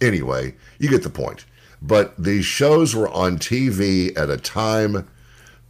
anyway, 0.00 0.54
you 0.78 0.88
get 0.88 1.02
the 1.02 1.10
point. 1.10 1.44
But 1.80 2.14
these 2.16 2.44
shows 2.46 2.94
were 2.96 3.08
on 3.10 3.38
TV 3.38 4.16
at 4.16 4.30
a 4.30 4.38
time 4.38 5.06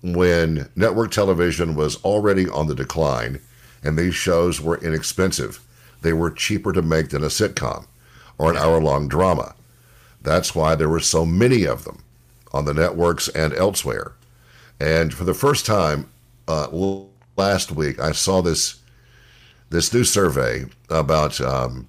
when 0.03 0.68
network 0.77 1.11
television 1.11 1.74
was 1.74 1.96
already 2.05 2.48
on 2.48 2.68
the 2.68 2.74
decline, 2.74 3.40
and 3.83 3.98
these 3.98 4.14
shows 4.14 4.61
were 4.61 4.79
inexpensive. 4.79 5.61
They 6.03 6.12
were 6.12 6.31
cheaper 6.31 6.72
to 6.72 6.83
make 6.83 7.09
than 7.11 7.24
a 7.24 7.29
sitcom 7.29 7.87
or 8.38 8.50
an 8.50 8.57
hour 8.57 8.81
long 8.81 9.09
drama. 9.09 9.55
That's 10.22 10.55
why 10.55 10.74
there 10.74 10.88
were 10.88 11.00
so 11.00 11.27
many 11.27 11.64
of 11.66 11.85
them 11.85 12.03
on 12.53 12.64
the 12.64 12.74
networks 12.74 13.29
and 13.29 13.53
elsewhere. 13.55 14.12
And 14.80 15.12
for 15.14 15.24
the 15.24 15.34
first 15.34 15.66
time 15.66 16.10
uh, 16.48 16.68
last 17.37 17.72
week, 17.72 18.00
I 18.00 18.12
saw 18.12 18.42
this 18.42 18.80
this 19.70 19.92
new 19.92 20.04
survey 20.04 20.66
about 20.88 21.40
um, 21.40 21.88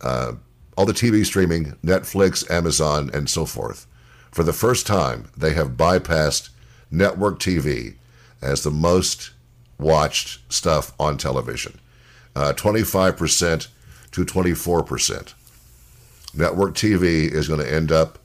uh, 0.00 0.32
all 0.76 0.86
the 0.86 0.92
TV 0.92 1.24
streaming, 1.26 1.72
Netflix, 1.84 2.48
Amazon, 2.50 3.10
and 3.12 3.28
so 3.28 3.44
forth. 3.44 3.86
For 4.30 4.42
the 4.42 4.52
first 4.52 4.86
time, 4.86 5.28
they 5.36 5.52
have 5.52 5.76
bypassed 5.76 6.50
network 6.90 7.38
TV 7.38 7.96
as 8.40 8.62
the 8.62 8.70
most 8.70 9.32
watched 9.78 10.40
stuff 10.52 10.92
on 10.98 11.18
television. 11.18 11.78
Uh, 12.34 12.52
25% 12.52 13.68
to 14.12 14.24
24%. 14.24 15.34
Network 16.34 16.74
TV 16.74 17.30
is 17.30 17.48
going 17.48 17.60
to 17.60 17.72
end 17.72 17.92
up 17.92 18.18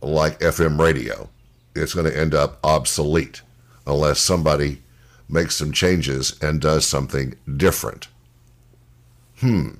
like 0.00 0.38
FM 0.40 0.78
radio. 0.78 1.28
It's 1.74 1.94
going 1.94 2.06
to 2.10 2.16
end 2.18 2.34
up 2.34 2.58
obsolete 2.64 3.42
unless 3.86 4.20
somebody 4.20 4.82
makes 5.28 5.56
some 5.56 5.72
changes 5.72 6.36
and 6.42 6.60
does 6.60 6.86
something 6.86 7.34
different. 7.56 8.08
Hmm. 9.38 9.70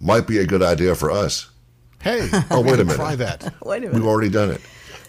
Might 0.00 0.26
be 0.26 0.38
a 0.38 0.46
good 0.46 0.62
idea 0.62 0.94
for 0.94 1.10
us. 1.10 1.48
Hey, 2.00 2.28
Oh, 2.50 2.60
wait 2.60 2.74
a 2.80 2.84
minute. 2.84 2.96
Try 2.96 3.14
that. 3.16 3.54
Wait 3.64 3.78
a 3.78 3.80
minute. 3.86 3.94
We've 3.94 4.06
already 4.06 4.28
done 4.28 4.50
it. 4.50 4.60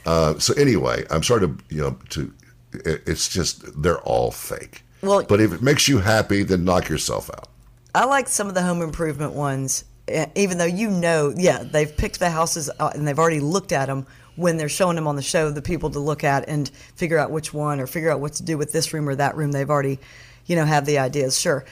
Uh, 0.05 0.38
so 0.38 0.53
anyway, 0.53 1.03
I'm 1.09 1.23
sorry 1.23 1.41
to 1.47 1.57
you 1.69 1.81
know 1.81 1.97
to. 2.09 2.31
It, 2.73 3.01
it's 3.07 3.27
just 3.29 3.81
they're 3.81 3.99
all 4.01 4.29
fake. 4.29 4.83
Well- 5.01 5.23
but 5.23 5.41
if 5.41 5.51
it 5.53 5.61
makes 5.63 5.88
you 5.88 5.97
happy, 5.99 6.43
then 6.43 6.63
knock 6.65 6.89
yourself 6.89 7.29
out. 7.31 7.47
I 7.95 8.05
like 8.05 8.27
some 8.27 8.47
of 8.47 8.53
the 8.53 8.61
home 8.61 8.81
improvement 8.81 9.33
ones, 9.33 9.85
eh, 10.07 10.27
even 10.35 10.57
though 10.59 10.65
you 10.65 10.89
know, 10.89 11.33
yeah, 11.35 11.63
they've 11.63 11.95
picked 11.95 12.19
the 12.19 12.29
houses 12.29 12.69
uh, 12.79 12.91
and 12.93 13.07
they've 13.07 13.17
already 13.19 13.39
looked 13.39 13.71
at 13.71 13.85
them 13.88 14.05
when 14.36 14.57
they're 14.57 14.69
showing 14.69 14.95
them 14.95 15.07
on 15.07 15.15
the 15.15 15.21
show, 15.21 15.49
the 15.49 15.61
people 15.61 15.89
to 15.91 15.99
look 15.99 16.23
at 16.23 16.47
and 16.49 16.69
figure 16.95 17.17
out 17.19 17.31
which 17.31 17.53
one 17.53 17.79
or 17.79 17.88
figure 17.88 18.11
out 18.11 18.19
what 18.19 18.34
to 18.34 18.43
do 18.43 18.57
with 18.57 18.71
this 18.71 18.93
room 18.93 19.07
or 19.07 19.15
that 19.15 19.36
room. 19.36 19.51
They've 19.51 19.69
already, 19.69 19.99
you 20.45 20.55
know, 20.55 20.65
have 20.65 20.86
the 20.86 20.97
ideas, 20.99 21.39
sure. 21.39 21.65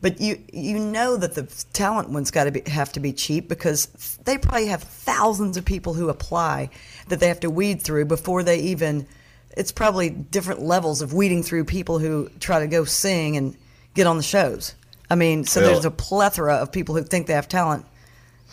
But 0.00 0.20
you 0.20 0.42
you 0.52 0.80
know 0.80 1.16
that 1.16 1.34
the 1.34 1.44
talent 1.72 2.10
one's 2.10 2.32
got 2.32 2.44
to 2.44 2.50
be 2.50 2.62
have 2.68 2.90
to 2.92 3.00
be 3.00 3.12
cheap 3.12 3.48
because 3.48 3.86
they 4.24 4.36
probably 4.36 4.66
have 4.66 4.82
thousands 4.82 5.56
of 5.56 5.64
people 5.64 5.94
who 5.94 6.08
apply 6.08 6.70
that 7.08 7.20
they 7.20 7.28
have 7.28 7.38
to 7.40 7.50
weed 7.50 7.80
through 7.82 8.06
before 8.06 8.42
they 8.42 8.58
even. 8.58 9.06
It's 9.56 9.70
probably 9.70 10.10
different 10.10 10.62
levels 10.62 11.02
of 11.02 11.12
weeding 11.12 11.42
through 11.42 11.66
people 11.66 11.98
who 11.98 12.30
try 12.40 12.58
to 12.60 12.66
go 12.66 12.84
sing 12.84 13.36
and 13.36 13.56
get 13.94 14.06
on 14.06 14.16
the 14.16 14.22
shows. 14.22 14.74
I 15.08 15.14
mean, 15.14 15.44
so 15.44 15.60
Well- 15.60 15.70
there's 15.72 15.84
a 15.84 15.90
plethora 15.90 16.54
of 16.56 16.72
people 16.72 16.96
who 16.96 17.02
think 17.04 17.26
they 17.28 17.34
have 17.34 17.48
talent. 17.48 17.86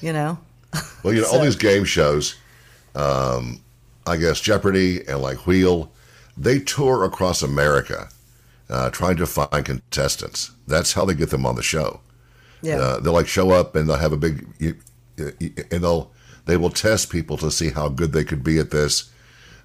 You 0.02 0.14
know. 0.14 0.38
Well, 1.04 1.14
you 1.14 1.22
know, 1.22 1.30
all 1.30 1.42
these 1.44 1.56
game 1.56 1.84
shows, 1.84 2.36
um, 2.96 3.62
I 4.06 4.18
guess 4.18 4.40
Jeopardy 4.40 5.08
and 5.08 5.22
like 5.22 5.46
Wheel, 5.46 5.92
they 6.38 6.60
tour 6.60 7.04
across 7.04 7.42
America 7.42 8.10
uh, 8.70 8.90
trying 8.90 9.18
to 9.18 9.26
find 9.26 9.66
contestants. 9.66 10.52
That's 10.68 10.94
how 10.94 11.06
they 11.06 11.14
get 11.14 11.30
them 11.30 11.46
on 11.46 11.56
the 11.56 11.64
show. 11.64 12.02
Yeah. 12.62 12.78
Uh, 12.78 13.00
they'll 13.00 13.14
like 13.14 13.28
show 13.28 13.52
up 13.52 13.76
and 13.76 13.90
they'll 13.90 13.98
have 13.98 14.14
a 14.14 14.18
big, 14.18 14.48
you, 14.60 14.76
you, 15.18 15.54
and 15.72 15.84
they'll 15.84 16.12
they 16.46 16.58
will 16.58 16.72
test 16.72 17.12
people 17.12 17.38
to 17.38 17.52
see 17.52 17.70
how 17.70 17.90
good 17.90 18.12
they 18.12 18.24
could 18.24 18.44
be 18.44 18.58
at 18.58 18.72
this, 18.72 19.12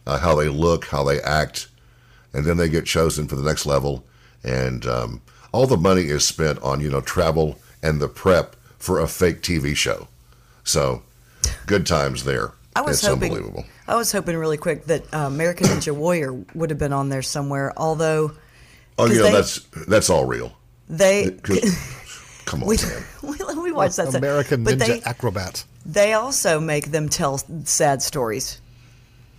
uh, 0.07 0.19
how 0.19 0.35
they 0.35 0.49
look, 0.49 0.87
how 0.87 1.03
they 1.03 1.21
act, 1.23 1.69
and 2.35 2.45
then 2.45 2.59
they 2.59 2.69
get 2.69 2.85
chosen 2.85 3.27
for 3.27 3.37
the 3.37 3.43
next 3.43 3.65
level. 3.65 4.05
And 4.43 4.85
um, 4.85 5.23
all 5.51 5.67
the 5.67 5.79
money 5.79 6.03
is 6.03 6.27
spent 6.27 6.63
on 6.63 6.81
you 6.81 6.91
know 6.91 7.01
travel 7.01 7.59
and 7.83 8.01
the 8.01 8.09
prep 8.09 8.57
for 8.79 9.01
a 9.01 9.09
fake 9.09 9.41
TV 9.41 9.75
show. 9.75 10.09
So, 10.63 11.03
good 11.67 11.87
times 11.87 12.25
there. 12.25 12.53
I 12.77 12.81
was 12.83 12.99
it's 12.99 13.07
hoping. 13.07 13.31
unbelievable. 13.33 13.65
I 13.87 13.95
was 13.97 14.11
hoping 14.13 14.37
really 14.37 14.57
quick 14.57 14.87
that 14.87 15.03
uh, 15.15 15.19
American 15.27 15.67
Ninja 15.69 15.95
Warrior 15.95 16.33
would 16.55 16.71
have 16.71 16.79
been 16.79 16.93
on 16.93 17.09
there 17.09 17.23
somewhere. 17.23 17.73
Although 17.77 18.33
Oh, 18.99 19.07
'cause 19.07 19.11
you 19.17 19.19
know 19.19 19.25
they- 19.25 19.33
that's 19.33 19.59
that's 19.89 20.11
all 20.11 20.25
real. 20.25 20.53
They. 20.89 21.31
Come 22.45 22.63
on, 22.63 22.69
we, 22.69 22.77
man. 22.77 23.05
we, 23.57 23.63
we 23.63 23.73
watched 23.73 23.97
that. 23.97 24.15
American 24.15 24.65
but 24.65 24.75
Ninja 24.79 24.87
they, 24.87 25.03
Acrobat. 25.03 25.65
they 25.87 26.13
also 26.13 26.61
make 26.61 26.91
them 26.91 27.09
tell 27.09 27.39
sad 27.65 28.03
stories. 28.03 28.61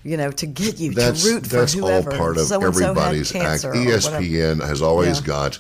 You 0.04 0.18
know, 0.18 0.30
to 0.32 0.46
get 0.46 0.80
you 0.80 0.94
That's 0.94 1.24
to 1.24 1.30
root 1.34 1.48
for 1.48 1.56
that's 1.58 1.76
all 1.76 2.04
part 2.04 2.38
of 2.38 2.46
So-and-so 2.46 2.68
everybody's 2.86 3.34
act. 3.36 3.44
Cancer 3.46 3.70
or 3.70 3.76
whatever. 3.80 3.98
ESPN 4.22 4.64
has 4.68 4.82
always 4.84 5.20
Yeah. 5.22 5.26
got 5.26 5.60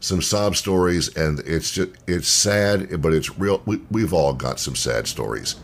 some 0.00 0.20
sob 0.20 0.54
stories, 0.56 1.08
and 1.16 1.38
it's 1.40 1.70
just 1.70 1.90
it's 2.06 2.28
sad, 2.28 3.00
but 3.00 3.14
it's 3.14 3.38
real. 3.38 3.62
We, 3.64 3.80
we've 3.90 4.12
all 4.12 4.32
got 4.34 4.60
some 4.60 4.74
sad 4.76 5.06
stories, 5.06 5.54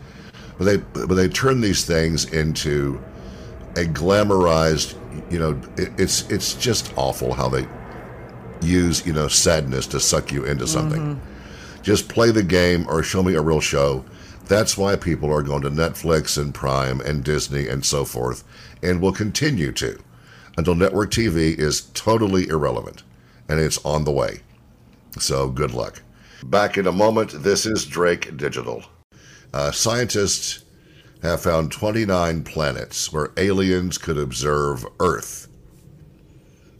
but 0.57 0.65
they 0.65 0.77
but 0.77 1.15
they 1.15 1.27
turn 1.27 1.61
these 1.61 1.85
things 1.85 2.25
into 2.31 3.01
a 3.75 3.81
glamorized. 3.85 4.95
You 5.31 5.39
know, 5.39 5.61
it, 5.77 5.91
it's 5.97 6.29
it's 6.29 6.55
just 6.55 6.93
awful 6.97 7.33
how 7.33 7.49
they 7.49 7.67
use 8.61 9.05
you 9.05 9.13
know 9.13 9.27
sadness 9.27 9.87
to 9.87 9.99
suck 9.99 10.31
you 10.31 10.45
into 10.45 10.67
something. 10.67 11.15
Mm-hmm. 11.15 11.81
Just 11.83 12.09
play 12.09 12.31
the 12.31 12.43
game 12.43 12.85
or 12.89 13.03
show 13.03 13.23
me 13.23 13.35
a 13.35 13.41
real 13.41 13.61
show. 13.61 14.03
That's 14.45 14.77
why 14.77 14.95
people 14.95 15.31
are 15.31 15.43
going 15.43 15.61
to 15.63 15.69
Netflix 15.69 16.41
and 16.41 16.53
Prime 16.53 17.01
and 17.01 17.23
Disney 17.23 17.67
and 17.67 17.85
so 17.85 18.05
forth, 18.05 18.43
and 18.81 19.01
will 19.01 19.11
continue 19.11 19.71
to 19.73 20.01
until 20.57 20.75
network 20.75 21.11
TV 21.11 21.57
is 21.57 21.81
totally 21.93 22.47
irrelevant 22.47 23.03
and 23.47 23.59
it's 23.59 23.83
on 23.85 24.03
the 24.03 24.11
way. 24.11 24.41
So 25.19 25.49
good 25.49 25.71
luck. 25.71 26.01
Back 26.43 26.77
in 26.77 26.87
a 26.87 26.91
moment, 26.91 27.43
this 27.43 27.65
is 27.65 27.85
Drake 27.85 28.35
Digital. 28.37 28.83
Uh, 29.57 29.71
scientists 29.71 30.63
have 31.23 31.41
found 31.41 31.71
29 31.71 32.43
planets 32.43 33.11
where 33.11 33.31
aliens 33.37 33.97
could 33.97 34.15
observe 34.15 34.85
Earth. 34.99 35.47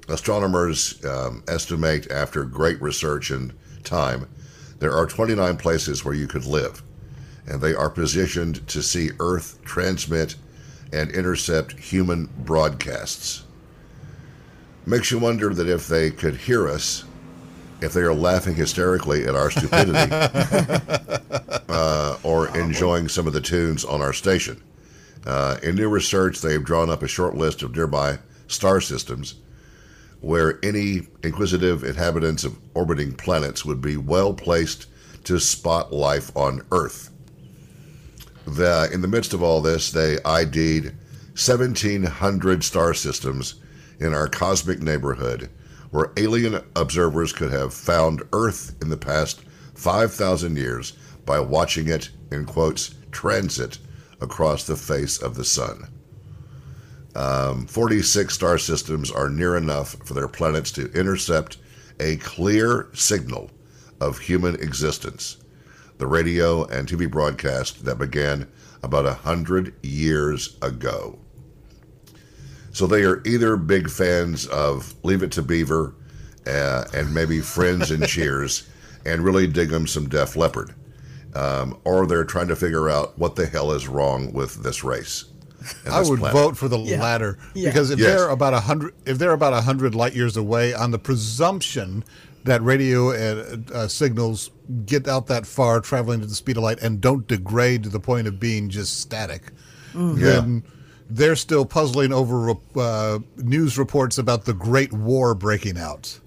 Astronomers 0.07 1.03
um, 1.03 1.43
estimate 1.47 2.11
after 2.11 2.43
great 2.43 2.79
research 2.79 3.31
and 3.31 3.51
time, 3.83 4.29
there 4.77 4.95
are 4.95 5.07
29 5.07 5.57
places 5.57 6.05
where 6.05 6.13
you 6.13 6.27
could 6.27 6.45
live, 6.45 6.83
and 7.47 7.59
they 7.59 7.73
are 7.73 7.89
positioned 7.89 8.67
to 8.67 8.83
see 8.83 9.09
Earth 9.19 9.57
transmit 9.65 10.35
and 10.93 11.09
intercept 11.09 11.71
human 11.79 12.29
broadcasts. 12.45 13.43
Makes 14.85 15.09
you 15.09 15.17
wonder 15.17 15.51
that 15.51 15.67
if 15.67 15.87
they 15.87 16.11
could 16.11 16.35
hear 16.35 16.67
us, 16.67 17.05
if 17.81 17.93
they 17.93 18.01
are 18.01 18.13
laughing 18.13 18.55
hysterically 18.55 19.25
at 19.25 19.35
our 19.35 19.51
stupidity, 19.51 20.11
uh, 21.69 22.17
or 22.23 22.55
enjoying 22.57 23.07
some 23.07 23.27
of 23.27 23.33
the 23.33 23.41
tunes 23.41 23.85
on 23.85 24.01
our 24.01 24.13
station. 24.13 24.61
Uh, 25.25 25.57
in 25.61 25.75
new 25.75 25.89
research, 25.89 26.41
they've 26.41 26.63
drawn 26.63 26.89
up 26.89 27.03
a 27.03 27.07
short 27.07 27.35
list 27.35 27.61
of 27.61 27.75
nearby 27.75 28.17
star 28.47 28.79
systems 28.79 29.35
where 30.21 30.59
any 30.63 31.01
inquisitive 31.23 31.83
inhabitants 31.83 32.43
of 32.43 32.57
orbiting 32.73 33.13
planets 33.13 33.63
would 33.63 33.81
be 33.81 33.97
well 33.97 34.33
placed 34.33 34.87
to 35.23 35.39
spot 35.39 35.93
life 35.93 36.35
on 36.35 36.61
Earth. 36.71 37.11
The, 38.45 38.89
in 38.91 39.01
the 39.01 39.07
midst 39.07 39.33
of 39.33 39.43
all 39.43 39.61
this, 39.61 39.91
they 39.91 40.17
ID'd 40.23 40.95
1,700 41.35 42.63
star 42.63 42.93
systems 42.93 43.55
in 43.99 44.13
our 44.13 44.27
cosmic 44.27 44.81
neighborhood 44.81 45.49
where 45.91 46.11
alien 46.17 46.61
observers 46.75 47.33
could 47.33 47.51
have 47.51 47.73
found 47.73 48.23
Earth 48.33 48.75
in 48.81 48.89
the 48.89 48.97
past 48.97 49.43
5,000 49.75 50.57
years 50.57 50.93
by 51.25 51.39
watching 51.39 51.87
it, 51.87 52.09
in 52.31 52.45
quotes, 52.45 52.95
transit 53.11 53.77
across 54.21 54.65
the 54.65 54.75
face 54.75 55.21
of 55.21 55.35
the 55.35 55.45
sun. 55.45 55.87
Um, 57.15 57.65
46 57.67 58.33
star 58.33 58.57
systems 58.57 59.11
are 59.11 59.29
near 59.29 59.55
enough 59.55 59.95
for 60.05 60.13
their 60.13 60.27
planets 60.27 60.71
to 60.73 60.91
intercept 60.91 61.57
a 61.99 62.17
clear 62.17 62.89
signal 62.93 63.49
of 63.99 64.19
human 64.19 64.55
existence. 64.55 65.37
The 65.97 66.07
radio 66.07 66.65
and 66.65 66.87
TV 66.87 67.09
broadcast 67.09 67.85
that 67.85 67.97
began 67.97 68.47
about 68.83 69.07
a 69.07 69.13
hundred 69.13 69.73
years 69.83 70.57
ago. 70.61 71.17
So 72.77 72.85
they 72.85 73.01
are 73.05 73.23
either 73.25 73.57
big 73.57 73.89
fans 73.89 74.45
of 74.45 74.93
Leave 75.03 75.23
It 75.23 75.31
to 75.31 75.41
Beaver 75.41 75.95
uh, 76.45 76.83
and 76.93 77.11
maybe 77.11 77.41
Friends 77.41 77.89
and 77.89 78.07
Cheers 78.07 78.69
and 79.05 79.23
really 79.23 79.47
dig 79.47 79.69
them 79.69 79.87
some 79.87 80.07
Def 80.07 80.35
Leppard. 80.35 80.75
Um, 81.33 81.75
or 81.85 82.05
they're 82.05 82.23
trying 82.23 82.49
to 82.49 82.55
figure 82.55 82.87
out 82.87 83.17
what 83.17 83.35
the 83.35 83.47
hell 83.47 83.71
is 83.71 83.87
wrong 83.87 84.31
with 84.31 84.61
this 84.61 84.83
race. 84.83 85.25
and 85.85 85.93
I 85.95 86.01
would 86.03 86.19
planet. 86.19 86.37
vote 86.39 86.55
for 86.55 86.67
the 86.67 86.77
Yeah. 86.77 87.01
latter 87.01 87.39
Yeah. 87.55 87.69
because 87.71 87.89
if 87.89 87.97
Yes. 87.97 88.09
they're 88.09 88.29
about 88.29 88.53
a 88.53 88.59
hundred, 88.59 88.93
if 89.07 89.17
they're 89.17 89.33
about 89.33 89.53
a 89.53 89.61
hundred 89.61 89.95
light 89.95 90.15
years 90.15 90.37
away, 90.37 90.75
on 90.75 90.91
the 90.91 90.99
presumption 90.99 92.03
that 92.43 92.61
radio 92.61 93.09
and 93.09 93.71
uh, 93.71 93.87
signals 93.87 94.51
get 94.85 95.07
out 95.07 95.25
that 95.27 95.47
far, 95.47 95.81
traveling 95.81 96.21
at 96.21 96.29
the 96.29 96.35
speed 96.35 96.57
of 96.57 96.63
light, 96.63 96.77
and 96.83 97.01
don't 97.01 97.27
degrade 97.27 97.81
to 97.83 97.89
the 97.89 97.99
point 97.99 98.27
of 98.27 98.39
being 98.39 98.69
just 98.69 98.99
static, 98.99 99.51
then 99.95 100.61
they're 101.09 101.35
still 101.35 101.65
puzzling 101.65 102.11
over 102.11 102.55
uh, 102.75 103.19
news 103.37 103.77
reports 103.77 104.17
about 104.17 104.45
the 104.45 104.53
Great 104.53 104.93
War 104.93 105.33
breaking 105.33 105.77
out. 105.77 106.19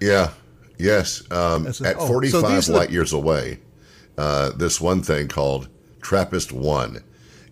Yeah. 0.00 0.30
Yes. 0.78 1.22
Um, 1.30 1.66
at 1.66 1.96
oh, 1.98 2.06
45 2.06 2.42
these 2.50 2.68
are 2.68 2.72
the- 2.72 2.78
light 2.78 2.90
years 2.90 3.12
away, 3.12 3.60
uh, 4.18 4.50
this 4.50 4.80
one 4.80 5.02
thing 5.02 5.28
called 5.28 5.68
TRAPPIST 6.02 6.52
1 6.52 7.02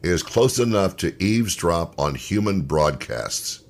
is 0.03 0.23
close 0.23 0.59
enough 0.59 0.97
to 0.99 1.23
eavesdrop 1.23 1.99
on 1.99 2.15
human 2.15 2.61
broadcasts. 2.63 3.63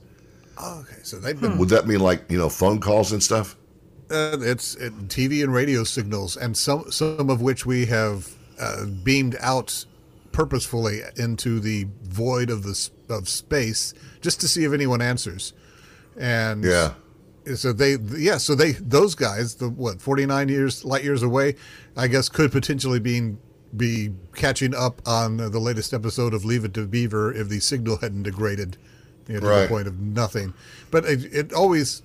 Okay, 0.62 0.96
so 1.02 1.16
they've 1.18 1.40
been 1.40 1.58
Would 1.58 1.68
that 1.70 1.86
mean 1.86 2.00
like, 2.00 2.30
you 2.30 2.38
know, 2.38 2.48
phone 2.48 2.80
calls 2.80 3.12
and 3.12 3.22
stuff? 3.22 3.56
Uh, 4.10 4.36
it's 4.40 4.74
it, 4.76 4.92
TV 5.08 5.42
and 5.42 5.52
radio 5.52 5.82
signals, 5.82 6.36
and 6.36 6.56
some 6.56 6.90
some 6.90 7.30
of 7.30 7.40
which 7.40 7.64
we 7.64 7.86
have 7.86 8.30
uh, 8.60 8.84
beamed 9.02 9.36
out 9.40 9.84
purposefully 10.34 11.00
into 11.16 11.60
the 11.60 11.86
void 12.02 12.50
of 12.50 12.64
the 12.64 12.90
of 13.08 13.28
space 13.28 13.94
just 14.20 14.40
to 14.42 14.48
see 14.48 14.64
if 14.64 14.72
anyone 14.72 15.00
answers. 15.00 15.52
And 16.18 16.64
Yeah. 16.64 16.94
so 17.54 17.72
they 17.72 17.96
yeah, 18.16 18.36
so 18.38 18.54
they 18.54 18.72
those 18.72 19.14
guys, 19.14 19.54
the 19.54 19.68
what 19.70 20.02
forty 20.02 20.26
nine 20.26 20.48
years 20.48 20.84
light 20.84 21.04
years 21.04 21.22
away, 21.22 21.54
I 21.96 22.08
guess 22.08 22.28
could 22.28 22.52
potentially 22.52 22.98
be 23.00 23.36
be 23.76 24.10
catching 24.34 24.74
up 24.74 25.00
on 25.06 25.36
the 25.38 25.58
latest 25.58 25.92
episode 25.94 26.34
of 26.34 26.44
Leave 26.44 26.64
It 26.64 26.74
to 26.74 26.86
Beaver 26.86 27.32
if 27.32 27.48
the 27.48 27.58
signal 27.60 27.96
hadn't 27.98 28.22
degraded 28.24 28.76
you 29.26 29.34
know, 29.34 29.40
to 29.40 29.46
Right. 29.46 29.62
the 29.62 29.68
point 29.68 29.88
of 29.88 29.98
nothing. 30.00 30.52
But 30.90 31.04
it, 31.06 31.24
it 31.32 31.52
always. 31.52 32.02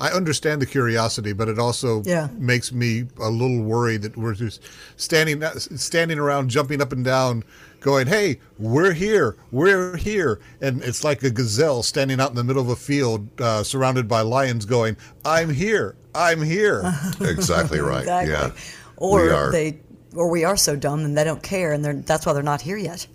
I 0.00 0.08
understand 0.10 0.60
the 0.62 0.66
curiosity, 0.66 1.32
but 1.32 1.48
it 1.48 1.58
also 1.58 2.02
Yeah. 2.04 2.28
makes 2.38 2.72
me 2.72 3.04
a 3.20 3.28
little 3.30 3.62
worried 3.62 4.02
that 4.02 4.16
we're 4.16 4.34
just 4.34 4.60
standing 4.96 5.42
standing 5.58 6.18
around, 6.18 6.50
jumping 6.50 6.80
up 6.80 6.92
and 6.92 7.04
down, 7.04 7.44
going, 7.80 8.06
"Hey, 8.06 8.38
we're 8.58 8.92
here, 8.92 9.36
we're 9.50 9.96
here," 9.96 10.38
and 10.60 10.82
it's 10.82 11.04
like 11.04 11.22
a 11.22 11.30
gazelle 11.30 11.82
standing 11.82 12.20
out 12.20 12.30
in 12.30 12.36
the 12.36 12.44
middle 12.44 12.62
of 12.62 12.68
a 12.68 12.76
field, 12.76 13.28
uh, 13.40 13.62
surrounded 13.62 14.08
by 14.08 14.20
lions, 14.22 14.64
going, 14.64 14.96
"I'm 15.24 15.50
here, 15.50 15.94
I'm 16.14 16.42
here." 16.42 16.82
Exactly 17.20 17.80
right. 17.80 18.00
Exactly. 18.00 18.32
Yeah. 18.32 18.50
Or 18.96 19.22
We 19.22 19.30
are. 19.30 19.50
they, 19.52 19.78
or 20.14 20.28
we 20.30 20.44
are 20.44 20.56
so 20.56 20.76
dumb 20.76 21.00
and 21.04 21.16
they 21.16 21.24
don't 21.24 21.42
care, 21.42 21.72
and 21.72 21.84
they're, 21.84 21.94
that's 21.94 22.24
why 22.26 22.32
they're 22.32 22.42
not 22.42 22.60
here 22.60 22.76
yet. 22.76 23.06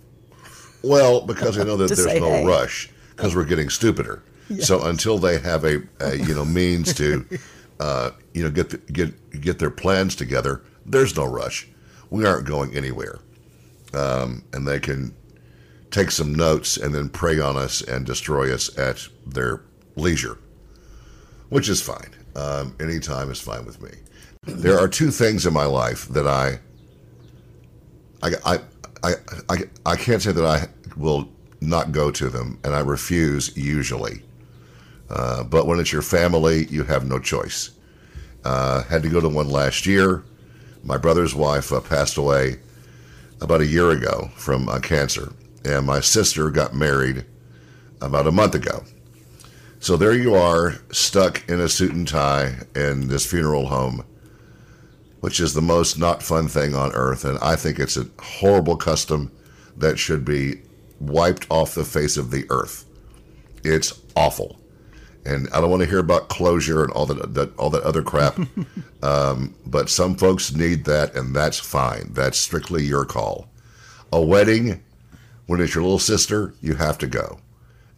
Well, 0.82 1.22
because 1.22 1.58
I 1.58 1.64
know 1.64 1.76
that 1.76 1.86
there's 1.88 2.04
say 2.04 2.20
no 2.20 2.28
hey. 2.30 2.44
rush 2.46 2.88
because 3.16 3.34
we're 3.34 3.44
getting 3.44 3.68
stupider. 3.68 4.22
So 4.60 4.86
until 4.86 5.18
they 5.18 5.38
have 5.38 5.64
a, 5.64 5.82
a 6.00 6.16
you 6.16 6.34
know 6.34 6.44
means 6.44 6.94
to 6.94 7.26
uh, 7.80 8.10
you 8.34 8.42
know, 8.42 8.50
get 8.50 8.70
the, 8.70 8.78
get 8.92 9.40
get 9.40 9.58
their 9.58 9.70
plans 9.70 10.14
together. 10.14 10.62
There's 10.84 11.16
no 11.16 11.24
rush. 11.24 11.68
We 12.10 12.26
aren't 12.26 12.46
going 12.46 12.76
anywhere, 12.76 13.18
um, 13.94 14.42
and 14.52 14.66
they 14.66 14.80
can 14.80 15.14
take 15.90 16.10
some 16.10 16.34
notes 16.34 16.76
and 16.76 16.94
then 16.94 17.08
prey 17.08 17.40
on 17.40 17.56
us 17.56 17.82
and 17.82 18.04
destroy 18.04 18.52
us 18.52 18.76
at 18.78 19.06
their 19.26 19.62
leisure, 19.96 20.38
which 21.48 21.68
is 21.68 21.80
fine. 21.80 22.10
Um, 22.34 22.74
any 22.80 22.98
time 22.98 23.30
is 23.30 23.40
fine 23.40 23.64
with 23.64 23.80
me. 23.80 23.90
There 24.42 24.78
are 24.78 24.88
two 24.88 25.10
things 25.10 25.46
in 25.46 25.52
my 25.52 25.64
life 25.64 26.08
that 26.08 26.26
I, 26.26 26.60
I, 28.22 28.30
I, 28.44 28.58
I, 29.02 29.12
I, 29.48 29.56
I 29.84 29.96
can't 29.96 30.22
say 30.22 30.32
that 30.32 30.44
I 30.44 30.68
will 30.96 31.28
not 31.60 31.92
go 31.92 32.10
to 32.10 32.28
them, 32.28 32.58
and 32.64 32.74
I 32.74 32.80
refuse 32.80 33.56
usually. 33.56 34.22
Uh, 35.10 35.42
but 35.44 35.66
when 35.66 35.80
it's 35.80 35.92
your 35.92 36.02
family, 36.02 36.66
you 36.66 36.84
have 36.84 37.06
no 37.06 37.18
choice. 37.18 37.70
Uh, 38.44 38.82
had 38.84 39.02
to 39.02 39.08
go 39.08 39.20
to 39.20 39.28
one 39.28 39.48
last 39.48 39.86
year. 39.86 40.24
My 40.84 40.96
brother's 40.96 41.34
wife 41.34 41.72
uh, 41.72 41.80
passed 41.80 42.16
away 42.16 42.58
about 43.40 43.60
a 43.60 43.66
year 43.66 43.90
ago 43.90 44.30
from 44.36 44.68
uh, 44.68 44.80
cancer, 44.80 45.32
and 45.64 45.86
my 45.86 46.00
sister 46.00 46.50
got 46.50 46.74
married 46.74 47.24
about 48.00 48.26
a 48.26 48.32
month 48.32 48.54
ago. 48.54 48.84
So 49.80 49.96
there 49.96 50.14
you 50.14 50.34
are, 50.34 50.74
stuck 50.90 51.48
in 51.48 51.60
a 51.60 51.68
suit 51.68 51.92
and 51.92 52.06
tie 52.06 52.56
in 52.74 53.08
this 53.08 53.24
funeral 53.24 53.66
home, 53.66 54.04
which 55.20 55.40
is 55.40 55.54
the 55.54 55.62
most 55.62 55.98
not 55.98 56.22
fun 56.22 56.48
thing 56.48 56.74
on 56.74 56.92
earth. 56.92 57.24
And 57.24 57.38
I 57.38 57.54
think 57.56 57.78
it's 57.78 57.96
a 57.96 58.06
horrible 58.20 58.76
custom 58.76 59.30
that 59.76 59.98
should 59.98 60.24
be 60.24 60.62
wiped 61.00 61.46
off 61.48 61.74
the 61.74 61.84
face 61.84 62.16
of 62.16 62.30
the 62.30 62.44
earth. 62.50 62.86
It's 63.62 64.00
awful. 64.16 64.58
And 65.28 65.46
I 65.52 65.60
don't 65.60 65.68
want 65.68 65.82
to 65.82 65.88
hear 65.88 65.98
about 65.98 66.30
closure 66.30 66.82
and 66.82 66.90
all 66.92 67.04
that, 67.04 67.34
that 67.34 67.54
all 67.58 67.68
that 67.70 67.82
other 67.82 68.02
crap. 68.02 68.38
um, 69.02 69.54
but 69.66 69.90
some 69.90 70.16
folks 70.16 70.54
need 70.54 70.86
that, 70.86 71.14
and 71.14 71.36
that's 71.36 71.58
fine. 71.58 72.10
That's 72.14 72.38
strictly 72.38 72.82
your 72.84 73.04
call. 73.04 73.46
A 74.10 74.22
wedding, 74.22 74.82
when 75.46 75.60
it's 75.60 75.74
your 75.74 75.84
little 75.84 75.98
sister, 75.98 76.54
you 76.62 76.76
have 76.76 76.96
to 76.98 77.06
go. 77.06 77.40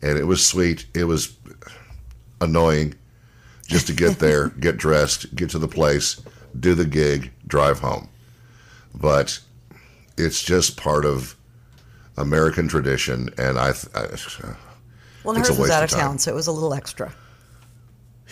And 0.03 0.19
it 0.19 0.25
was 0.25 0.45
sweet. 0.45 0.87
It 0.93 1.05
was 1.05 1.37
annoying 2.41 2.97
just 3.69 3.87
to 3.87 3.93
get 3.93 4.19
there, 4.19 4.49
get 4.61 4.77
dressed, 4.77 5.33
get 5.37 5.51
to 5.51 5.59
the 5.61 5.69
place, 5.69 6.21
do 6.59 6.75
the 6.75 6.85
gig, 6.85 7.31
drive 7.47 7.79
home. 7.79 8.09
But 8.93 9.39
it's 10.19 10.43
just 10.43 10.77
part 10.77 11.05
of 11.05 11.37
American 12.17 12.67
tradition, 12.67 13.31
and 13.39 13.57
I, 13.57 13.71
I 13.95 14.07
Well, 15.23 15.37
It's 15.37 15.49
hers 15.49 15.59
was 15.59 15.71
out 15.71 15.85
of 15.85 15.93
of 15.93 15.99
town, 15.99 16.19
so 16.19 16.33
it 16.33 16.35
was 16.35 16.49
a 16.49 16.53
little 16.53 16.75
extra. 16.75 17.13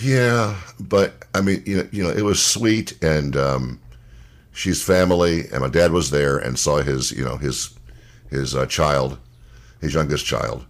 Yeah, 0.01 0.57
but 0.79 1.25
I 1.35 1.41
mean, 1.41 1.63
you 1.67 1.79
know, 1.79 1.89
you 1.91 2.03
know, 2.05 2.11
it 2.11 2.23
was 2.23 2.45
sweet, 2.45 3.03
and 3.03 3.37
um, 3.37 3.81
she's 4.53 4.83
family, 4.83 5.49
and 5.53 5.61
my 5.61 5.69
dad 5.69 5.93
was 5.93 6.11
there 6.11 6.39
and 6.39 6.59
saw 6.59 6.83
his, 6.83 7.13
you 7.13 7.25
know, 7.25 7.37
his 7.37 7.77
his 8.31 8.55
uh, 8.55 8.67
child, 8.67 9.19
his 9.81 9.95
youngest 9.95 10.25
child, 10.25 10.65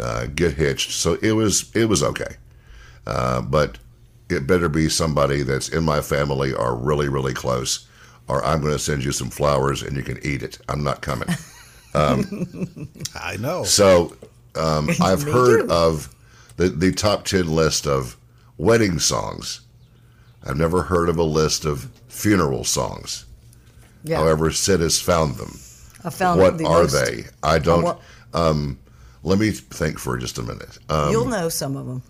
uh, 0.00 0.26
get 0.34 0.54
hitched. 0.54 0.92
So 0.92 1.14
it 1.22 1.32
was 1.32 1.70
it 1.76 1.84
was 1.86 2.02
okay, 2.02 2.36
uh, 3.06 3.42
but 3.42 3.78
it 4.28 4.46
better 4.46 4.68
be 4.68 4.88
somebody 4.88 5.42
that's 5.42 5.68
in 5.68 5.84
my 5.84 6.00
family 6.00 6.52
or 6.52 6.74
really 6.74 7.08
really 7.08 7.34
close, 7.34 7.86
or 8.28 8.44
I'm 8.44 8.60
going 8.60 8.72
to 8.72 8.78
send 8.78 9.04
you 9.04 9.12
some 9.12 9.30
flowers 9.30 9.82
and 9.82 9.96
you 9.96 10.02
can 10.02 10.18
eat 10.24 10.42
it. 10.42 10.58
I'm 10.68 10.82
not 10.82 11.02
coming. 11.02 11.28
I 13.14 13.36
know. 13.38 13.64
So 13.64 14.16
um, 14.54 14.90
I've 15.00 15.22
heard 15.22 15.68
too. 15.68 15.72
of 15.72 16.14
the, 16.56 16.68
the 16.68 16.92
top 16.92 17.24
10 17.24 17.48
list 17.48 17.86
of 17.86 18.16
wedding 18.62 18.98
songs. 18.98 19.60
I've 20.44 20.56
never 20.56 20.82
heard 20.82 21.08
of 21.08 21.18
a 21.18 21.22
list 21.24 21.64
of 21.64 21.90
funeral 22.08 22.64
songs. 22.64 23.26
Yeah, 24.04 24.18
However, 24.18 24.50
Syd 24.50 24.80
has 24.80 25.00
found 25.00 25.36
them. 25.36 25.58
I 26.04 26.10
found 26.10 26.40
what 26.40 26.58
the 26.58 26.64
are 26.66 26.82
most- 26.82 26.92
they? 26.92 27.24
I 27.42 27.58
don't. 27.58 27.82
what- 27.82 28.00
um, 28.34 28.78
let 29.22 29.38
me 29.38 29.50
think 29.50 29.98
for 29.98 30.16
just 30.16 30.38
a 30.38 30.42
minute. 30.42 30.78
Um, 30.88 31.10
You'll 31.12 31.26
know 31.26 31.48
some 31.48 31.76
of 31.76 31.86
them. 31.86 32.02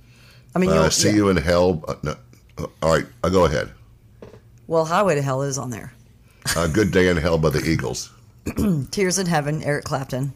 I 0.55 0.59
mean, 0.59 0.71
uh, 0.71 0.75
you'll 0.83 0.91
see 0.91 1.09
yeah. 1.09 1.15
you 1.17 1.29
in 1.31 1.37
hell. 1.37 1.85
Uh, 1.89 1.95
no, 2.03 2.17
uh, 2.59 2.67
all 2.83 2.95
right, 2.95 3.07
I'll 3.25 3.31
go 3.31 3.45
ahead. 3.45 3.71
Well, 4.67 4.85
Highway 4.85 5.15
to 5.17 5.23
Hell 5.23 5.43
is 5.43 5.59
on 5.59 5.71
there. 5.71 5.93
Uh, 6.57 6.67
Good 6.69 6.91
Day 6.91 7.09
in 7.09 7.17
Hell 7.17 7.39
by 7.39 7.51
the 7.51 7.63
Eagles. 7.69 8.11
Tears 8.91 9.19
in 9.19 9.27
Heaven, 9.27 9.63
Eric 9.63 9.85
Clapton. 9.85 10.33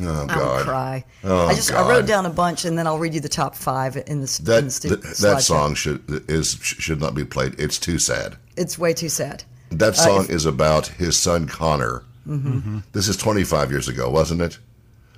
Oh 0.00 0.24
I 0.28 0.34
God. 0.34 0.56
will 0.58 0.64
cry. 0.64 1.04
Oh, 1.24 1.46
I 1.48 1.54
just 1.54 1.70
I 1.72 1.86
wrote 1.88 2.06
down 2.06 2.24
a 2.26 2.30
bunch, 2.30 2.64
and 2.64 2.78
then 2.78 2.86
I'll 2.86 2.98
read 2.98 3.12
you 3.14 3.20
the 3.20 3.28
top 3.28 3.54
five 3.54 3.96
in 3.96 4.02
the, 4.22 4.36
in 4.38 4.44
That 4.44 4.64
the 4.64 4.70
stu- 4.70 4.88
th- 4.96 5.18
that 5.18 5.42
song 5.42 5.74
should 5.74 6.02
is 6.30 6.54
should 6.62 7.00
not 7.00 7.14
be 7.14 7.24
played. 7.24 7.54
It's 7.58 7.78
too 7.78 7.98
sad. 7.98 8.36
It's 8.56 8.78
way 8.78 8.94
too 8.94 9.08
sad. 9.10 9.44
That 9.70 9.90
Uh, 9.94 9.96
song 9.96 10.24
if- 10.24 10.30
is 10.30 10.46
about 10.46 10.86
his 10.88 11.18
son 11.18 11.46
Conor. 11.46 12.04
Mm-hmm. 12.28 12.78
This 12.92 13.08
is 13.08 13.16
25 13.16 13.70
years 13.70 13.88
ago, 13.88 14.08
wasn't 14.08 14.40
it? 14.42 14.58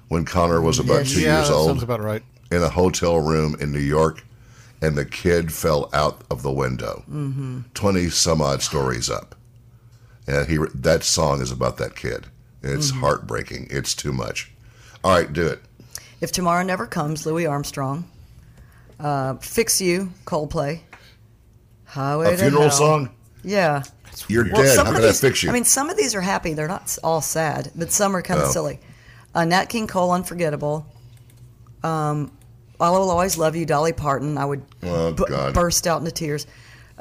When 0.09 0.25
Conor 0.25 0.61
was 0.61 0.79
about 0.79 1.01
Yes. 1.07 1.13
two 1.13 1.21
yeah, 1.21 1.37
years 1.39 1.49
that 1.49 1.55
old 1.55 1.69
sounds 1.69 1.83
about 1.83 2.01
right. 2.01 2.23
in 2.51 2.63
a 2.63 2.69
hotel 2.69 3.19
room 3.21 3.57
in 3.61 3.73
New 3.73 3.79
York, 3.79 4.25
and 4.83 4.97
the 4.97 5.05
kid 5.05 5.53
fell 5.53 5.89
out 5.93 6.23
of 6.31 6.43
the 6.43 6.51
window. 6.53 7.05
Mm-hmm. 7.11 7.61
20 7.75 8.11
some 8.11 8.41
odd 8.43 8.63
stories 8.63 9.09
up. 9.11 9.35
And 10.27 10.49
he 10.49 10.59
that 10.75 11.05
song 11.05 11.43
is 11.43 11.51
about 11.53 11.77
that 11.77 11.95
kid. 11.97 12.27
It's 12.63 12.91
Mm-hmm. 12.91 13.01
heartbreaking. 13.01 13.67
It's 13.71 13.95
too 13.95 14.13
much. 14.13 14.51
All 15.05 15.13
right, 15.13 15.33
do 15.33 15.47
it. 15.47 15.61
If 16.21 16.33
Tomorrow 16.33 16.63
Never 16.65 16.87
Comes, 16.87 17.27
Louis 17.27 17.47
Armstrong. 17.47 18.09
Uh, 18.99 19.35
Fix 19.35 19.81
You, 19.81 20.11
Coldplay. 20.25 20.81
Highway 21.85 22.29
A 22.29 22.31
to 22.31 22.37
funeral 22.39 22.63
Hell. 22.63 22.71
song? 22.71 23.11
Yeah. 23.43 23.83
You're 24.29 24.45
Well, 24.51 24.63
dead. 24.63 24.75
some 24.75 24.87
How 24.87 24.93
of 24.93 24.97
can 24.97 25.05
I 25.05 25.09
these, 25.09 25.21
fix 25.21 25.43
you? 25.43 25.51
I 25.51 25.53
mean, 25.53 25.65
some 25.65 25.91
of 25.91 25.97
these 25.97 26.15
are 26.15 26.21
happy. 26.21 26.55
They're 26.55 26.69
not 26.69 26.83
s- 26.83 26.99
all 27.05 27.21
sad, 27.21 27.71
but 27.77 27.93
some 27.93 28.17
are 28.17 28.23
kind 28.23 28.41
of 28.41 28.49
Oh. 28.49 28.53
silly. 28.53 28.81
Uh, 29.35 29.45
Nat 29.45 29.67
King 29.67 29.87
Cole, 29.87 30.13
Unforgettable. 30.13 30.87
Um, 31.83 32.31
I 32.81 32.91
Will 32.91 33.11
Always 33.11 33.37
Love 33.37 33.55
You, 33.57 33.67
Dolly 33.67 33.93
Parton. 33.93 34.39
I 34.39 34.45
would 34.45 34.63
Oh, 34.83 35.13
God. 35.13 35.53
burst 35.55 35.87
out 35.87 35.99
into 36.01 36.11
tears. 36.13 36.47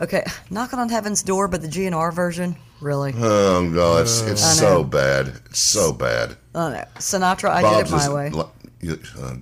Okay, 0.01 0.23
Knocking 0.49 0.79
on 0.79 0.89
Heaven's 0.89 1.21
Door, 1.23 1.49
but 1.49 1.61
the 1.61 1.67
GNR 1.67 2.11
version, 2.11 2.55
really? 2.83 3.13
oh, 3.17 3.71
God. 3.73 4.01
It's, 4.03 4.21
it's 4.21 4.43
I 4.43 4.53
so 4.53 4.77
know. 4.77 4.83
bad. 4.83 5.27
It's 5.47 5.59
so 5.59 5.91
bad. 5.93 6.35
I 6.53 6.69
know. 6.69 6.85
Sinatra, 6.95 7.49
I 7.49 7.61
Bob's 7.61 7.89
Did 7.89 7.95
It 7.95 7.97
My 7.97 8.13
Way. 8.13 8.29
li- 8.29 8.43
you- 8.81 8.99
uh, 9.19 9.35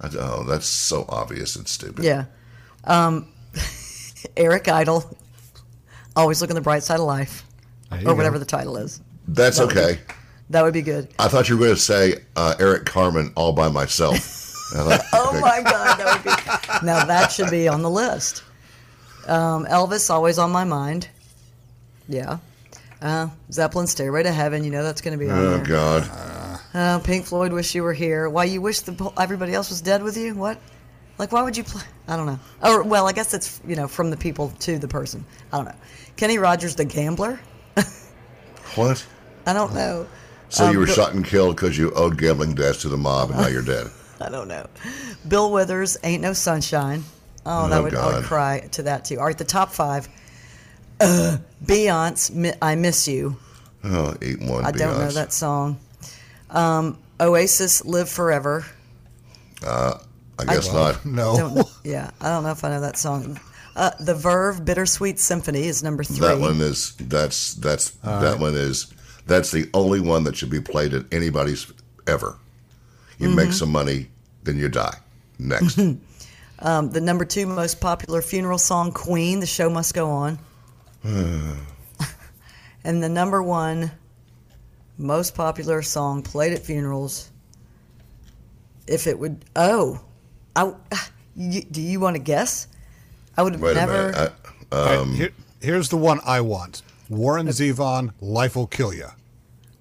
I- 0.00 0.08
oh, 0.18 0.44
that's 0.44 0.66
so 0.66 1.04
obvious 1.08 1.56
and 1.56 1.68
stupid. 1.68 2.04
Yeah. 2.04 2.24
Um, 2.84 3.28
Eric 4.36 4.68
Idle, 4.68 5.16
Always 6.16 6.40
Look 6.40 6.50
on 6.50 6.54
the 6.56 6.60
Bright 6.62 6.82
Side 6.82 6.98
of 7.00 7.06
Life, 7.06 7.44
There 7.90 8.00
you 8.00 8.06
or 8.06 8.10
go. 8.12 8.14
whatever 8.16 8.38
the 8.38 8.44
title 8.44 8.76
is. 8.78 9.00
That's 9.28 9.58
That 9.58 9.66
would 9.66 9.74
be- 9.74 9.80
okay. 9.80 10.00
That 10.50 10.64
would 10.64 10.74
be 10.74 10.82
good. 10.82 11.08
I 11.18 11.28
thought 11.28 11.48
you 11.48 11.56
were 11.56 11.66
going 11.66 11.76
to 11.76 11.80
say 11.80 12.14
uh, 12.34 12.54
Eric 12.58 12.84
Carmen 12.84 13.32
all 13.36 13.52
by 13.52 13.68
myself. 13.68 14.16
I 14.74 14.82
thought, 14.96 15.00
Oh 15.12 15.28
okay. 15.30 15.40
my 15.40 15.62
God, 15.62 15.96
that 15.98 16.24
would 16.24 16.24
be. 16.24 16.86
Now 16.86 17.04
that 17.04 17.30
should 17.30 17.50
be 17.50 17.68
on 17.68 17.82
the 17.82 17.90
list. 17.90 18.42
Um, 19.28 19.66
Elvis, 19.66 20.10
always 20.10 20.38
on 20.38 20.50
my 20.50 20.64
mind. 20.64 21.08
Yeah. 22.08 22.38
Uh, 23.02 23.28
Zeppelin, 23.50 23.86
Stairway 23.86 24.22
to 24.24 24.32
Heaven. 24.32 24.62
You 24.64 24.70
know 24.70 24.82
that's 24.82 25.00
going 25.00 25.18
to 25.18 25.24
be 25.24 25.30
on 25.30 25.38
Oh 25.38 25.56
there. 25.58 25.64
God! 25.64 26.10
Uh, 26.74 26.98
Pink 27.00 27.24
Floyd, 27.26 27.52
Wish 27.52 27.74
You 27.74 27.82
Were 27.82 27.92
Here. 27.94 28.28
Why 28.28 28.44
you 28.44 28.60
wish 28.60 28.80
the 28.80 29.10
everybody 29.18 29.54
else 29.54 29.70
was 29.70 29.80
dead 29.80 30.02
with 30.02 30.16
you? 30.16 30.34
What? 30.34 30.58
Like 31.18 31.32
why 31.32 31.42
would 31.42 31.56
you 31.56 31.64
play? 31.64 31.82
I 32.08 32.16
don't 32.16 32.26
know. 32.26 32.38
Or 32.62 32.82
well, 32.82 33.06
I 33.08 33.12
guess 33.12 33.34
it's 33.34 33.60
you 33.66 33.76
know 33.76 33.88
from 33.88 34.10
the 34.10 34.16
people 34.16 34.50
to 34.60 34.78
the 34.78 34.88
person. 34.88 35.24
I 35.52 35.56
don't 35.56 35.66
know. 35.66 35.74
Kenny 36.16 36.38
Rogers, 36.38 36.74
the 36.76 36.84
gambler. 36.84 37.40
What? 38.76 39.04
I 39.46 39.52
don't 39.52 39.74
know. 39.74 40.06
So 40.48 40.66
Um, 40.66 40.72
you 40.72 40.78
were 40.78 40.86
Bill- 40.86 40.94
shot 40.94 41.14
and 41.14 41.24
killed 41.24 41.56
because 41.56 41.76
you 41.76 41.90
owed 41.92 42.18
gambling 42.18 42.54
debts 42.54 42.82
to 42.82 42.88
the 42.88 42.96
mob, 42.96 43.30
and 43.30 43.40
now 43.40 43.48
you're 43.48 43.62
dead. 43.62 43.88
I 44.20 44.28
don't 44.28 44.48
know. 44.48 44.66
Bill 45.26 45.50
Withers, 45.50 45.96
Ain't 46.04 46.22
No 46.22 46.32
Sunshine. 46.32 47.02
Oh, 47.46 47.68
that 47.68 47.78
Oh, 47.80 47.82
would 47.84 47.94
I 47.94 47.96
God. 47.96 48.14
would 48.16 48.24
cry 48.24 48.60
to 48.72 48.82
that 48.84 49.04
too. 49.06 49.18
All 49.18 49.24
right, 49.26 49.36
the 49.38 49.44
top 49.44 49.72
five. 49.72 50.08
Uh, 51.00 51.38
Beyonce, 51.64 52.56
I 52.60 52.74
Miss 52.74 53.08
You. 53.08 53.36
Oh, 53.84 54.14
eight 54.20 54.40
one. 54.40 54.64
I 54.66 54.70
don't 54.72 54.98
know 54.98 55.10
that 55.10 55.32
song. 55.32 55.78
Um, 56.50 56.98
Oasis, 57.20 57.84
Live 57.84 58.08
Forever. 58.08 58.64
I 59.66 60.44
guess 60.46 60.72
not. 60.72 61.04
No. 61.04 61.36
Don't. 61.36 61.68
Yeah, 61.84 62.10
I 62.20 62.28
don't 62.28 62.42
know 62.44 62.50
if 62.50 62.64
I 62.64 62.70
know 62.70 62.80
that 62.80 62.96
song. 62.98 63.38
Uh, 63.76 63.90
the 64.00 64.14
Verve, 64.14 64.64
Bittersweet 64.64 65.18
Symphony 65.18 65.66
is 65.66 65.82
number 65.82 66.02
three. 66.04 66.26
That 66.26 66.38
one 66.38 66.60
is 66.60 66.94
that's 66.96 67.54
that's 67.54 67.90
that 68.02 68.38
one 68.40 68.54
is 68.54 68.92
that's 69.26 69.50
the 69.50 69.68
only 69.74 70.00
one 70.00 70.24
that 70.24 70.36
should 70.36 70.50
be 70.50 70.60
played 70.60 70.92
at 70.92 71.04
anybody's 71.12 71.70
ever. 72.06 72.36
You 73.18 73.28
Mm-hmm. 73.28 73.36
make 73.36 73.52
some 73.52 73.70
money, 73.70 74.08
then 74.44 74.56
you 74.58 74.68
die. 74.68 74.96
Next. 75.38 75.78
Um, 76.62 76.90
the 76.90 77.00
number 77.00 77.24
two 77.24 77.46
most 77.46 77.80
popular 77.80 78.20
funeral 78.20 78.58
song, 78.58 78.92
Queen, 78.92 79.40
The 79.40 79.46
Show 79.46 79.70
Must 79.70 79.94
Go 79.94 80.10
On. 80.10 80.38
and 82.84 83.02
the 83.02 83.08
number 83.08 83.42
one 83.42 83.90
most 84.98 85.34
popular 85.34 85.82
song 85.82 86.22
played 86.22 86.52
at 86.52 86.60
funerals, 86.60 87.30
if 88.86 89.06
it 89.06 89.18
would, 89.18 89.44
oh, 89.56 90.00
I, 90.56 90.72
you, 91.36 91.62
do 91.62 91.80
you 91.80 92.00
want 92.00 92.16
to 92.16 92.22
guess? 92.22 92.66
I 93.36 93.42
would 93.42 93.54
have 93.54 93.62
Wait 93.62 93.74
never. 93.76 94.10
a 94.10 94.12
minute. 94.12 94.32
All 94.72 94.84
right, 94.86 94.96
Um, 94.98 95.14
here- 95.14 95.32
here's 95.60 95.88
the 95.88 95.96
one 95.96 96.20
I 96.26 96.40
want. 96.40 96.82
Warren 97.08 97.48
Zevon, 97.48 98.12
life 98.20 98.54
will 98.56 98.66
kill 98.66 98.92
you. 98.94 99.08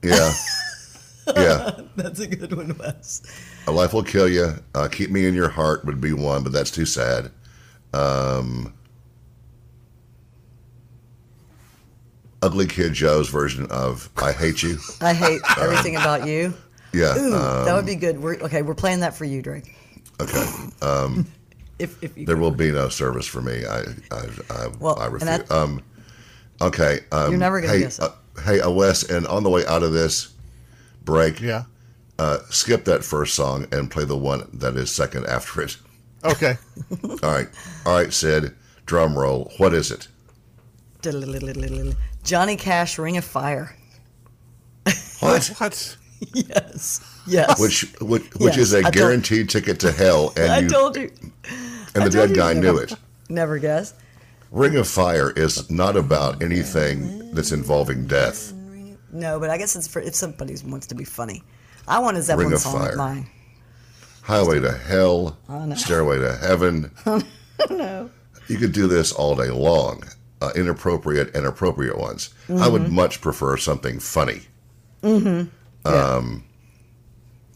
Yeah. 0.02 0.32
yeah. 1.36 1.82
That's 1.96 2.20
a 2.22 2.28
good 2.28 2.54
one, 2.56 2.76
Wes. 2.78 3.22
A 3.68 3.72
life 3.72 3.94
will 3.94 4.04
kill 4.04 4.28
you. 4.30 4.54
Uh, 4.74 4.88
keep 4.88 5.12
me 5.12 5.26
in 5.28 5.36
your 5.36 5.50
heart 5.50 5.86
would 5.86 6.00
be 6.02 6.14
one, 6.14 6.42
but 6.44 6.52
that's 6.54 6.72
too 6.72 6.86
sad. 6.88 7.30
Um, 7.94 8.74
Ugly 12.42 12.68
Kid 12.68 12.94
Joe's 12.94 13.30
version 13.30 13.68
of 13.70 14.10
"I 14.18 14.32
Hate 14.32 14.64
You." 14.64 14.78
I 15.02 15.14
hate 15.14 15.42
everything 15.60 15.96
about 15.96 16.26
you. 16.28 16.54
Yeah. 16.94 17.18
Ooh, 17.18 17.34
um, 17.36 17.66
that 17.66 17.76
would 17.76 17.86
be 17.86 17.96
good. 17.96 18.20
We're, 18.22 18.36
okay, 18.38 18.62
we're 18.62 18.74
playing 18.76 19.02
that 19.02 19.16
for 19.16 19.26
you, 19.26 19.42
Drake. 19.42 19.76
okay. 20.22 20.46
If 21.80 22.04
if 22.04 22.18
you 22.18 22.26
There 22.26 22.36
will 22.36 22.52
be 22.52 22.74
no 22.74 22.90
service 22.90 23.26
for 23.26 23.42
me. 23.42 23.66
I 23.66 23.80
I 24.12 24.26
I, 24.50 24.68
Well, 24.82 25.00
I 25.00 25.06
and 25.06 25.14
refuse. 25.14 25.30
that- 25.30 25.50
um, 25.52 25.82
okay. 26.62 27.00
Um, 27.14 27.30
You're 27.32 27.40
never 27.40 27.62
gonna 27.62 27.72
hey, 27.72 27.80
guess 27.80 28.00
it. 28.00 28.04
Uh, 28.04 28.42
hey, 28.44 28.60
uh, 28.60 28.70
Wes, 28.70 29.04
and 29.10 29.26
on 29.28 29.44
the 29.44 29.50
way 29.50 29.66
out 29.66 29.82
of 29.82 29.94
this 29.94 30.28
break, 31.06 31.40
Yeah. 31.40 31.64
uh, 32.18 32.40
skip 32.50 32.84
that 32.84 33.06
first 33.06 33.34
song 33.34 33.66
and 33.72 33.90
play 33.90 34.04
the 34.04 34.18
one 34.18 34.50
that 34.56 34.76
is 34.76 34.92
second 34.92 35.26
after 35.28 35.62
it. 35.62 35.78
Okay. 36.26 36.58
All 37.24 37.32
right. 37.32 37.48
All 37.86 37.94
right, 37.96 38.12
Syd. 38.12 38.54
Drum 38.86 39.18
roll. 39.18 39.50
What 39.58 39.74
is 39.74 39.90
it? 39.90 40.10
Johnny 42.30 42.56
Cash, 42.58 43.00
Ring 43.00 43.18
of 43.18 43.26
Fire. 43.26 43.76
What? 45.20 45.52
What? 45.60 45.98
Yes, 46.34 47.00
yes. 47.26 47.60
Which 47.60 47.82
which, 48.02 48.24
which 48.36 48.58
is 48.58 48.72
Yes, 48.72 48.74
a 48.74 48.78
I 48.80 48.82
told- 48.84 48.94
guaranteed 48.94 49.50
ticket 49.50 49.80
to 49.80 49.92
hell, 49.92 50.32
and 50.38 50.52
I 50.52 50.60
you 50.60 50.70
told 50.70 50.96
you. 50.98 51.10
and 51.96 52.04
the 52.06 52.10
dead 52.10 52.36
guy 52.36 52.52
you 52.52 52.60
knew 52.62 52.78
it. 52.78 52.94
Never 53.30 53.58
guessed. 53.58 53.96
Ring 54.52 54.76
of 54.76 54.88
Fire 54.88 55.32
is 55.32 55.72
not 55.72 55.96
about 55.96 56.44
anything 56.44 57.34
that's 57.34 57.52
involving 57.52 58.06
death. 58.06 58.54
No, 59.12 59.40
but 59.40 59.50
I 59.50 59.58
guess 59.58 59.76
it's 59.76 59.88
for 59.88 60.02
if 60.02 60.14
somebody 60.14 60.56
wants 60.66 60.86
to 60.88 60.96
be 60.96 61.06
funny. 61.06 61.42
I 61.88 61.98
want 62.00 62.18
a 62.18 62.22
Zeppelin 62.22 62.48
Ring 62.48 62.54
of 62.56 62.60
song 62.60 62.80
Fire. 62.80 62.92
of 62.92 62.98
mine. 62.98 63.28
Highway 64.22 64.60
to 64.60 64.72
Hell, 64.78 65.36
Oh, 65.50 65.66
no. 65.66 65.76
Stairway 65.76 66.20
to 66.20 66.36
Heaven. 66.36 66.92
No. 67.70 68.10
You 68.48 68.58
could 68.58 68.72
do 68.72 68.88
this 68.88 69.12
all 69.12 69.36
day 69.36 69.50
long. 69.52 70.04
Uh, 70.42 70.52
inappropriate 70.56 71.36
and 71.36 71.46
appropriate 71.46 71.98
ones. 71.98 72.34
I 72.48 72.52
Mm-hmm. 72.54 72.72
would 72.72 72.92
much 72.92 73.20
prefer 73.20 73.58
something 73.58 74.00
funny. 74.00 74.44
Um, 75.04 76.44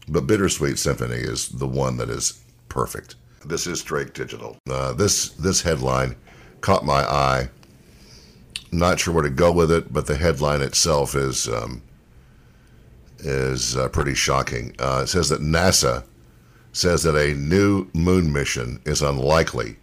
but 0.08 0.26
Bittersweet 0.26 0.78
Symphony 0.78 1.16
is 1.16 1.48
the 1.48 1.66
one 1.66 1.96
that 1.96 2.10
is 2.10 2.42
perfect. 2.68 3.14
This 3.44 3.66
is 3.66 3.82
Drake 3.82 4.12
Digital. 4.12 4.56
Uh, 4.70 4.92
this 4.92 5.30
this 5.30 5.62
headline 5.62 6.16
caught 6.60 6.84
my 6.84 7.02
eye. 7.04 7.48
Not 8.72 9.00
sure 9.00 9.14
where 9.14 9.22
to 9.22 9.30
go 9.30 9.50
with 9.52 9.70
it, 9.70 9.92
but 9.92 10.06
the 10.06 10.16
headline 10.16 10.60
itself 10.62 11.14
is 11.14 11.48
um, 11.48 11.80
is 13.20 13.76
uh, 13.76 13.88
pretty 13.88 14.14
shocking. 14.14 14.74
Uh, 14.78 15.00
it 15.04 15.08
says 15.08 15.28
that 15.30 15.40
NASA 15.40 16.04
says 16.72 17.02
that 17.04 17.14
a 17.16 17.34
new 17.34 17.88
moon 17.94 18.32
mission 18.32 18.80
is 18.84 19.00
unlikely 19.00 19.76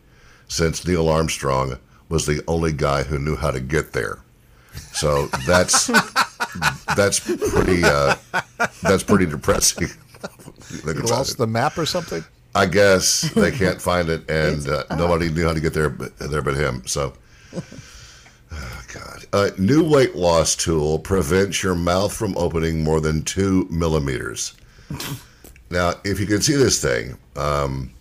since 0.47 0.85
Neil 0.85 1.07
Armstrong 1.09 1.77
was 2.11 2.25
the 2.25 2.43
only 2.47 2.73
guy 2.73 3.03
who 3.03 3.17
knew 3.17 3.35
how 3.35 3.49
to 3.49 3.59
get 3.59 3.93
there. 3.93 4.19
So 4.93 5.27
that's 5.47 5.87
that's 6.95 7.19
pretty 7.19 7.83
uh, 7.83 8.15
that's 8.83 9.03
pretty 9.03 9.25
depressing. 9.25 9.87
Lost 10.85 11.37
the 11.37 11.47
map 11.47 11.77
or 11.77 11.85
something? 11.85 12.23
I 12.53 12.65
guess 12.65 13.21
they 13.33 13.51
can't 13.57 13.81
find 13.81 14.09
it, 14.09 14.29
and 14.29 14.67
uh, 14.67 14.83
nobody 14.91 15.31
knew 15.31 15.45
how 15.45 15.53
to 15.53 15.59
get 15.59 15.73
there, 15.73 15.89
but, 15.89 16.17
there 16.17 16.41
but 16.41 16.55
him. 16.55 16.85
So, 16.85 17.13
oh, 17.53 18.83
God, 18.93 19.25
a 19.33 19.59
new 19.59 19.83
weight 19.89 20.15
loss 20.15 20.55
tool 20.55 20.99
prevents 20.99 21.63
your 21.63 21.75
mouth 21.75 22.13
from 22.13 22.37
opening 22.37 22.83
more 22.83 22.99
than 22.99 23.23
two 23.23 23.67
millimeters. 23.69 24.53
Now, 25.69 25.93
if 26.03 26.19
you 26.19 26.25
can 26.25 26.41
see 26.41 26.55
this 26.55 26.81
thing, 26.81 27.17
um, 27.37 27.93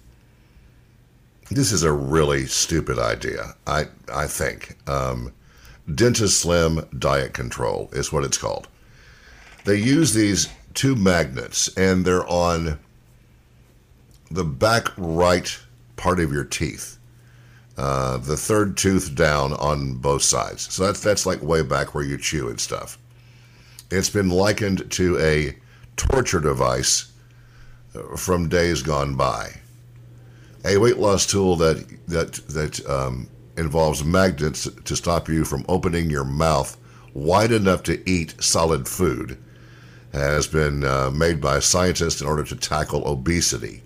this 1.51 1.73
is 1.73 1.83
a 1.83 1.93
really 1.93 2.47
stupid 2.47 2.99
idea. 2.99 3.55
I 3.67 3.87
I 4.13 4.27
think 4.27 4.77
um, 4.89 5.33
DentalSlim 5.89 6.99
Diet 6.99 7.35
Control 7.35 7.91
is 7.93 8.13
what 8.13 8.25
it's 8.25 8.39
called. 8.39 8.69
They 9.65 9.77
use 9.77 10.15
these 10.15 10.49
two 10.75 10.95
magnets, 10.95 11.69
and 11.77 12.05
they're 12.05 12.27
on 12.27 12.79
the 14.31 14.45
back 14.45 14.89
right 14.97 15.59
part 15.97 16.21
of 16.21 16.33
your 16.33 16.45
teeth, 16.45 16.99
uh, 17.77 18.17
the 18.19 18.37
third 18.37 18.77
tooth 18.77 19.15
down 19.15 19.53
on 19.55 19.95
both 19.95 20.23
sides. 20.23 20.73
So 20.73 20.87
that's 20.87 21.01
that's 21.01 21.27
like 21.27 21.43
way 21.43 21.63
back 21.63 21.95
where 21.95 22.05
you 22.05 22.17
chew 22.17 22.49
and 22.49 22.61
stuff. 22.61 22.97
It's 23.91 24.11
been 24.11 24.29
likened 24.29 24.89
to 24.93 25.19
a 25.19 25.57
torture 25.97 26.39
device 26.39 27.11
uh, 27.95 28.17
from 28.17 28.49
days 28.49 28.83
gone 28.83 29.17
by. 29.17 29.60
A 30.65 30.77
weight 30.77 30.99
loss 30.99 31.27
tool 31.27 31.57
that 31.57 31.87
that 32.07 32.35
that 32.49 32.87
um, 32.89 33.29
involves 33.57 34.05
magnets 34.05 34.69
to 34.85 34.97
stop 34.97 35.29
you 35.29 35.45
from 35.45 35.65
opening 35.69 36.11
your 36.11 36.25
mouth 36.25 36.77
wide 37.15 37.53
enough 37.53 37.83
to 37.85 38.09
eat 38.09 38.35
solid 38.43 38.87
food 38.87 39.39
has 40.13 40.47
been 40.47 40.85
uh, 40.85 41.11
made 41.11 41.41
by 41.41 41.61
scientists 41.61 42.21
in 42.21 42.27
order 42.27 42.43
to 42.43 42.57
tackle 42.57 43.07
obesity. 43.07 43.83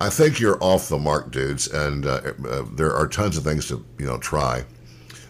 I 0.00 0.08
think 0.08 0.40
you're 0.40 0.62
off 0.62 0.88
the 0.88 0.98
mark, 0.98 1.30
dudes, 1.30 1.66
and 1.68 2.06
uh, 2.06 2.32
uh, 2.48 2.64
there 2.72 2.94
are 2.94 3.06
tons 3.06 3.36
of 3.36 3.44
things 3.44 3.68
to 3.68 3.84
you 3.98 4.06
know 4.06 4.18
try. 4.18 4.64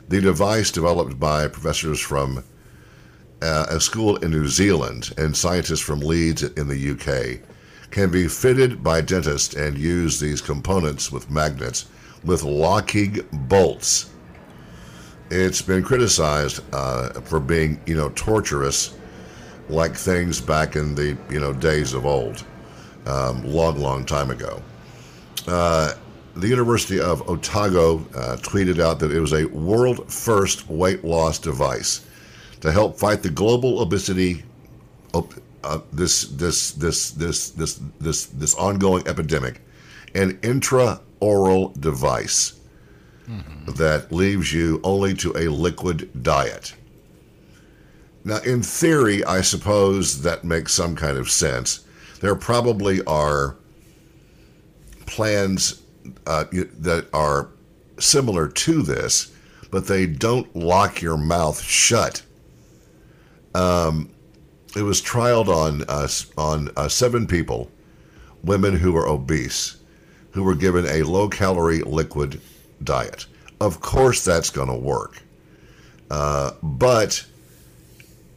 The 0.08 0.20
device 0.20 0.70
developed 0.70 1.18
by 1.18 1.48
professors 1.48 2.00
from 2.00 2.44
uh, 3.42 3.66
a 3.68 3.80
school 3.80 4.16
in 4.16 4.30
New 4.30 4.46
Zealand 4.46 5.12
and 5.18 5.36
scientists 5.36 5.80
from 5.80 6.00
Leeds 6.00 6.42
in 6.42 6.68
the 6.68 6.90
UK 6.92 7.49
can 7.90 8.10
be 8.10 8.28
fitted 8.28 8.82
by 8.82 9.00
dentists 9.00 9.54
and 9.54 9.76
use 9.76 10.20
these 10.20 10.40
components 10.40 11.10
with 11.10 11.30
magnets 11.30 11.86
with 12.24 12.42
locking 12.42 13.18
bolts. 13.32 14.10
It's 15.30 15.62
been 15.62 15.82
criticized 15.82 16.62
uh, 16.72 17.20
for 17.20 17.40
being 17.40 17.80
you 17.86 17.94
know 17.94 18.10
torturous, 18.10 18.96
like 19.68 19.94
things 19.94 20.40
back 20.40 20.76
in 20.76 20.94
the 20.94 21.16
you 21.30 21.40
know 21.40 21.52
days 21.52 21.94
of 21.94 22.04
old 22.04 22.44
um, 23.06 23.44
long, 23.44 23.78
long 23.78 24.04
time 24.04 24.30
ago. 24.30 24.60
Uh, 25.46 25.94
the 26.36 26.48
University 26.48 27.00
of 27.00 27.28
Otago 27.28 27.98
uh, 28.14 28.36
tweeted 28.36 28.78
out 28.78 28.98
that 29.00 29.10
it 29.10 29.20
was 29.20 29.32
a 29.32 29.46
world 29.46 30.10
first 30.12 30.68
weight 30.68 31.04
loss 31.04 31.38
device 31.38 32.06
to 32.60 32.70
help 32.70 32.98
fight 32.98 33.22
the 33.22 33.30
global 33.30 33.80
obesity, 33.80 34.44
uh, 35.64 35.80
this, 35.92 36.22
this, 36.22 36.72
this, 36.72 37.10
this, 37.10 37.50
this, 37.50 37.80
this, 38.00 38.26
this 38.26 38.54
ongoing 38.54 39.06
epidemic, 39.06 39.60
an 40.14 40.38
intraoral 40.38 41.78
device 41.80 42.60
that 43.76 44.10
leaves 44.10 44.52
you 44.52 44.80
only 44.82 45.14
to 45.14 45.32
a 45.36 45.48
liquid 45.48 46.22
diet. 46.22 46.74
Now, 48.24 48.38
in 48.38 48.62
theory, 48.62 49.24
I 49.24 49.40
suppose 49.40 50.22
that 50.22 50.44
makes 50.44 50.74
some 50.74 50.96
kind 50.96 51.16
of 51.16 51.30
sense. 51.30 51.84
There 52.20 52.34
probably 52.34 53.02
are 53.04 53.56
plans 55.06 55.82
uh, 56.26 56.44
that 56.52 57.08
are 57.12 57.48
similar 57.98 58.48
to 58.48 58.82
this, 58.82 59.32
but 59.70 59.86
they 59.86 60.06
don't 60.06 60.54
lock 60.54 61.00
your 61.00 61.16
mouth 61.16 61.62
shut. 61.62 62.22
Um, 63.54 64.10
it 64.76 64.82
was 64.82 65.00
trialed 65.02 65.48
on 65.48 65.82
uh, 65.88 66.08
on 66.38 66.70
uh, 66.76 66.88
seven 66.88 67.26
people, 67.26 67.70
women 68.44 68.76
who 68.76 68.92
were 68.92 69.08
obese, 69.08 69.76
who 70.30 70.42
were 70.42 70.54
given 70.54 70.86
a 70.86 71.02
low 71.02 71.28
calorie 71.28 71.82
liquid 71.82 72.40
diet. 72.82 73.26
Of 73.60 73.80
course, 73.80 74.24
that's 74.24 74.50
going 74.50 74.68
to 74.68 74.74
work, 74.74 75.22
uh, 76.10 76.52
but 76.62 77.24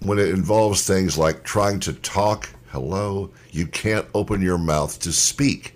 when 0.01 0.19
it 0.19 0.29
involves 0.29 0.86
things 0.86 1.17
like 1.17 1.43
trying 1.43 1.79
to 1.81 1.93
talk, 1.93 2.49
hello, 2.71 3.29
you 3.51 3.65
can't 3.67 4.05
open 4.13 4.41
your 4.41 4.57
mouth 4.57 4.99
to 4.99 5.13
speak. 5.13 5.75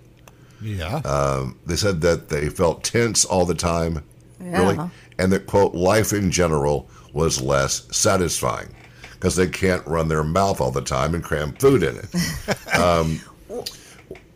Yeah. 0.61 1.49
They 1.65 1.75
said 1.77 2.01
that 2.01 2.27
they 2.29 2.49
felt 2.49 2.83
tense 2.83 3.23
all 3.23 3.45
the 3.45 3.55
time, 3.55 4.03
Yeah. 4.41 4.57
really, 4.59 4.89
and 5.17 5.31
that, 5.31 5.45
quote, 5.47 5.73
life 5.75 6.11
in 6.11 6.29
general 6.31 6.89
was 7.13 7.41
less 7.41 7.87
satisfying 7.95 8.75
because 9.19 9.35
they 9.35 9.47
can't 9.47 9.85
run 9.87 10.07
their 10.07 10.23
mouth 10.23 10.61
all 10.61 10.71
the 10.71 10.81
time 10.81 11.15
and 11.15 11.23
cram 11.23 11.51
food 11.53 11.81
in 11.83 11.95
it. 11.97 12.75
um, 12.79 13.19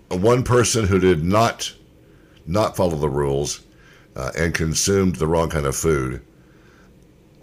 one 0.10 0.44
person 0.44 0.86
who 0.88 1.00
did 1.00 1.24
not 1.24 1.74
not 2.48 2.76
follow 2.76 2.98
the 2.98 3.10
rules 3.10 3.62
uh, 4.16 4.32
and 4.38 4.54
consumed 4.54 5.16
the 5.18 5.28
wrong 5.28 5.50
kind 5.50 5.66
of 5.68 5.76
food, 5.76 6.22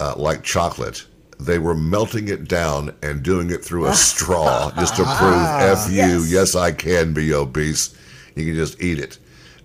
uh, 0.00 0.14
like 0.16 0.42
chocolate, 0.42 1.06
they 1.38 1.58
were 1.60 1.74
melting 1.74 2.28
it 2.28 2.48
down 2.48 2.94
and 3.02 3.22
doing 3.22 3.50
it 3.50 3.64
through 3.64 3.86
a 3.86 3.94
straw 3.94 4.70
just 4.72 4.96
to 4.96 5.04
prove 5.04 5.42
F 5.42 5.88
you, 5.88 5.96
Yes. 5.96 6.30
yes, 6.32 6.54
I 6.56 6.72
can 6.72 7.14
be 7.14 7.32
obese. 7.32 7.96
You 8.34 8.44
can 8.46 8.54
just 8.54 8.82
eat 8.82 8.98
it. 8.98 9.18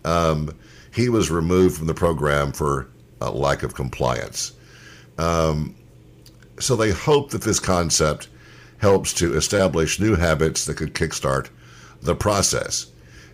Um, 0.05 0.51
he 0.93 1.09
was 1.09 1.31
removed 1.31 1.77
from 1.77 1.87
the 1.87 1.93
program 1.93 2.51
for 2.51 2.87
uh, 3.21 3.31
lack 3.31 3.63
of 3.63 3.73
compliance. 3.73 4.53
Um, 5.17 5.75
so 6.59 6.75
they 6.75 6.91
hope 6.91 7.31
that 7.31 7.41
this 7.41 7.59
concept 7.59 8.27
helps 8.79 9.13
to 9.13 9.35
establish 9.35 9.99
new 9.99 10.15
habits 10.15 10.65
that 10.65 10.77
could 10.77 10.93
kickstart 10.93 11.49
the 12.01 12.15
process. 12.15 12.87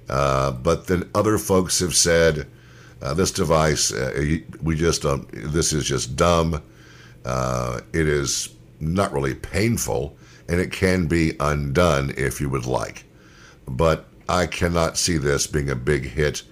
Uh, 0.07 0.51
but 0.51 0.87
then 0.87 1.09
other 1.13 1.37
folks 1.37 1.79
have 1.79 1.95
said 1.95 2.47
uh, 3.01 3.13
this 3.13 3.31
device, 3.31 3.93
uh, 3.93 4.37
we 4.61 4.75
just 4.75 5.05
this 5.31 5.73
is 5.73 5.85
just 5.85 6.15
dumb. 6.15 6.61
Uh, 7.25 7.81
it 7.93 8.07
is 8.07 8.49
not 8.79 9.11
really 9.11 9.35
painful, 9.35 10.17
and 10.47 10.59
it 10.59 10.71
can 10.71 11.07
be 11.07 11.33
undone 11.39 12.13
if 12.17 12.41
you 12.41 12.49
would 12.49 12.65
like. 12.65 13.05
But 13.67 14.05
I 14.27 14.45
cannot 14.45 14.97
see 14.97 15.17
this 15.17 15.47
being 15.47 15.69
a 15.69 15.75
big 15.75 16.05
hit 16.05 16.43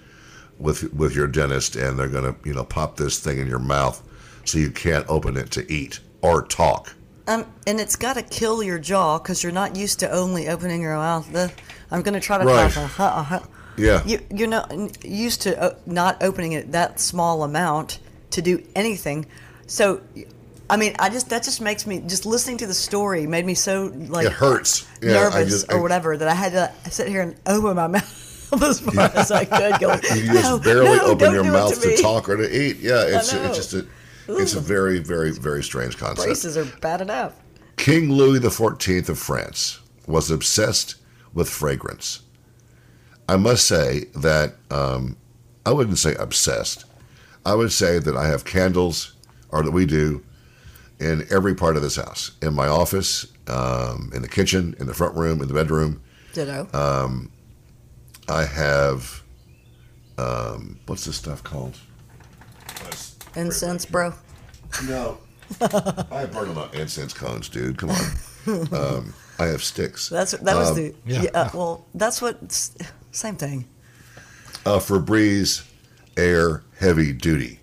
with 0.58 0.92
with 0.92 1.14
your 1.14 1.26
dentist, 1.26 1.76
and 1.76 1.98
they're 1.98 2.08
going 2.08 2.32
to 2.32 2.48
you 2.48 2.54
know 2.54 2.64
pop 2.64 2.96
this 2.96 3.18
thing 3.18 3.38
in 3.38 3.46
your 3.46 3.58
mouth 3.58 4.02
so 4.44 4.58
you 4.58 4.70
can't 4.70 5.04
open 5.08 5.36
it 5.36 5.50
to 5.52 5.70
eat 5.70 6.00
or 6.22 6.42
talk. 6.46 6.94
Um, 7.26 7.44
and 7.66 7.78
it's 7.78 7.96
got 7.96 8.14
to 8.14 8.22
kill 8.22 8.62
your 8.62 8.78
jaw 8.78 9.18
because 9.18 9.42
you're 9.42 9.52
not 9.52 9.76
used 9.76 10.00
to 10.00 10.10
only 10.10 10.48
opening 10.48 10.80
your 10.80 10.96
mouth. 10.96 11.30
The, 11.30 11.52
I'm 11.90 12.02
going 12.02 12.14
to 12.14 12.20
try 12.20 12.38
to 12.38 12.44
Right. 12.44 12.70
talk. 12.72 12.98
Uh, 12.98 13.04
uh, 13.36 13.40
Yeah. 13.76 14.02
You, 14.06 14.20
you're 14.34 14.48
not 14.48 14.72
used 15.04 15.42
to 15.42 15.60
uh, 15.62 15.74
not 15.86 16.22
opening 16.22 16.52
it 16.52 16.72
that 16.72 16.98
small 17.00 17.42
amount 17.44 17.98
to 18.30 18.42
do 18.42 18.62
anything. 18.74 19.26
So, 19.66 20.00
I 20.70 20.76
mean, 20.78 20.96
I 20.98 21.10
just 21.10 21.28
that 21.30 21.42
just 21.44 21.60
makes 21.60 21.86
me 21.86 22.00
just 22.00 22.24
listening 22.26 22.56
to 22.58 22.66
the 22.66 22.74
story 22.74 23.26
made 23.26 23.44
me 23.46 23.54
so 23.54 23.92
like 24.08 24.26
It 24.26 24.32
hurts. 24.32 24.86
Yeah, 25.02 25.12
nervous 25.12 25.50
just- 25.50 25.72
or 25.72 25.78
I- 25.78 25.82
whatever 25.82 26.16
that 26.16 26.28
I 26.28 26.34
had 26.34 26.52
to 26.52 26.90
sit 26.90 27.08
here 27.08 27.20
and 27.22 27.36
open 27.46 27.76
my 27.76 27.86
mouth 27.96 28.52
as 28.62 28.80
far 28.80 29.10
as 29.14 29.30
I 29.30 29.44
could. 29.44 29.78
Go, 29.80 29.92
You 30.14 30.32
just 30.32 30.44
"No, 30.44 30.58
barely 30.58 30.96
no, 30.96 31.04
open 31.04 31.32
your 31.32 31.44
mouth 31.44 31.78
to, 31.80 31.88
me." 31.88 31.96
talk 32.00 32.28
or 32.30 32.36
to 32.38 32.48
eat. 32.50 32.78
Yeah, 32.78 33.04
it's 33.06 33.32
it's 33.34 33.56
just 33.56 33.74
a 33.74 33.86
it's 34.28 34.54
a 34.54 34.60
very 34.60 34.98
very 34.98 35.30
very 35.30 35.62
strange 35.62 35.96
concept. 35.96 36.26
Braces 36.26 36.56
are 36.56 36.64
bad 36.80 37.00
enough. 37.00 37.34
King 37.76 38.12
Louis 38.12 38.40
XIV 38.40 39.08
of 39.08 39.18
France 39.18 39.80
was 40.06 40.30
obsessed 40.30 40.96
with 41.32 41.48
fragrance. 41.48 42.22
I 43.28 43.36
must 43.36 43.66
say 43.66 44.06
that 44.16 44.54
um, 44.70 45.16
I 45.64 45.72
wouldn't 45.72 45.98
say 45.98 46.14
obsessed. 46.14 46.84
I 47.46 47.54
would 47.54 47.72
say 47.72 47.98
that 47.98 48.16
I 48.16 48.26
have 48.26 48.44
candles, 48.44 49.14
or 49.50 49.62
that 49.62 49.70
we 49.70 49.86
do, 49.86 50.24
in 50.98 51.26
every 51.30 51.54
part 51.54 51.76
of 51.76 51.82
this 51.82 51.96
house. 51.96 52.32
In 52.42 52.54
my 52.54 52.66
office, 52.66 53.26
um, 53.46 54.10
in 54.14 54.22
the 54.22 54.28
kitchen, 54.28 54.74
in 54.80 54.86
the 54.86 54.94
front 54.94 55.14
room, 55.14 55.40
in 55.40 55.48
the 55.48 55.54
bedroom. 55.54 56.02
Ditto. 56.32 56.68
Uh, 56.72 57.08
I 58.28 58.44
have, 58.44 59.22
um, 60.18 60.78
what's 60.86 61.04
this 61.04 61.16
stuff 61.16 61.42
called? 61.42 61.78
Incense, 63.38 63.86
bro. 63.86 64.12
No. 64.86 65.18
I 65.60 66.20
have 66.20 66.32
burn 66.32 66.50
enough 66.50 66.74
incense 66.74 67.14
cones, 67.14 67.48
dude. 67.48 67.78
Come 67.78 67.90
on. 67.90 68.74
Um, 68.74 69.14
I 69.38 69.46
have 69.46 69.62
sticks. 69.62 70.08
That's 70.08 70.32
that 70.32 70.56
was 70.56 70.70
Um, 70.70 70.76
the 70.76 70.94
yeah. 71.06 71.22
yeah. 71.22 71.30
uh, 71.34 71.50
well, 71.54 71.86
that's 71.94 72.20
what 72.20 72.36
same 73.12 73.36
thing. 73.36 73.66
Uh, 74.66 74.78
Febreze 74.78 75.64
Air 76.16 76.62
Heavy 76.78 77.12
Duty. 77.12 77.60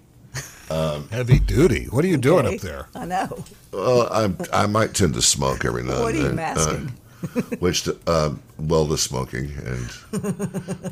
Heavy 1.12 1.40
duty. 1.40 1.86
What 1.86 2.04
are 2.04 2.08
you 2.08 2.18
doing 2.18 2.46
up 2.48 2.60
there? 2.62 2.88
I 2.96 3.06
know. 3.06 3.44
Well, 3.72 4.08
I'm, 4.12 4.38
I 4.52 4.66
might 4.66 4.94
tend 4.96 5.14
to 5.14 5.22
smoke 5.22 5.64
every 5.64 5.84
now 5.84 6.02
What 6.02 6.16
are 6.16 6.18
and 6.18 6.18
you 6.18 6.24
then. 6.24 6.36
masking? 6.36 6.92
Uh, 7.24 7.42
which, 7.60 7.88
um, 8.08 8.42
well, 8.58 8.86
the 8.86 8.98
smoking, 8.98 9.52
and 9.64 9.92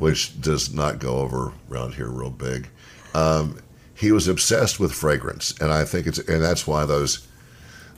which 0.00 0.40
does 0.40 0.72
not 0.72 1.00
go 1.00 1.16
over 1.16 1.52
around 1.70 1.94
here 1.94 2.08
real 2.08 2.30
big. 2.30 2.68
Um, 3.14 3.58
he 3.94 4.12
was 4.12 4.28
obsessed 4.28 4.80
with 4.80 4.92
fragrance, 4.92 5.54
and 5.60 5.72
I 5.72 5.84
think 5.84 6.06
it's, 6.06 6.18
and 6.18 6.42
that's 6.42 6.66
why 6.66 6.84
those 6.84 7.26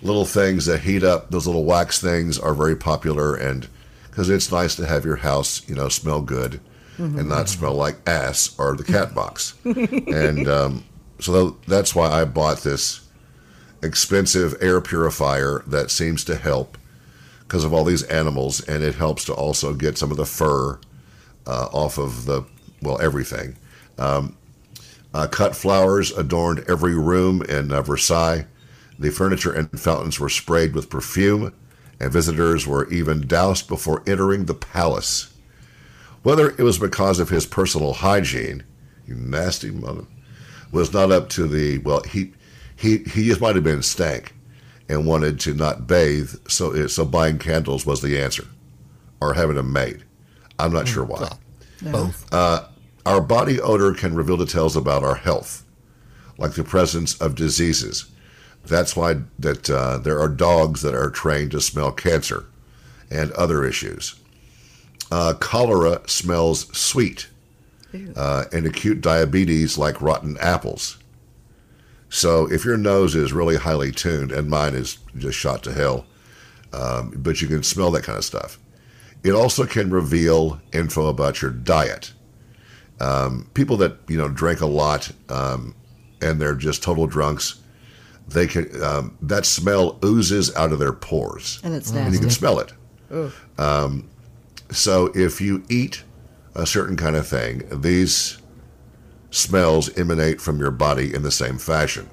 little 0.02 0.26
things 0.26 0.66
that 0.66 0.80
heat 0.80 1.02
up, 1.02 1.30
those 1.30 1.46
little 1.46 1.64
wax 1.64 2.00
things, 2.00 2.38
are 2.38 2.54
very 2.54 2.76
popular, 2.76 3.34
and 3.34 3.66
because 4.10 4.28
it's 4.28 4.52
nice 4.52 4.74
to 4.76 4.86
have 4.86 5.04
your 5.04 5.16
house, 5.16 5.66
you 5.68 5.74
know, 5.74 5.88
smell 5.88 6.22
good 6.22 6.60
and 6.98 7.28
not 7.28 7.48
smell 7.48 7.74
like 7.74 7.96
ass 8.08 8.54
or 8.58 8.74
the 8.74 8.84
cat 8.84 9.14
box, 9.14 9.54
and 9.64 10.48
um, 10.48 10.84
so 11.20 11.56
that's 11.66 11.94
why 11.94 12.10
I 12.10 12.24
bought 12.24 12.58
this 12.58 13.06
expensive 13.82 14.54
air 14.60 14.80
purifier 14.80 15.62
that 15.66 15.90
seems 15.90 16.24
to 16.24 16.36
help 16.36 16.78
because 17.40 17.64
of 17.64 17.72
all 17.72 17.84
these 17.84 18.02
animals, 18.04 18.60
and 18.66 18.82
it 18.82 18.94
helps 18.96 19.24
to 19.26 19.32
also 19.32 19.72
get 19.72 19.96
some 19.96 20.10
of 20.10 20.16
the 20.16 20.26
fur 20.26 20.78
uh, 21.46 21.68
off 21.72 21.98
of 21.98 22.24
the 22.26 22.42
well 22.82 23.00
everything. 23.00 23.56
Um, 23.98 24.36
uh, 25.16 25.26
cut 25.26 25.56
flowers 25.56 26.12
adorned 26.12 26.62
every 26.68 26.94
room 26.94 27.40
in 27.40 27.72
uh, 27.72 27.80
Versailles. 27.80 28.44
The 28.98 29.10
furniture 29.10 29.50
and 29.50 29.70
fountains 29.80 30.20
were 30.20 30.28
sprayed 30.28 30.74
with 30.74 30.90
perfume, 30.90 31.54
and 31.98 32.12
visitors 32.12 32.66
were 32.66 32.86
even 32.90 33.26
doused 33.26 33.66
before 33.66 34.02
entering 34.06 34.44
the 34.44 34.52
palace. 34.52 35.32
Whether 36.22 36.50
it 36.50 36.58
was 36.58 36.78
because 36.78 37.18
of 37.18 37.30
his 37.30 37.46
personal 37.46 37.94
hygiene, 37.94 38.64
you 39.06 39.14
nasty 39.14 39.70
mother, 39.70 40.04
was 40.70 40.92
not 40.92 41.10
up 41.10 41.30
to 41.30 41.46
the 41.46 41.78
well. 41.78 42.02
He 42.02 42.34
he 42.76 42.98
he 42.98 43.24
just 43.24 43.40
might 43.40 43.54
have 43.54 43.64
been 43.64 43.82
stank 43.82 44.34
and 44.86 45.06
wanted 45.06 45.40
to 45.40 45.54
not 45.54 45.86
bathe, 45.86 46.34
so 46.46 46.74
it, 46.74 46.88
so 46.90 47.06
buying 47.06 47.38
candles 47.38 47.86
was 47.86 48.02
the 48.02 48.20
answer, 48.20 48.44
or 49.22 49.32
having 49.32 49.56
them 49.56 49.72
made. 49.72 50.04
I'm 50.58 50.74
not 50.74 50.88
sure 50.88 51.04
why. 51.04 51.30
Both. 51.80 52.34
Our 53.06 53.20
body 53.20 53.60
odor 53.60 53.94
can 53.94 54.16
reveal 54.16 54.36
details 54.36 54.74
about 54.74 55.04
our 55.04 55.14
health, 55.14 55.64
like 56.38 56.54
the 56.54 56.64
presence 56.64 57.16
of 57.20 57.36
diseases. 57.36 58.06
That's 58.64 58.96
why 58.96 59.18
that 59.38 59.70
uh, 59.70 59.98
there 59.98 60.18
are 60.18 60.28
dogs 60.28 60.82
that 60.82 60.92
are 60.92 61.08
trained 61.08 61.52
to 61.52 61.60
smell 61.60 61.92
cancer 61.92 62.46
and 63.08 63.30
other 63.32 63.64
issues. 63.64 64.16
Uh, 65.12 65.34
cholera 65.38 66.00
smells 66.08 66.76
sweet, 66.76 67.28
uh, 68.16 68.46
and 68.52 68.66
acute 68.66 69.02
diabetes 69.02 69.78
like 69.78 70.02
rotten 70.02 70.36
apples. 70.38 70.98
So 72.08 72.50
if 72.50 72.64
your 72.64 72.76
nose 72.76 73.14
is 73.14 73.32
really 73.32 73.56
highly 73.56 73.92
tuned, 73.92 74.32
and 74.32 74.50
mine 74.50 74.74
is 74.74 74.98
just 75.16 75.38
shot 75.38 75.62
to 75.62 75.72
hell, 75.72 76.06
um, 76.72 77.12
but 77.16 77.40
you 77.40 77.46
can 77.46 77.62
smell 77.62 77.92
that 77.92 78.02
kind 78.02 78.18
of 78.18 78.24
stuff. 78.24 78.58
It 79.22 79.30
also 79.30 79.64
can 79.64 79.90
reveal 79.90 80.60
info 80.72 81.06
about 81.06 81.40
your 81.40 81.52
diet 81.52 82.12
people 83.54 83.76
that 83.78 83.98
you 84.08 84.16
know 84.16 84.28
drink 84.28 84.60
a 84.60 84.66
lot 84.66 85.10
um, 85.28 85.74
and 86.22 86.40
they're 86.40 86.54
just 86.54 86.82
total 86.82 87.06
drunks 87.06 87.60
they 88.28 88.46
can 88.46 88.82
um, 88.82 89.16
that 89.22 89.46
smell 89.46 89.98
oozes 90.04 90.54
out 90.56 90.72
of 90.72 90.78
their 90.78 90.92
pores. 90.92 91.60
And 91.62 91.74
it's 91.74 91.92
and 91.92 92.12
you 92.12 92.20
can 92.20 92.30
smell 92.30 92.58
it. 92.58 92.72
Um, 93.58 94.08
so 94.70 95.12
if 95.14 95.40
you 95.40 95.64
eat 95.68 96.02
a 96.54 96.66
certain 96.66 96.96
kind 96.96 97.16
of 97.16 97.26
thing 97.26 97.62
these 97.80 98.38
smells 99.30 99.96
emanate 99.96 100.40
from 100.40 100.58
your 100.58 100.70
body 100.70 101.14
in 101.14 101.22
the 101.22 101.30
same 101.30 101.58
fashion. 101.58 102.08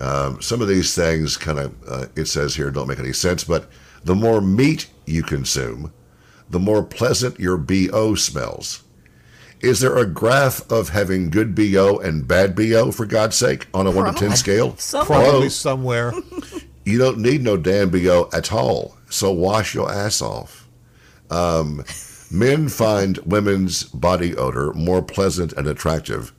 Um, 0.00 0.40
some 0.40 0.62
of 0.62 0.68
these 0.68 0.94
things 0.94 1.36
kind 1.36 1.58
of 1.58 1.74
uh, 1.88 2.06
it 2.14 2.26
says 2.26 2.54
here 2.54 2.70
don't 2.70 2.86
make 2.86 3.00
any 3.00 3.12
sense 3.12 3.42
but 3.42 3.68
the 4.04 4.14
more 4.14 4.40
meat 4.40 4.88
you 5.06 5.24
consume 5.24 5.92
the 6.48 6.60
more 6.60 6.84
pleasant 6.84 7.40
your 7.40 7.56
bo 7.56 8.14
smells 8.14 8.84
is 9.60 9.80
there 9.80 9.96
a 9.96 10.06
graph 10.06 10.70
of 10.70 10.90
having 10.90 11.30
good 11.30 11.54
BO 11.54 11.98
and 11.98 12.26
bad 12.26 12.54
BO, 12.54 12.92
for 12.92 13.06
God's 13.06 13.36
sake, 13.36 13.66
on 13.74 13.86
a 13.86 13.90
1 13.90 14.14
to 14.14 14.20
10 14.20 14.36
scale? 14.36 14.76
Somewhere. 14.78 15.20
Probably 15.20 15.48
somewhere. 15.48 16.12
You 16.84 16.96
don't 16.96 17.18
need 17.18 17.42
no 17.42 17.58
damn 17.58 17.90
BO 17.90 18.30
at 18.32 18.50
all, 18.50 18.96
so 19.10 19.30
wash 19.30 19.74
your 19.74 19.92
ass 19.92 20.22
off. 20.22 20.66
Um, 21.28 21.84
men 22.30 22.70
find 22.70 23.18
women's 23.26 23.84
body 23.84 24.34
odor 24.34 24.72
more 24.72 25.02
pleasant 25.02 25.52
and 25.52 25.66
attractive 25.66 26.32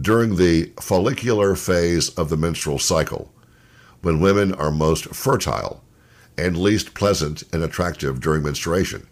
during 0.00 0.36
the 0.36 0.72
follicular 0.80 1.54
phase 1.54 2.08
of 2.14 2.30
the 2.30 2.38
menstrual 2.38 2.78
cycle, 2.78 3.34
when 4.00 4.18
women 4.18 4.54
are 4.54 4.70
most 4.70 5.14
fertile, 5.14 5.84
and 6.38 6.56
least 6.56 6.94
pleasant 6.94 7.42
and 7.52 7.62
attractive 7.62 8.18
during 8.18 8.42
menstruation. 8.42 9.06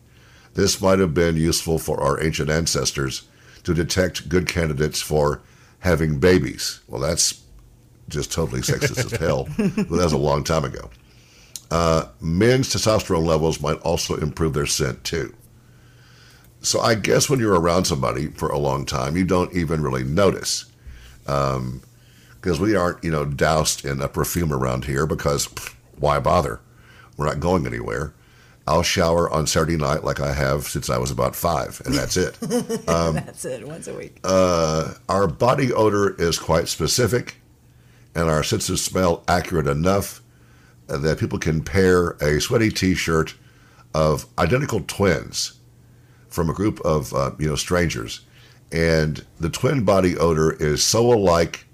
This 0.55 0.80
might 0.80 0.98
have 0.98 1.12
been 1.12 1.36
useful 1.36 1.78
for 1.78 2.01
our 2.01 2.22
ancient 2.22 2.48
ancestors 2.48 3.28
to 3.64 3.74
detect 3.74 4.28
good 4.28 4.46
candidates 4.48 5.00
for 5.00 5.40
having 5.80 6.18
babies. 6.18 6.80
Well, 6.88 7.00
that's 7.00 7.42
just 8.08 8.32
totally 8.32 8.61
sexist 8.61 9.12
as 9.12 9.18
hell. 9.18 9.48
But 9.56 9.76
that 9.76 10.04
was 10.04 10.12
a 10.12 10.18
long 10.18 10.44
time 10.44 10.64
ago. 10.64 10.90
Uh, 11.70 12.06
men's 12.20 12.74
testosterone 12.74 13.24
levels 13.24 13.61
might 13.61 13.78
also 13.82 14.16
improve 14.16 14.54
their 14.54 14.66
scent 14.66 15.04
too. 15.04 15.34
So 16.62 16.80
I 16.80 16.94
guess 16.94 17.30
when 17.30 17.38
you're 17.38 17.58
around 17.58 17.84
somebody 17.84 18.26
for 18.26 18.48
a 18.50 18.58
long 18.58 18.84
time, 18.84 19.16
you 19.16 19.24
don't 19.24 19.54
even 19.54 19.82
really 19.82 20.04
notice. 20.04 20.66
Because 21.24 22.58
we 22.58 22.74
aren't, 22.74 23.04
you 23.04 23.11
know, 23.11 23.24
doused 23.24 23.84
in 23.84 24.00
a 24.00 24.08
perfume 24.08 24.52
around 24.52 24.84
here 24.84 25.06
because 25.06 25.46
pff, 25.46 25.74
why 25.96 26.18
bother? 26.18 26.61
We're 27.16 27.26
not 27.26 27.40
going 27.40 27.66
anywhere. 27.66 28.12
I'll 28.70 28.84
shower 28.84 29.28
on 29.28 29.48
Saturday 29.48 29.76
night 29.76 30.04
like 30.04 30.20
I 30.20 30.32
have 30.32 30.62
since 30.62 30.88
I 30.88 30.96
was 30.96 31.10
about 31.10 31.34
five, 31.34 31.82
and 31.84 31.92
that's 31.92 32.16
it. 32.16 32.34
That's 32.86 33.44
it. 33.44 33.66
Once 33.66 33.88
a 33.88 33.94
week. 33.94 34.20
Uh, 34.22 34.94
our 35.08 35.26
body 35.26 35.72
odor 35.72 36.14
is 36.14 36.38
quite 36.38 36.68
specific 36.68 37.34
and 38.14 38.30
our 38.30 38.44
sense 38.44 38.68
of 38.68 38.78
smell 38.78 39.24
accurate 39.26 39.66
enough 39.66 40.22
that 40.86 41.18
people 41.18 41.38
can 41.38 41.64
pair 41.64 42.10
a 42.20 42.40
sweaty 42.40 42.70
T-shirt 42.70 43.34
of 43.92 44.26
identical 44.38 44.82
twins 44.86 45.54
from 46.28 46.48
a 46.48 46.54
group 46.54 46.80
of 46.82 47.12
uh, 47.12 47.32
you 47.40 47.48
know 47.48 47.56
strangers, 47.56 48.20
and 48.70 49.26
the 49.40 49.50
twin 49.50 49.84
body 49.84 50.16
odor 50.16 50.52
is 50.52 50.84
so 50.84 51.12
alike 51.12 51.66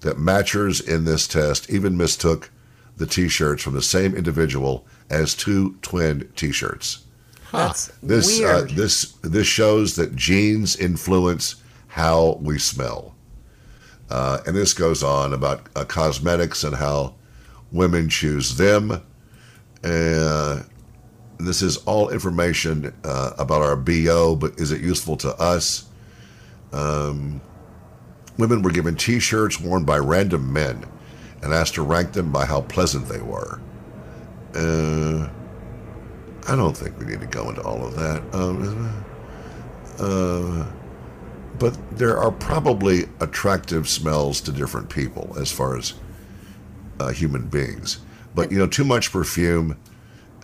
that 0.00 0.16
matchers 0.16 0.80
in 0.80 1.06
this 1.06 1.26
test 1.26 1.68
even 1.70 1.96
mistook 1.96 2.52
the 2.96 3.06
T-shirts 3.06 3.64
from 3.64 3.74
the 3.74 3.82
same 3.82 4.14
individual 4.14 4.86
as 5.10 5.34
two 5.34 5.76
twin 5.82 6.30
T-shirts. 6.36 7.04
That's 7.52 7.86
This 8.02 8.40
uh, 8.40 8.64
weird. 8.66 8.70
this 8.70 9.12
this 9.22 9.46
shows 9.46 9.96
that 9.96 10.16
genes 10.16 10.76
influence 10.76 11.56
how 11.88 12.38
we 12.42 12.58
smell, 12.58 13.14
uh, 14.10 14.40
and 14.46 14.56
this 14.56 14.74
goes 14.74 15.02
on 15.02 15.32
about 15.32 15.68
uh, 15.76 15.84
cosmetics 15.84 16.64
and 16.64 16.74
how 16.74 17.14
women 17.72 18.08
choose 18.08 18.56
them. 18.56 19.02
Uh, 19.84 20.62
this 21.38 21.62
is 21.62 21.76
all 21.78 22.10
information 22.10 22.92
uh, 23.04 23.32
about 23.38 23.62
our 23.62 23.76
bo, 23.76 24.34
but 24.34 24.58
is 24.58 24.72
it 24.72 24.80
useful 24.80 25.16
to 25.18 25.34
us? 25.38 25.88
Um, 26.72 27.40
women 28.38 28.62
were 28.62 28.70
given 28.70 28.96
T-shirts 28.96 29.60
worn 29.60 29.84
by 29.84 29.98
random 29.98 30.52
men 30.52 30.84
and 31.42 31.52
asked 31.54 31.74
to 31.74 31.82
rank 31.82 32.12
them 32.12 32.32
by 32.32 32.44
how 32.44 32.62
pleasant 32.62 33.06
they 33.06 33.20
were. 33.20 33.60
Uh, 34.56 35.28
I 36.48 36.56
don't 36.56 36.76
think 36.76 36.98
we 36.98 37.06
need 37.06 37.20
to 37.20 37.26
go 37.26 37.48
into 37.50 37.62
all 37.62 37.84
of 37.84 37.94
that. 37.96 38.22
Um, 38.34 39.04
uh, 39.98 40.66
but 41.58 41.76
there 41.98 42.18
are 42.18 42.30
probably 42.30 43.04
attractive 43.20 43.88
smells 43.88 44.40
to 44.42 44.52
different 44.52 44.88
people 44.90 45.36
as 45.38 45.50
far 45.50 45.76
as 45.76 45.94
uh, 47.00 47.08
human 47.08 47.48
beings. 47.48 48.00
But 48.34 48.52
you 48.52 48.58
know, 48.58 48.66
too 48.66 48.84
much 48.84 49.12
perfume, 49.12 49.78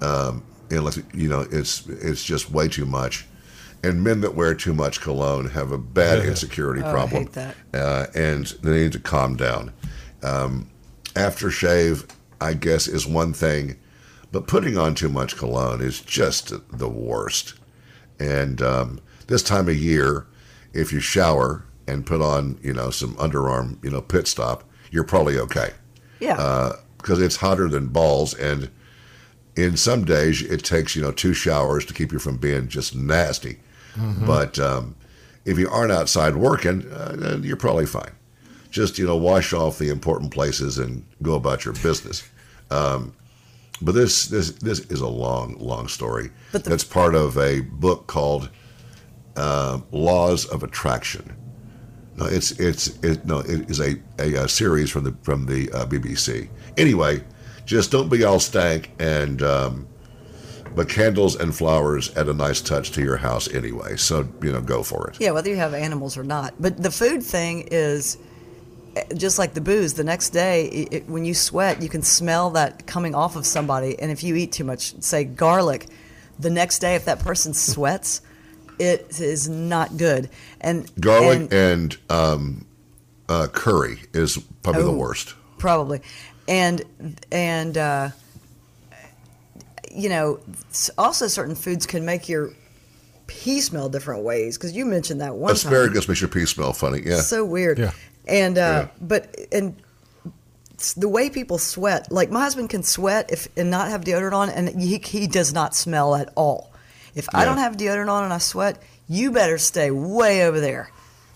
um, 0.01 0.43
unless 0.71 0.99
you 1.15 1.29
know, 1.29 1.47
it's 1.51 1.87
it's 1.89 2.25
just 2.25 2.51
way 2.51 2.69
too 2.69 2.87
much. 2.87 3.27
And 3.85 4.03
men 4.05 4.21
that 4.21 4.35
wear 4.37 4.55
too 4.55 4.73
much 4.73 5.01
cologne 5.01 5.49
have 5.51 5.73
a 5.73 5.79
bad 5.79 6.25
insecurity 6.25 6.83
Oh, 6.85 6.89
I 6.89 6.93
problem, 6.93 7.23
hate 7.25 7.33
that. 7.33 7.57
Uh, 7.75 8.07
and 8.15 8.47
they 8.63 8.85
need 8.85 8.93
to 8.93 9.01
calm 9.01 9.37
down. 9.37 9.73
Um, 10.23 10.71
aftershave, 11.15 12.09
I 12.41 12.55
guess, 12.55 12.87
is 12.87 13.07
one 13.07 13.33
thing, 13.33 13.77
but 14.33 14.47
putting 14.47 14.77
on 14.77 14.95
too 14.95 15.09
much 15.09 15.37
cologne 15.37 15.81
is 15.81 16.01
just 16.01 16.53
the 16.77 16.89
worst. 16.89 17.55
And 18.19 18.61
um, 18.63 19.01
this 19.27 19.43
time 19.43 19.69
of 19.69 19.77
year, 19.77 20.27
if 20.73 20.93
you 20.93 21.01
shower 21.01 21.65
and 21.87 22.07
put 22.07 22.23
on, 22.23 22.59
you 22.63 22.73
know, 22.73 22.91
some 22.91 23.15
underarm, 23.17 23.83
you 23.85 23.91
know, 23.91 24.01
pit 24.01 24.27
stop, 24.27 24.65
you're 24.91 25.05
probably 25.05 25.39
okay 25.39 25.71
yeah. 26.23 26.73
because 26.97 27.21
it's 27.21 27.37
hotter 27.37 27.69
than 27.69 27.89
balls. 27.89 28.35
And 28.35 28.71
in 29.57 29.77
some 29.77 30.05
days, 30.05 30.43
it 30.43 30.65
takes, 30.65 30.97
you 30.97 31.03
know, 31.03 31.13
two 31.13 31.35
showers 31.35 31.85
to 31.87 31.95
keep 31.95 32.13
you 32.13 32.19
from 32.19 32.39
being 32.39 32.69
just 32.69 32.95
nasty. 32.95 33.59
But 34.27 34.59
um, 34.59 34.95
if 35.45 35.59
you 35.59 35.69
aren't 35.69 35.93
outside 35.93 36.37
working, 36.37 36.91
uh, 36.91 37.41
you're 37.43 37.57
probably 37.57 37.87
fine. 37.87 38.13
Just, 38.71 38.99
you 38.99 39.07
know, 39.07 39.17
wash 39.17 39.53
off 39.53 39.79
the 39.79 39.91
important 39.91 40.31
places 40.31 40.79
and 40.79 41.05
go 41.21 41.35
about 41.35 41.65
your 41.67 41.75
business. 41.75 42.27
Um, 42.71 43.13
but 43.83 43.93
this, 43.95 44.27
this, 44.27 44.53
this 44.53 44.81
is 44.81 45.01
a 45.01 45.09
long, 45.09 45.57
long 45.59 45.89
story. 45.89 46.31
But 46.53 46.65
the- 46.65 46.71
That's 46.71 46.85
part 46.85 47.15
of 47.15 47.37
a 47.37 47.61
book 47.61 48.07
called 48.07 48.51
uh, 49.37 49.81
Laws 49.91 50.45
of 50.47 50.63
Attraction. 50.63 51.37
No, 52.17 52.27
it's 52.27 52.51
it's 52.61 52.89
it, 53.03 53.25
no, 53.25 53.39
it 53.39 53.71
is 53.71 53.81
a, 53.81 53.97
a, 54.19 54.43
uh 54.43 54.47
series 54.47 54.91
from 54.91 55.05
the 55.05 55.17
from 55.23 55.47
the 55.47 55.73
uh, 55.73 55.87
BBC. 55.87 56.51
Anyway, 56.77 57.25
just 57.65 57.91
don't 57.91 58.11
be 58.11 58.23
all 58.23 58.39
stank 58.39 58.91
and 58.99 59.41
um, 59.43 59.89
but 60.75 60.91
candles 60.91 61.37
and 61.37 61.57
flowers 61.57 62.15
add 62.15 62.29
a 62.29 62.35
nice 62.35 62.61
touch 62.61 62.91
to 62.93 63.03
your 63.03 63.17
house 63.17 63.49
anyway. 63.55 63.97
So 63.97 64.29
you 64.43 64.53
know, 64.53 64.61
go 64.61 64.83
for 64.83 65.09
it. 65.09 65.17
Yeah, 65.21 65.31
whether 65.31 65.49
you 65.49 65.57
have 65.57 65.73
animals 65.73 66.19
or 66.19 66.23
not. 66.23 66.53
But 66.61 66.83
the 66.83 66.91
food 66.91 67.23
thing 67.23 67.67
is 67.71 68.19
just 69.17 69.39
like 69.39 69.55
the 69.55 69.61
booze. 69.61 69.95
The 69.95 70.05
next 70.05 70.31
day, 70.31 70.67
it, 70.67 71.09
when 71.09 71.25
you 71.25 71.35
sweat, 71.35 71.83
you 71.83 71.89
can 71.89 72.03
smell 72.03 72.51
that 72.51 72.87
coming 72.87 73.15
off 73.15 73.37
of 73.37 73.47
somebody. 73.47 73.99
And 73.99 74.11
if 74.11 74.23
you 74.23 74.35
eat 74.37 74.53
too 74.53 74.65
much, 74.65 74.95
say 75.03 75.25
garlic, 75.25 75.87
the 76.39 76.51
next 76.51 76.81
day, 76.81 76.95
if 76.95 77.05
that 77.07 77.21
person 77.21 77.55
sweats, 77.55 78.21
it 78.79 79.21
is 79.21 79.49
not 79.49 79.97
good. 79.97 80.29
And 80.61 80.91
Garlic 81.01 81.41
and- 81.41 81.53
and, 81.53 81.97
um, 82.11 82.65
uh, 83.29 83.47
curry 83.47 84.01
is 84.13 84.39
probably 84.63 84.83
the 84.83 84.89
Oh. 84.91 84.97
worst. 84.97 85.35
probably 85.59 86.01
and 86.49 86.83
and 87.31 87.79
uh, 87.79 88.11
you 89.91 90.09
know 90.09 90.41
also 90.99 91.29
certain 91.29 91.55
foods 91.55 91.87
can 91.87 92.05
make 92.05 92.29
your 92.29 92.51
pee 93.27 93.61
smell 93.61 93.89
different 93.89 94.25
ways 94.25 94.59
because 94.59 94.73
you 94.73 94.85
mentioned 94.85 95.21
that 95.21 95.35
one 95.37 95.49
time. 95.51 95.55
Asparagus 95.55 96.09
makes 96.09 96.21
your 96.21 96.29
pee 96.29 96.47
smell 96.47 96.73
funny. 96.73 97.03
Yeah. 97.05 97.21
so 97.21 97.45
weird 97.45 97.79
Yeah. 97.79 97.93
And 98.27 98.59
uh, 98.59 98.61
Yeah. 98.61 98.89
but 99.01 99.35
and 99.53 99.77
the 100.97 101.09
way 101.09 101.31
people 101.31 101.59
sweat 101.59 102.11
like 102.11 102.31
my 102.31 102.41
husband 102.43 102.71
can 102.71 102.83
sweat 102.83 103.31
if 103.31 103.49
and 103.57 103.71
not 103.71 103.89
have 103.89 104.03
deodorant 104.03 104.33
on 104.33 104.49
and 104.51 104.69
he, 104.81 104.99
he 104.99 105.27
does 105.29 105.53
not 105.53 105.75
smell 105.77 106.15
at 106.17 106.29
all 106.35 106.73
if 107.15 107.29
i 107.35 107.45
don't 107.45 107.59
have 107.59 107.77
deodorant 107.77 108.11
on 108.11 108.25
and 108.25 108.33
i 108.33 108.39
sweat 108.39 108.83
you 109.09 109.31
better 109.31 109.59
stay 109.59 109.91
way 109.93 110.45
over 110.45 110.59
there 110.59 110.91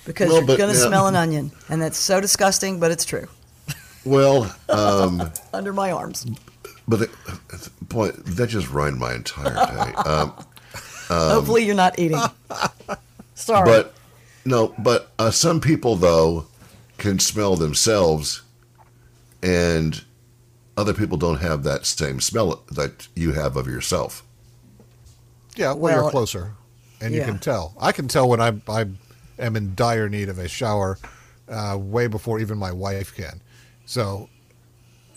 because 0.04 0.28
Well, 0.30 0.38
you're 0.44 0.56
going 0.56 0.72
to 0.74 0.80
now- 0.80 0.88
smell 0.88 1.06
an 1.06 1.14
onion 1.24 1.52
and 1.68 1.80
that's 1.80 1.96
so 1.98 2.20
disgusting 2.20 2.80
but 2.80 2.90
it's 2.90 3.04
true 3.04 3.28
well, 4.04 4.54
um, 4.68 5.32
under 5.52 5.72
my 5.72 5.90
arms 5.92 6.26
but 6.88 7.00
the, 7.00 7.70
boy, 7.82 8.10
that 8.12 8.46
just 8.48 8.70
ruined 8.70 8.98
my 8.98 9.14
entire 9.14 9.54
day. 9.54 9.92
Um, 11.08 11.30
Hopefully, 11.30 11.64
you're 11.64 11.74
not 11.76 11.98
eating. 12.00 12.20
Sorry. 13.36 13.64
But 13.64 13.94
no, 14.44 14.74
but 14.78 15.10
uh, 15.20 15.30
some 15.30 15.60
people 15.60 15.94
though 15.96 16.46
can 16.98 17.18
smell 17.18 17.56
themselves, 17.56 18.42
and 19.42 20.04
other 20.76 20.94
people 20.94 21.16
don't 21.16 21.40
have 21.40 21.62
that 21.64 21.86
same 21.86 22.20
smell 22.20 22.62
that 22.70 23.08
you 23.14 23.32
have 23.32 23.56
of 23.56 23.66
yourself. 23.66 24.22
Yeah, 25.56 25.68
well, 25.68 25.76
Well, 25.78 26.02
you're 26.02 26.10
closer, 26.10 26.52
and 27.00 27.14
you 27.14 27.22
can 27.22 27.38
tell. 27.38 27.74
I 27.80 27.92
can 27.92 28.08
tell 28.08 28.28
when 28.28 28.40
I 28.40 28.60
I 28.68 28.86
am 29.38 29.56
in 29.56 29.74
dire 29.74 30.08
need 30.08 30.28
of 30.28 30.38
a 30.38 30.48
shower, 30.48 30.98
uh, 31.48 31.76
way 31.80 32.06
before 32.06 32.40
even 32.40 32.58
my 32.58 32.72
wife 32.72 33.14
can. 33.14 33.40
So 33.86 34.28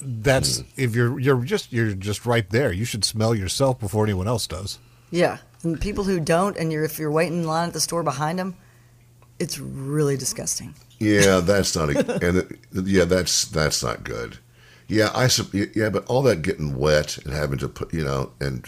that's 0.01 0.63
if 0.77 0.95
you're 0.95 1.19
you're 1.19 1.43
just 1.43 1.73
you're 1.73 1.93
just 1.93 2.25
right 2.25 2.49
there. 2.49 2.71
You 2.71 2.85
should 2.85 3.03
smell 3.03 3.35
yourself 3.35 3.79
before 3.79 4.05
anyone 4.05 4.27
else 4.27 4.47
does. 4.47 4.79
yeah, 5.11 5.39
and 5.63 5.79
people 5.79 6.05
who 6.05 6.19
don't, 6.21 6.55
and 6.55 6.71
you're 6.71 6.85
if 6.85 6.99
you're 6.99 7.11
waiting 7.11 7.39
in 7.39 7.47
line 7.47 7.67
at 7.67 7.73
the 7.73 7.81
store 7.81 8.03
behind 8.03 8.39
them, 8.39 8.55
it's 9.39 9.59
really 9.59 10.15
disgusting. 10.15 10.73
Yeah, 10.99 11.39
that's 11.39 11.75
not 11.75 11.89
a, 11.89 11.99
and 12.27 12.37
it, 12.37 12.51
yeah, 12.85 13.05
that's 13.05 13.45
that's 13.45 13.81
not 13.83 14.03
good. 14.03 14.37
Yeah, 14.87 15.09
I 15.13 15.29
yeah, 15.75 15.89
but 15.89 16.05
all 16.07 16.21
that 16.23 16.41
getting 16.41 16.75
wet 16.77 17.17
and 17.19 17.33
having 17.33 17.57
to 17.59 17.69
put 17.69 17.93
you 17.93 18.03
know 18.03 18.31
and 18.41 18.65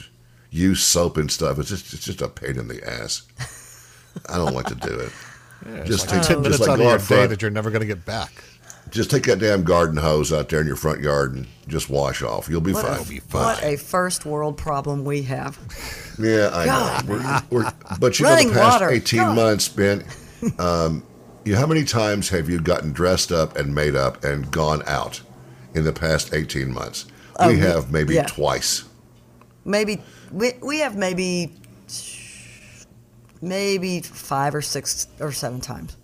use 0.49 0.83
soap 0.83 1.15
and 1.17 1.31
stuff 1.31 1.57
it's 1.59 1.69
just 1.69 1.93
it's 1.93 2.03
just 2.05 2.21
a 2.21 2.27
pain 2.27 2.57
in 2.57 2.67
the 2.67 2.83
ass. 2.89 3.23
I 4.29 4.37
don't 4.37 4.53
like 4.53 4.67
to 4.67 4.75
do 4.75 4.99
it. 4.99 5.11
Yeah, 5.63 5.83
Just 5.83 6.07
like 6.09 6.21
take- 6.21 6.27
ten 6.27 6.43
just 6.43 6.59
minutes 6.59 6.59
like 6.61 6.69
out 6.69 6.73
of 6.79 6.79
your 6.81 6.93
out 6.95 7.07
day 7.07 7.27
that 7.27 7.41
you're 7.43 7.51
never 7.51 7.69
going 7.69 7.81
to 7.81 7.85
get 7.87 8.03
back. 8.03 8.43
Just 8.89 9.11
take 9.11 9.25
that 9.25 9.37
damn 9.37 9.63
garden 9.63 9.95
hose 9.95 10.33
out 10.33 10.49
there 10.49 10.59
in 10.59 10.65
your 10.65 10.75
front 10.75 11.01
yard 11.01 11.35
and 11.35 11.45
just 11.67 11.87
wash 11.87 12.23
off. 12.23 12.49
You'll 12.49 12.61
be 12.61 12.73
What 12.73 12.83
fine. 12.83 12.97
a, 13.19 13.21
what 13.31 13.63
a 13.63 13.75
first 13.77 14.25
world 14.25 14.57
problem 14.57 15.05
we 15.05 15.21
have. 15.21 15.59
Yeah, 16.17 16.49
I 16.51 16.65
God. 16.65 17.07
know. 17.07 17.13
We're, 17.13 17.41
we're, 17.63 17.71
but 17.99 18.19
you 18.19 18.25
know, 18.25 18.35
the 18.37 18.51
past 18.53 18.81
water. 18.81 18.89
18 18.89 19.19
God. 19.19 19.35
months, 19.35 19.67
Ben, 19.69 20.03
um, 20.57 21.03
you, 21.10 21.10
how 21.47 21.65
many 21.65 21.83
times 21.83 22.29
have 22.29 22.49
you 22.49 22.59
gotten 22.59 22.91
dressed 22.91 23.31
up 23.31 23.55
and 23.55 23.73
made 23.73 23.95
up 23.95 24.23
and 24.23 24.51
gone 24.51 24.83
out 24.85 25.21
in 25.73 25.83
the 25.83 25.93
past 25.93 26.33
18 26.33 26.71
months? 26.71 27.05
Oh, 27.37 27.47
we 27.47 27.59
have 27.59 27.91
maybe 27.91 28.15
yeah. 28.15 28.25
twice. 28.25 28.85
Maybe 29.65 30.01
we 30.31 30.53
we 30.61 30.79
have 30.79 30.95
maybe 30.95 31.53
maybe 33.41 34.01
five 34.01 34.55
or 34.55 34.61
six 34.61 35.07
or 35.19 35.31
seven 35.31 35.61
times. 35.61 35.97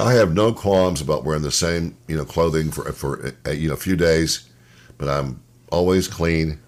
I 0.00 0.12
have 0.14 0.32
no 0.32 0.52
qualms 0.52 1.00
about 1.00 1.24
wearing 1.24 1.42
the 1.42 1.50
same, 1.50 1.96
you 2.06 2.16
know, 2.16 2.24
clothing 2.24 2.70
for 2.70 2.92
for 2.92 3.34
uh, 3.46 3.50
you 3.50 3.68
know 3.68 3.74
a 3.74 3.78
few 3.78 3.96
days, 3.96 4.48
but 4.96 5.08
I'm 5.08 5.40
always 5.70 6.06
clean, 6.08 6.60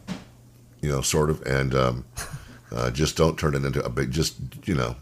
you 0.81 0.91
know, 0.91 1.01
sort 1.01 1.31
of, 1.31 1.41
and 1.43 1.75
um, 1.75 2.05
uh, 2.73 2.91
just 2.91 3.17
don't 3.17 3.39
turn 3.39 3.55
it 3.55 3.65
into 3.65 3.85
a 3.85 3.89
big. 3.89 4.11
Just 4.11 4.37
you 4.65 4.75
know, 4.75 4.97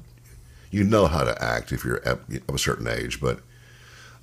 you 0.70 0.84
know 0.84 1.06
how 1.06 1.24
to 1.24 1.42
act 1.42 1.72
if 1.72 1.84
you're 1.84 1.96
of 1.96 2.20
a 2.48 2.58
certain 2.58 2.88
age, 2.88 3.20
but 3.20 3.40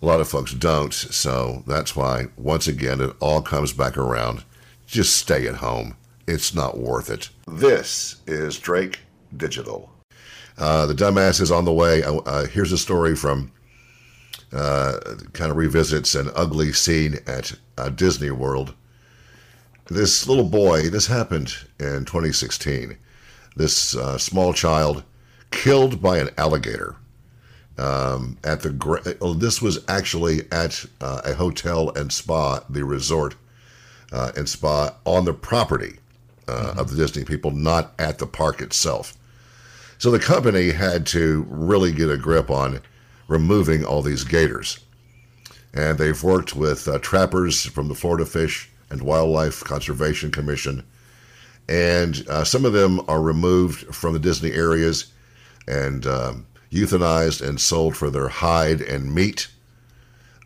a 0.02 0.06
lot 0.06 0.22
of 0.22 0.28
folks 0.28 0.54
don't. 0.54 0.94
So 0.94 1.64
that's 1.68 1.96
why, 1.96 2.28
once 2.38 2.68
again, 2.68 3.02
it 3.02 3.16
all 3.20 3.42
comes 3.42 3.74
back 3.74 3.98
around. 3.98 4.44
Just 4.86 5.16
stay 5.16 5.48
at 5.48 5.56
home. 5.56 5.96
It's 6.28 6.54
not 6.54 6.78
worth 6.78 7.10
it. 7.10 7.30
This 7.48 8.18
is 8.28 8.60
Drake 8.60 9.00
Digital. 9.36 9.92
Uh, 10.58 10.86
the 10.86 10.94
dumbass 10.94 11.42
is 11.42 11.52
on 11.52 11.66
the 11.66 11.74
way. 11.74 12.04
Uh, 12.04 12.18
uh, 12.18 12.46
here's 12.46 12.72
a 12.72 12.78
story 12.78 13.16
from 13.16 13.52
uh, 14.54 14.98
kind 15.34 15.52
of 15.52 15.58
revisits 15.58 16.16
an 16.16 16.32
ugly 16.36 16.72
scene 16.72 17.20
at 17.28 17.54
uh, 17.78 17.90
Disney 17.90 18.32
World. 18.32 18.74
This 19.88 20.28
little 20.28 20.46
boy, 20.46 20.90
this 20.90 21.08
happened 21.08 21.54
in 21.80 22.06
2016. 22.06 22.98
This 23.56 23.96
uh, 23.96 24.18
small 24.18 24.54
child 24.54 25.04
killed 25.52 26.02
by 26.02 26.20
an 26.20 26.30
alligator 26.38 26.96
um, 27.78 28.38
at 28.44 28.62
the. 28.62 29.18
Oh, 29.22 29.34
this 29.34 29.62
was 29.62 29.84
actually 29.88 30.42
at 30.52 30.86
uh, 31.02 31.22
a 31.26 31.34
hotel 31.34 31.90
and 31.92 32.12
spa, 32.12 32.62
the 32.70 32.84
resort 32.86 33.36
uh, 34.12 34.32
and 34.36 34.48
spa 34.48 34.96
on 35.06 35.26
the 35.26 35.34
property 35.34 36.00
uh, 36.48 36.76
of 36.78 36.90
the 36.90 36.98
Disney 36.98 37.24
people, 37.24 37.52
not 37.52 37.94
at 38.00 38.20
the 38.20 38.28
park 38.28 38.62
itself. 38.62 39.18
So 39.98 40.12
the 40.12 40.20
company 40.20 40.72
had 40.72 41.06
to 41.08 41.46
really 41.50 41.92
get 41.92 42.10
a 42.10 42.18
grip 42.18 42.50
on 42.50 42.82
removing 43.28 43.86
all 43.86 44.02
these 44.02 44.24
gators. 44.24 44.80
And 45.74 45.98
they've 45.98 46.22
worked 46.22 46.56
with 46.56 46.88
uh, 46.88 47.00
trappers 47.00 47.66
from 47.66 47.88
the 47.88 47.96
Florida 47.96 48.26
Fish 48.26 48.70
and 48.90 49.02
Wildlife 49.02 49.64
Conservation 49.64 50.32
Commission. 50.32 50.84
And 51.68 52.26
uh, 52.30 52.44
some 52.44 52.66
of 52.66 52.74
them 52.74 53.02
are 53.08 53.22
removed 53.22 53.94
from 53.94 54.14
the 54.14 54.20
Disney 54.20 54.52
areas 54.52 55.12
and 55.68 56.06
um, 56.06 56.48
euthanized 56.72 57.48
and 57.48 57.60
sold 57.60 57.96
for 57.96 58.10
their 58.10 58.28
hide 58.30 58.82
and 58.82 59.14
meat. 59.14 59.48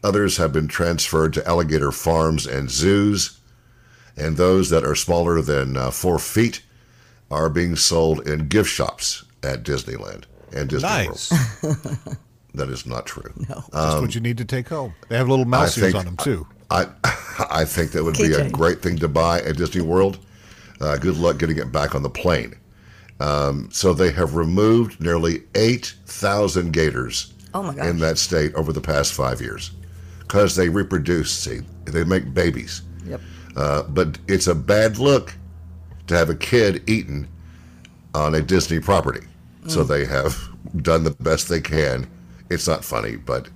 Others 0.03 0.37
have 0.37 0.53
been 0.53 0.67
transferred 0.67 1.33
to 1.33 1.47
alligator 1.47 1.91
farms 1.91 2.45
and 2.45 2.69
zoos. 2.69 3.39
And 4.15 4.37
those 4.37 4.69
that 4.69 4.83
are 4.83 4.95
smaller 4.95 5.41
than 5.41 5.77
uh, 5.77 5.91
four 5.91 6.19
feet 6.19 6.61
are 7.31 7.49
being 7.49 7.75
sold 7.75 8.27
in 8.27 8.47
gift 8.47 8.69
shops 8.69 9.23
at 9.43 9.63
Disneyland 9.63 10.23
and 10.53 10.69
Disney 10.69 10.89
Nice. 10.89 11.61
World. 11.63 11.97
That 12.55 12.69
is 12.69 12.85
not 12.85 13.05
true. 13.05 13.31
No. 13.47 13.63
Just 13.71 14.01
what 14.01 14.15
you 14.15 14.21
need 14.21 14.37
to 14.39 14.45
take 14.45 14.69
home. 14.69 14.93
They 15.07 15.17
have 15.17 15.29
little 15.29 15.45
mouse 15.45 15.77
ears 15.77 15.93
on 15.93 16.05
them 16.05 16.17
too. 16.17 16.47
I 16.71 16.87
I 17.49 17.63
think 17.63 17.91
that 17.91 18.03
would 18.03 18.17
be 18.17 18.33
a 18.33 18.49
great 18.49 18.81
thing 18.81 18.97
to 18.97 19.07
buy 19.07 19.39
at 19.41 19.57
Disney 19.57 19.81
World. 19.81 20.17
Uh, 20.81 20.97
good 20.97 21.17
luck 21.17 21.37
getting 21.37 21.57
it 21.57 21.71
back 21.71 21.93
on 21.93 22.01
the 22.01 22.09
plane. 22.09 22.55
Um, 23.19 23.69
so 23.71 23.93
they 23.93 24.11
have 24.11 24.35
removed 24.35 25.01
nearly 25.01 25.43
eight 25.55 25.95
thousand 26.05 26.71
gators 26.71 27.33
Oh 27.53 27.63
my 27.63 27.87
in 27.87 27.99
that 27.99 28.17
state 28.17 28.53
over 28.55 28.71
the 28.71 28.81
past 28.81 29.13
five 29.13 29.41
years 29.41 29.71
because 30.19 30.55
they 30.55 30.69
reproduce. 30.69 31.31
See, 31.31 31.61
they 31.85 32.03
make 32.03 32.33
babies. 32.33 32.83
Yep. 33.05 33.21
Uh, 33.55 33.83
but 33.83 34.19
it's 34.27 34.47
a 34.47 34.55
bad 34.55 34.97
look 34.99 35.33
to 36.07 36.15
have 36.15 36.29
a 36.29 36.35
kid 36.35 36.87
eaten 36.89 37.27
on 38.13 38.35
a 38.35 38.41
Disney 38.41 38.79
property. 38.79 39.25
So 39.67 39.83
they 39.83 40.05
have 40.05 40.49
done 40.81 41.03
the 41.03 41.11
best 41.11 41.47
they 41.47 41.61
can. 41.61 42.09
It's 42.49 42.67
not 42.67 42.83
funny, 42.83 43.17
but 43.17 43.49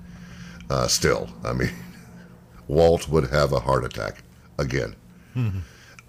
uh, 0.70 0.88
still, 0.88 1.28
I 1.44 1.54
mean, 1.54 1.72
Walt 2.68 3.10
would 3.10 3.30
have 3.32 3.52
a 3.54 3.60
heart 3.60 3.84
attack 3.84 4.22
again. 4.60 4.96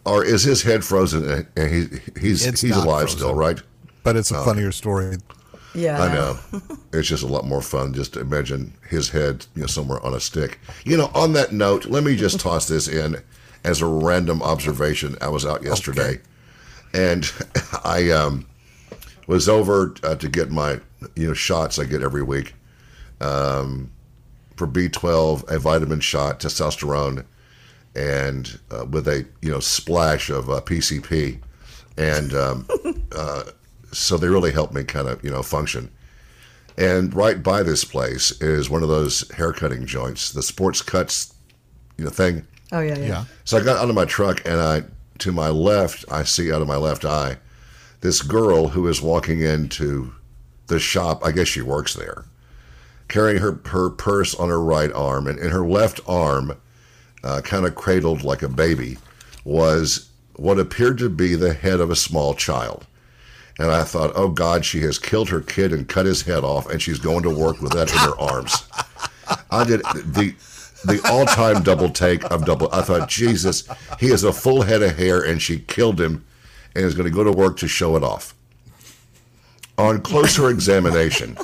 Or 0.07 0.25
is 0.25 0.43
his 0.43 0.63
head 0.63 0.85
frozen 0.85 1.47
and 1.57 1.71
he, 1.71 2.01
he's 2.21 2.47
It's 2.47 2.61
he's 2.61 2.77
alive 2.77 3.03
frozen. 3.03 3.19
still, 3.19 3.35
right? 3.35 3.61
But 4.03 4.17
it's 4.17 4.31
a 4.31 4.45
funnier 4.45 4.71
story. 4.71 5.17
Yeah. 5.75 6.01
I 6.01 6.15
know. 6.15 6.39
it's 6.93 7.09
just 7.09 7.23
a 7.23 7.27
lot 7.27 7.45
more 7.45 7.63
fun 7.63 7.95
just 7.95 8.13
to 8.15 8.21
imagine 8.21 8.75
his 8.89 9.09
head, 9.09 9.47
you 9.55 9.63
know, 9.63 9.67
somewhere 9.67 10.05
on 10.05 10.15
a 10.15 10.21
stick. 10.21 10.61
You 10.85 10.97
know, 10.97 11.11
on 11.15 11.33
that 11.33 11.53
note, 11.53 11.87
let 11.87 12.05
me 12.05 12.17
just 12.17 12.39
toss 12.39 12.69
this 12.69 12.87
in 12.87 13.17
as 13.65 13.81
a 13.81 13.87
random 13.87 14.43
observation. 14.43 15.17
I 15.21 15.29
was 15.29 15.45
out 15.45 15.63
yesterday, 15.63 16.21
and 16.93 17.31
I 17.85 18.11
um, 18.11 18.47
was 19.27 19.49
over 19.49 19.95
uh, 20.03 20.15
to 20.17 20.29
get 20.29 20.51
my 20.51 20.81
you 21.17 21.29
know 21.29 21.35
shots 21.35 21.79
I 21.79 21.85
get 21.85 22.03
every 22.03 22.23
week 22.23 22.55
um, 23.21 23.91
for 24.57 24.67
B12, 24.67 25.51
a 25.51 25.59
vitamin 25.59 26.01
shot, 26.01 26.41
testosterone, 26.41 27.25
and 27.95 28.59
uh, 28.71 28.85
with 28.87 29.09
a 29.09 29.27
you 29.43 29.51
know 29.51 29.61
splash 29.61 30.31
of 30.31 30.51
uh, 30.51 30.61
PCP, 30.61 31.41
and 31.97 32.35
um, 32.35 32.69
uh, 33.17 33.45
so 33.93 34.17
they 34.17 34.29
really 34.29 34.53
helped 34.53 34.75
me 34.75 34.85
kind 34.85 35.09
of 35.09 35.23
you 35.25 35.31
know 35.31 35.43
function. 35.43 35.91
And 36.77 37.15
right 37.15 37.43
by 37.43 37.63
this 37.63 37.85
place 37.85 38.33
is 38.41 38.69
one 38.69 38.83
of 38.83 38.89
those 38.89 39.31
haircutting 39.31 39.87
joints, 39.87 40.33
the 40.33 40.43
sports 40.43 40.83
cuts, 40.83 41.33
you 41.97 42.05
know, 42.05 42.11
thing. 42.11 42.47
Oh 42.73 42.81
yeah, 42.81 42.99
yeah. 42.99 43.07
Yeah. 43.07 43.25
So 43.45 43.59
I 43.59 43.63
got 43.63 43.79
out 43.79 43.89
of 43.89 43.95
my 43.95 44.05
truck 44.05 44.43
and 44.45 44.61
I, 44.61 44.83
to 45.19 45.31
my 45.31 45.51
left, 45.51 46.05
I 46.11 46.25
see 46.25 46.53
out 46.53 46.63
of 46.63 46.69
my 46.69 46.77
left 46.77 47.05
eye, 47.05 47.37
this 48.01 48.23
girl 48.23 48.69
who 48.69 48.89
is 48.89 49.01
walking 49.01 49.41
into 49.41 50.13
the 50.67 50.81
shop. 50.81 51.25
I 51.25 51.31
guess 51.31 51.47
she 51.47 51.63
works 51.63 51.95
there, 51.95 52.25
carrying 53.09 53.41
her 53.41 53.61
her 53.67 53.91
purse 53.91 54.35
on 54.35 54.49
her 54.49 54.61
right 54.61 54.93
arm, 54.93 55.29
and 55.29 55.39
in 55.39 55.51
her 55.51 55.65
left 55.65 56.01
arm, 56.09 56.57
uh, 57.25 57.41
kind 57.41 57.67
of 57.67 57.75
cradled 57.75 58.23
like 58.23 58.43
a 58.43 58.49
baby, 58.49 58.99
was 59.45 60.11
what 60.37 60.59
appeared 60.59 60.99
to 60.99 61.09
be 61.09 61.35
the 61.35 61.53
head 61.55 61.81
of 61.81 61.91
a 61.91 61.97
small 61.97 62.35
child. 62.35 62.87
And 63.59 63.71
I 63.71 63.85
thought, 63.85 64.13
oh 64.15 64.29
God, 64.29 64.65
she 64.65 64.81
has 64.81 64.99
killed 64.99 65.29
her 65.31 65.41
kid 65.41 65.73
and 65.73 65.89
cut 65.89 66.07
his 66.07 66.23
head 66.23 66.45
off, 66.45 66.69
and 66.69 66.81
she's 66.83 66.99
going 66.99 67.23
to 67.23 67.31
work 67.31 67.61
with 67.61 67.73
that 67.73 67.91
in 67.91 67.97
her 67.99 68.19
arms. 68.19 68.69
I 69.51 69.65
did 69.65 69.81
the 69.81 70.35
the 70.85 71.01
all 71.11 71.25
time 71.25 71.63
double 71.63 71.89
take 71.89 72.25
of 72.31 72.45
double. 72.45 72.69
I 72.73 72.83
thought, 72.83 73.09
Jesus, 73.09 73.67
he 73.99 74.09
has 74.11 74.23
a 74.23 74.33
full 74.33 74.63
head 74.63 74.83
of 74.83 74.99
hair, 74.99 75.23
and 75.23 75.41
she 75.41 75.61
killed 75.61 75.99
him, 76.01 76.25
and 76.75 76.85
is 76.85 76.95
going 76.95 77.09
to 77.09 77.15
go 77.15 77.25
to 77.25 77.33
work 77.33 77.57
to 77.59 77.69
show 77.69 77.97
it 77.97 78.03
off. 78.05 78.35
On 79.79 80.01
closer 80.03 80.51
examination, 80.51 81.39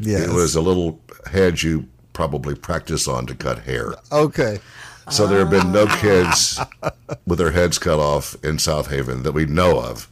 Yes. 0.00 0.22
it 0.28 0.32
was 0.32 0.56
a 0.56 0.60
little 0.60 1.00
head 1.30 1.62
you 1.62 1.86
probably 2.12 2.54
practice 2.54 3.06
on 3.08 3.26
to 3.26 3.34
cut 3.34 3.60
hair. 3.60 3.94
okay. 4.10 4.60
So 5.10 5.26
there 5.26 5.40
have 5.40 5.50
been 5.50 5.72
no 5.72 5.86
kids 5.88 6.60
with 7.26 7.38
their 7.40 7.50
heads 7.50 7.76
cut 7.76 7.98
off 7.98 8.36
in 8.44 8.56
Southaven 8.58 9.24
that 9.24 9.32
we 9.32 9.46
know 9.46 9.80
of 9.80 10.08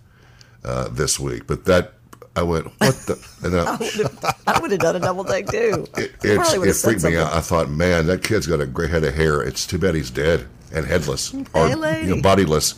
uh, 0.65 0.89
this 0.89 1.19
week. 1.21 1.47
But 1.47 1.65
that 1.67 1.93
I 2.35 2.43
went, 2.43 2.67
what 2.79 2.95
the? 3.07 3.29
And 3.45 3.55
then 3.55 3.67
I, 4.25 4.33
I 4.49 4.59
would 4.61 4.73
have 4.73 4.81
done 4.81 4.97
a 4.97 4.99
double 5.01 5.23
take 5.25 5.47
too. 5.47 5.87
it, 5.97 6.11
I 6.25 6.27
it's, 6.27 6.35
probably 6.35 6.59
would 6.59 6.69
it 6.71 6.75
freaked 6.75 7.05
me 7.05 7.17
out. 7.17 7.33
I 7.33 7.41
thought, 7.41 7.71
man, 7.71 8.09
that 8.09 8.25
kid's 8.25 8.49
got 8.49 8.61
a 8.61 8.67
great 8.67 8.91
head 8.91 9.05
of 9.05 9.15
hair. 9.15 9.41
It's 9.41 9.65
too 9.65 9.79
bad 9.79 9.95
he's 9.95 10.11
dead 10.11 10.49
and 10.75 10.85
headless 10.85 11.33
or 11.55 11.69
Hey, 11.69 11.75
lady. 11.77 12.09
you 12.09 12.17
know, 12.17 12.23
bodiless. 12.23 12.75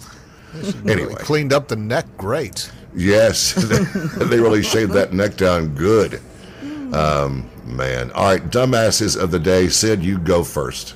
Anyway, 0.87 1.15
Cleaned 1.15 1.55
up 1.55 1.69
the 1.69 1.77
neck. 1.77 2.05
Great. 2.19 2.71
yes, 2.95 3.55
they 4.19 4.39
really 4.39 4.63
shaved 4.63 4.93
that 4.93 5.15
neck 5.15 5.39
down 5.39 5.69
good. 5.75 6.21
Um, 6.93 7.49
man, 7.65 8.13
all 8.13 8.25
right, 8.25 8.43
dumbasses 8.43 9.21
of 9.21 9.31
the 9.31 9.39
day. 9.39 9.69
Syd, 9.69 10.03
you 10.03 10.19
go 10.19 10.45
first. 10.45 10.95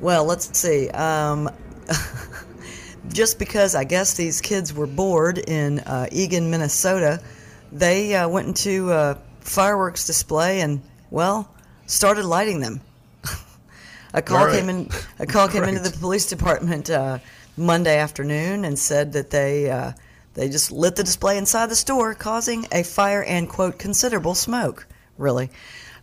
Well, 0.00 0.24
let's 0.24 0.58
see. 0.58 0.88
Um, 0.90 1.50
just 3.12 3.38
because 3.38 3.74
I 3.74 3.84
guess 3.84 4.14
these 4.14 4.40
kids 4.40 4.72
were 4.72 4.86
bored 4.86 5.38
in 5.38 5.80
uh, 5.80 6.06
Eagan, 6.10 6.50
Minnesota, 6.50 7.22
they 7.70 8.14
uh, 8.14 8.28
went 8.28 8.48
into 8.48 8.90
a 8.92 9.18
fireworks 9.40 10.06
display 10.06 10.62
and, 10.62 10.80
well, 11.10 11.54
started 11.86 12.24
lighting 12.24 12.60
them. 12.60 12.80
a 14.14 14.22
call 14.22 14.38
All 14.38 14.46
right. 14.46 14.58
came 14.58 14.68
in. 14.70 14.88
A 15.18 15.26
call 15.26 15.48
came 15.48 15.64
into 15.64 15.82
the 15.82 15.96
police 16.00 16.26
department 16.26 16.88
uh, 16.88 17.18
Monday 17.58 17.98
afternoon 17.98 18.64
and 18.64 18.78
said 18.78 19.12
that 19.12 19.30
they 19.30 19.70
uh, 19.70 19.92
they 20.34 20.48
just 20.48 20.72
lit 20.72 20.96
the 20.96 21.04
display 21.04 21.38
inside 21.38 21.68
the 21.68 21.76
store, 21.76 22.14
causing 22.14 22.66
a 22.72 22.82
fire 22.82 23.22
and 23.22 23.48
quote 23.48 23.78
considerable 23.78 24.34
smoke. 24.34 24.86
Really, 25.18 25.50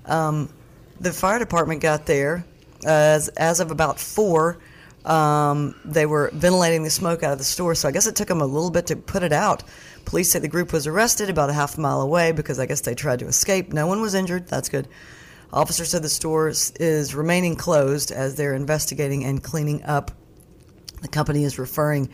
um, 0.06 0.50
the 1.00 1.12
fire 1.12 1.40
department 1.40 1.82
got 1.82 2.06
there 2.06 2.46
as 2.86 3.30
as 3.30 3.60
of 3.60 3.72
about 3.72 4.00
four. 4.00 4.60
Um, 5.06 5.76
they 5.86 6.06
were 6.06 6.30
ventilating 6.34 6.84
the 6.84 6.90
smoke 6.90 7.24
out 7.24 7.32
of 7.32 7.38
the 7.38 7.44
store, 7.44 7.74
so 7.74 7.88
I 7.88 7.92
guess 7.92 8.06
it 8.06 8.16
took 8.16 8.28
them 8.28 8.42
a 8.42 8.46
little 8.46 8.70
bit 8.70 8.88
to 8.88 8.96
put 8.96 9.24
it 9.24 9.32
out. 9.32 9.64
Police 10.06 10.32
say 10.32 10.40
the 10.40 10.48
group 10.48 10.74
was 10.74 10.88
arrested 10.88 11.30
about 11.30 11.50
a 11.50 11.54
half 11.54 11.78
mile 11.78 12.02
away 12.02 12.32
because 12.32 12.60
I 12.60 12.66
guess 12.66 12.82
they 12.82 12.96
tried 12.96 13.20
to 13.20 13.28
escape. 13.28 13.74
No 13.74 13.88
one 13.88 14.02
was 14.02 14.14
injured. 14.14 14.48
That's 14.48 14.70
good. 14.70 14.88
Officers 15.52 15.90
said 15.90 16.04
the 16.04 16.10
store 16.10 16.50
is 16.50 17.16
remaining 17.16 17.56
closed 17.56 18.12
as 18.12 18.36
they're 18.36 18.54
investigating 18.54 19.24
and 19.24 19.42
cleaning 19.42 19.84
up. 19.84 20.12
The 21.02 21.08
company 21.08 21.44
is 21.44 21.58
referring 21.58 22.10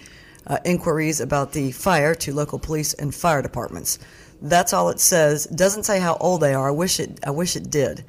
uh, 0.48 0.58
inquiries 0.66 1.20
about 1.20 1.52
the 1.52 1.72
fire 1.72 2.16
to 2.16 2.34
local 2.34 2.60
police 2.60 2.94
and 2.94 3.14
fire 3.14 3.42
departments. 3.42 4.00
That's 4.42 4.74
all 4.74 4.90
it 4.90 5.00
says. 5.00 5.46
Doesn't 5.46 5.84
say 5.84 6.00
how 6.00 6.18
old 6.20 6.42
they 6.42 6.54
are. 6.54 6.68
I 6.68 6.72
wish 6.72 7.00
it. 7.00 7.20
I 7.26 7.32
wish 7.32 7.56
it 7.56 7.70
did. 7.70 8.04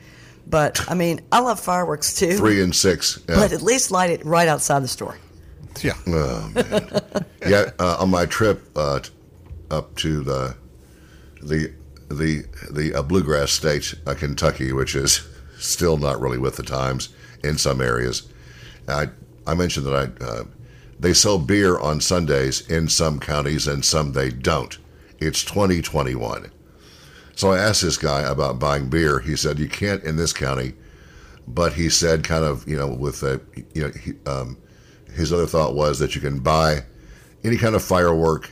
But 0.46 0.88
I 0.90 0.94
mean, 0.94 1.20
I 1.32 1.40
love 1.40 1.58
fireworks 1.58 2.14
too. 2.14 2.36
Three 2.36 2.62
and 2.62 2.74
six. 2.74 3.18
Yeah. 3.28 3.36
But 3.36 3.52
at 3.52 3.62
least 3.62 3.90
light 3.90 4.10
it 4.10 4.24
right 4.24 4.48
outside 4.48 4.82
the 4.82 4.88
store. 4.88 5.18
Yeah. 5.82 5.92
Oh 6.06 6.50
man! 6.54 7.24
yeah, 7.46 7.70
uh, 7.78 7.96
on 8.00 8.10
my 8.10 8.26
trip 8.26 8.66
uh, 8.76 9.00
up 9.70 9.94
to 9.96 10.22
the 10.22 10.56
the 11.42 11.72
the 12.08 12.44
the 12.70 12.94
uh, 12.94 13.02
bluegrass 13.02 13.52
state, 13.52 13.94
uh, 14.06 14.14
Kentucky, 14.14 14.72
which 14.72 14.94
is 14.94 15.26
still 15.58 15.96
not 15.96 16.20
really 16.20 16.38
with 16.38 16.56
the 16.56 16.62
times 16.62 17.10
in 17.42 17.58
some 17.58 17.80
areas. 17.80 18.28
I 18.88 19.08
I 19.46 19.54
mentioned 19.54 19.86
that 19.86 19.94
I 20.20 20.24
uh, 20.24 20.44
they 20.98 21.12
sell 21.12 21.38
beer 21.38 21.78
on 21.78 22.00
Sundays 22.00 22.68
in 22.68 22.88
some 22.88 23.20
counties 23.20 23.66
and 23.66 23.84
some 23.84 24.12
they 24.12 24.30
don't. 24.30 24.78
It's 25.18 25.44
2021. 25.44 26.50
So 27.34 27.52
I 27.52 27.58
asked 27.58 27.82
this 27.82 27.98
guy 27.98 28.22
about 28.22 28.58
buying 28.58 28.88
beer. 28.88 29.20
He 29.20 29.36
said 29.36 29.58
you 29.58 29.68
can't 29.68 30.02
in 30.04 30.16
this 30.16 30.32
county, 30.32 30.72
but 31.46 31.74
he 31.74 31.90
said 31.90 32.24
kind 32.24 32.44
of 32.44 32.66
you 32.66 32.76
know 32.76 32.88
with 32.88 33.22
a 33.22 33.40
you 33.74 33.82
know 33.82 33.90
he, 33.90 34.12
um, 34.26 34.56
his 35.14 35.32
other 35.32 35.46
thought 35.46 35.74
was 35.74 35.98
that 35.98 36.14
you 36.14 36.20
can 36.20 36.38
buy 36.38 36.80
any 37.44 37.58
kind 37.58 37.74
of 37.74 37.84
firework 37.84 38.50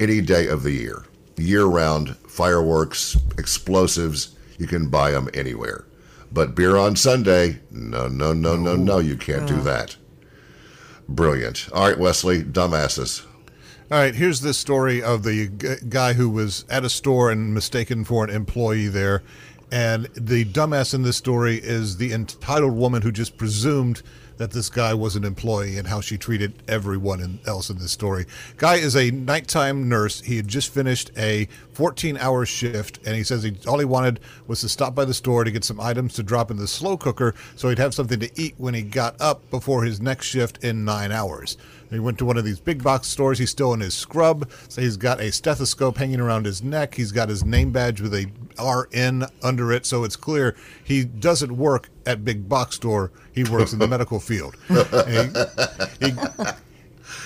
any 0.00 0.20
day 0.20 0.48
of 0.48 0.62
the 0.64 0.72
year, 0.72 1.04
year 1.36 1.66
round 1.66 2.16
fireworks, 2.16 3.16
explosives. 3.38 4.36
You 4.58 4.66
can 4.66 4.88
buy 4.88 5.12
them 5.12 5.28
anywhere, 5.32 5.86
but 6.32 6.54
beer 6.56 6.76
on 6.76 6.96
Sunday, 6.96 7.60
no, 7.70 8.08
no, 8.08 8.32
no, 8.32 8.56
no, 8.56 8.76
no, 8.76 8.98
you 8.98 9.16
can't 9.16 9.46
do 9.46 9.60
that. 9.62 9.96
Brilliant. 11.10 11.68
All 11.72 11.88
right, 11.88 11.98
Wesley, 11.98 12.42
dumbasses. 12.44 13.26
All 13.90 13.98
right, 13.98 14.14
here's 14.14 14.42
this 14.42 14.56
story 14.56 15.02
of 15.02 15.24
the 15.24 15.48
guy 15.88 16.12
who 16.12 16.30
was 16.30 16.64
at 16.70 16.84
a 16.84 16.88
store 16.88 17.32
and 17.32 17.52
mistaken 17.52 18.04
for 18.04 18.22
an 18.22 18.30
employee 18.30 18.86
there. 18.86 19.24
And 19.72 20.06
the 20.14 20.44
dumbass 20.44 20.94
in 20.94 21.02
this 21.02 21.16
story 21.16 21.56
is 21.56 21.96
the 21.96 22.12
entitled 22.12 22.74
woman 22.74 23.02
who 23.02 23.12
just 23.12 23.36
presumed 23.36 24.02
that 24.40 24.52
this 24.52 24.70
guy 24.70 24.94
was 24.94 25.16
an 25.16 25.24
employee 25.24 25.76
and 25.76 25.86
how 25.86 26.00
she 26.00 26.16
treated 26.16 26.54
everyone 26.66 27.20
in, 27.20 27.38
else 27.46 27.68
in 27.68 27.76
this 27.76 27.92
story. 27.92 28.24
Guy 28.56 28.76
is 28.76 28.96
a 28.96 29.10
nighttime 29.10 29.86
nurse. 29.86 30.22
He 30.22 30.36
had 30.36 30.48
just 30.48 30.72
finished 30.72 31.10
a 31.14 31.46
14 31.74 32.16
hour 32.16 32.46
shift, 32.46 33.06
and 33.06 33.14
he 33.14 33.22
says 33.22 33.42
he, 33.42 33.54
all 33.68 33.78
he 33.78 33.84
wanted 33.84 34.18
was 34.46 34.62
to 34.62 34.68
stop 34.70 34.94
by 34.94 35.04
the 35.04 35.12
store 35.12 35.44
to 35.44 35.50
get 35.50 35.62
some 35.62 35.78
items 35.78 36.14
to 36.14 36.22
drop 36.22 36.50
in 36.50 36.56
the 36.56 36.66
slow 36.66 36.96
cooker 36.96 37.34
so 37.54 37.68
he'd 37.68 37.78
have 37.78 37.92
something 37.92 38.18
to 38.18 38.30
eat 38.40 38.54
when 38.56 38.72
he 38.72 38.80
got 38.80 39.14
up 39.20 39.50
before 39.50 39.84
his 39.84 40.00
next 40.00 40.26
shift 40.26 40.64
in 40.64 40.86
nine 40.86 41.12
hours. 41.12 41.58
He 41.90 41.98
went 41.98 42.18
to 42.18 42.24
one 42.24 42.36
of 42.36 42.44
these 42.44 42.60
big 42.60 42.82
box 42.82 43.08
stores. 43.08 43.38
He's 43.38 43.50
still 43.50 43.72
in 43.74 43.80
his 43.80 43.94
scrub. 43.94 44.48
So 44.68 44.80
he's 44.80 44.96
got 44.96 45.20
a 45.20 45.32
stethoscope 45.32 45.96
hanging 45.98 46.20
around 46.20 46.46
his 46.46 46.62
neck. 46.62 46.94
He's 46.94 47.12
got 47.12 47.28
his 47.28 47.44
name 47.44 47.72
badge 47.72 48.00
with 48.00 48.14
a 48.14 48.26
RN 48.62 49.24
under 49.42 49.72
it. 49.72 49.86
So 49.86 50.04
it's 50.04 50.16
clear 50.16 50.54
he 50.84 51.04
doesn't 51.04 51.56
work 51.56 51.88
at 52.06 52.24
big 52.24 52.48
box 52.48 52.76
store. 52.76 53.10
He 53.32 53.44
works 53.44 53.72
in 53.72 53.78
the 53.80 53.88
medical 53.96 54.20
field. 54.20 54.56
He- 54.68 56.06
he- 56.06 56.50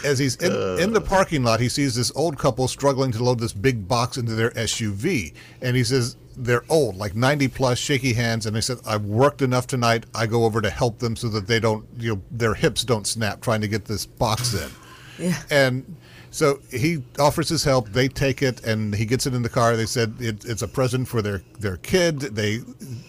as 0.03 0.19
he's 0.19 0.37
in, 0.37 0.53
uh. 0.53 0.77
in 0.81 0.93
the 0.93 1.01
parking 1.01 1.45
lot, 1.45 1.61
he 1.61 1.69
sees 1.69 1.95
this 1.95 2.13
old 2.15 2.39
couple 2.39 2.69
struggling 2.69 3.11
to 3.13 3.23
load 3.25 3.39
this 3.39 3.53
big 3.53 3.87
box 3.89 4.17
into 4.19 4.35
their 4.35 4.51
SUV. 4.51 5.33
And 5.63 5.77
he 5.77 5.85
says, 5.85 6.17
they're 6.37 6.65
old, 6.69 6.97
like 6.97 7.15
90 7.15 7.49
plus, 7.49 7.79
shaky 7.79 8.13
hands. 8.13 8.47
And 8.47 8.55
they 8.55 8.61
said, 8.61 8.79
I've 8.87 9.05
worked 9.05 9.43
enough 9.43 9.67
tonight. 9.67 10.05
I 10.15 10.27
go 10.27 10.45
over 10.45 10.61
to 10.61 10.71
help 10.71 10.99
them 10.99 11.17
so 11.17 11.29
that 11.29 11.47
they 11.47 11.61
don't, 11.61 11.87
you 11.99 12.15
know, 12.15 12.23
their 12.31 12.55
hips 12.55 12.85
don't 12.85 13.07
snap 13.07 13.41
trying 13.41 13.61
to 13.61 13.69
get 13.69 13.85
this 13.87 14.07
box 14.07 14.55
in. 14.55 14.71
Yeah. 15.17 15.41
And 15.49 15.97
so 16.35 16.59
he 16.73 17.05
offers 17.21 17.49
his 17.49 17.63
help. 17.63 17.91
They 17.91 18.09
take 18.09 18.43
it, 18.43 18.65
and 18.65 18.93
he 18.93 19.07
gets 19.07 19.25
it 19.25 19.35
in 19.35 19.43
the 19.43 19.49
car. 19.49 19.77
They 19.77 19.87
said 19.87 20.17
it, 20.19 20.45
it's 20.45 20.63
a 20.63 20.67
present 20.67 21.07
for 21.07 21.23
their 21.23 21.43
their 21.61 21.77
kid. 21.77 22.19
They 22.19 22.57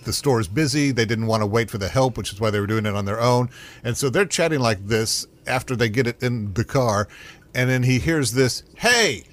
the 0.04 0.14
store 0.14 0.40
is 0.40 0.48
busy. 0.48 0.92
They 0.92 1.06
didn't 1.06 1.26
want 1.26 1.42
to 1.42 1.48
wait 1.48 1.72
for 1.72 1.80
the 1.80 1.90
help, 1.90 2.16
which 2.16 2.32
is 2.32 2.40
why 2.40 2.52
they 2.52 2.60
were 2.60 2.68
doing 2.68 2.86
it 2.86 2.94
on 2.94 3.06
their 3.06 3.20
own. 3.20 3.50
And 3.84 3.98
so 3.98 4.12
they're 4.12 4.28
chatting 4.28 4.60
like 4.60 4.86
this 4.86 5.26
after 5.48 5.76
they 5.76 5.90
get 5.90 6.06
it 6.06 6.22
in 6.22 6.54
the 6.54 6.64
car, 6.64 7.08
and 7.56 7.68
then 7.68 7.82
he 7.82 7.98
hears 7.98 8.34
this, 8.34 8.62
"Hey." 8.76 9.24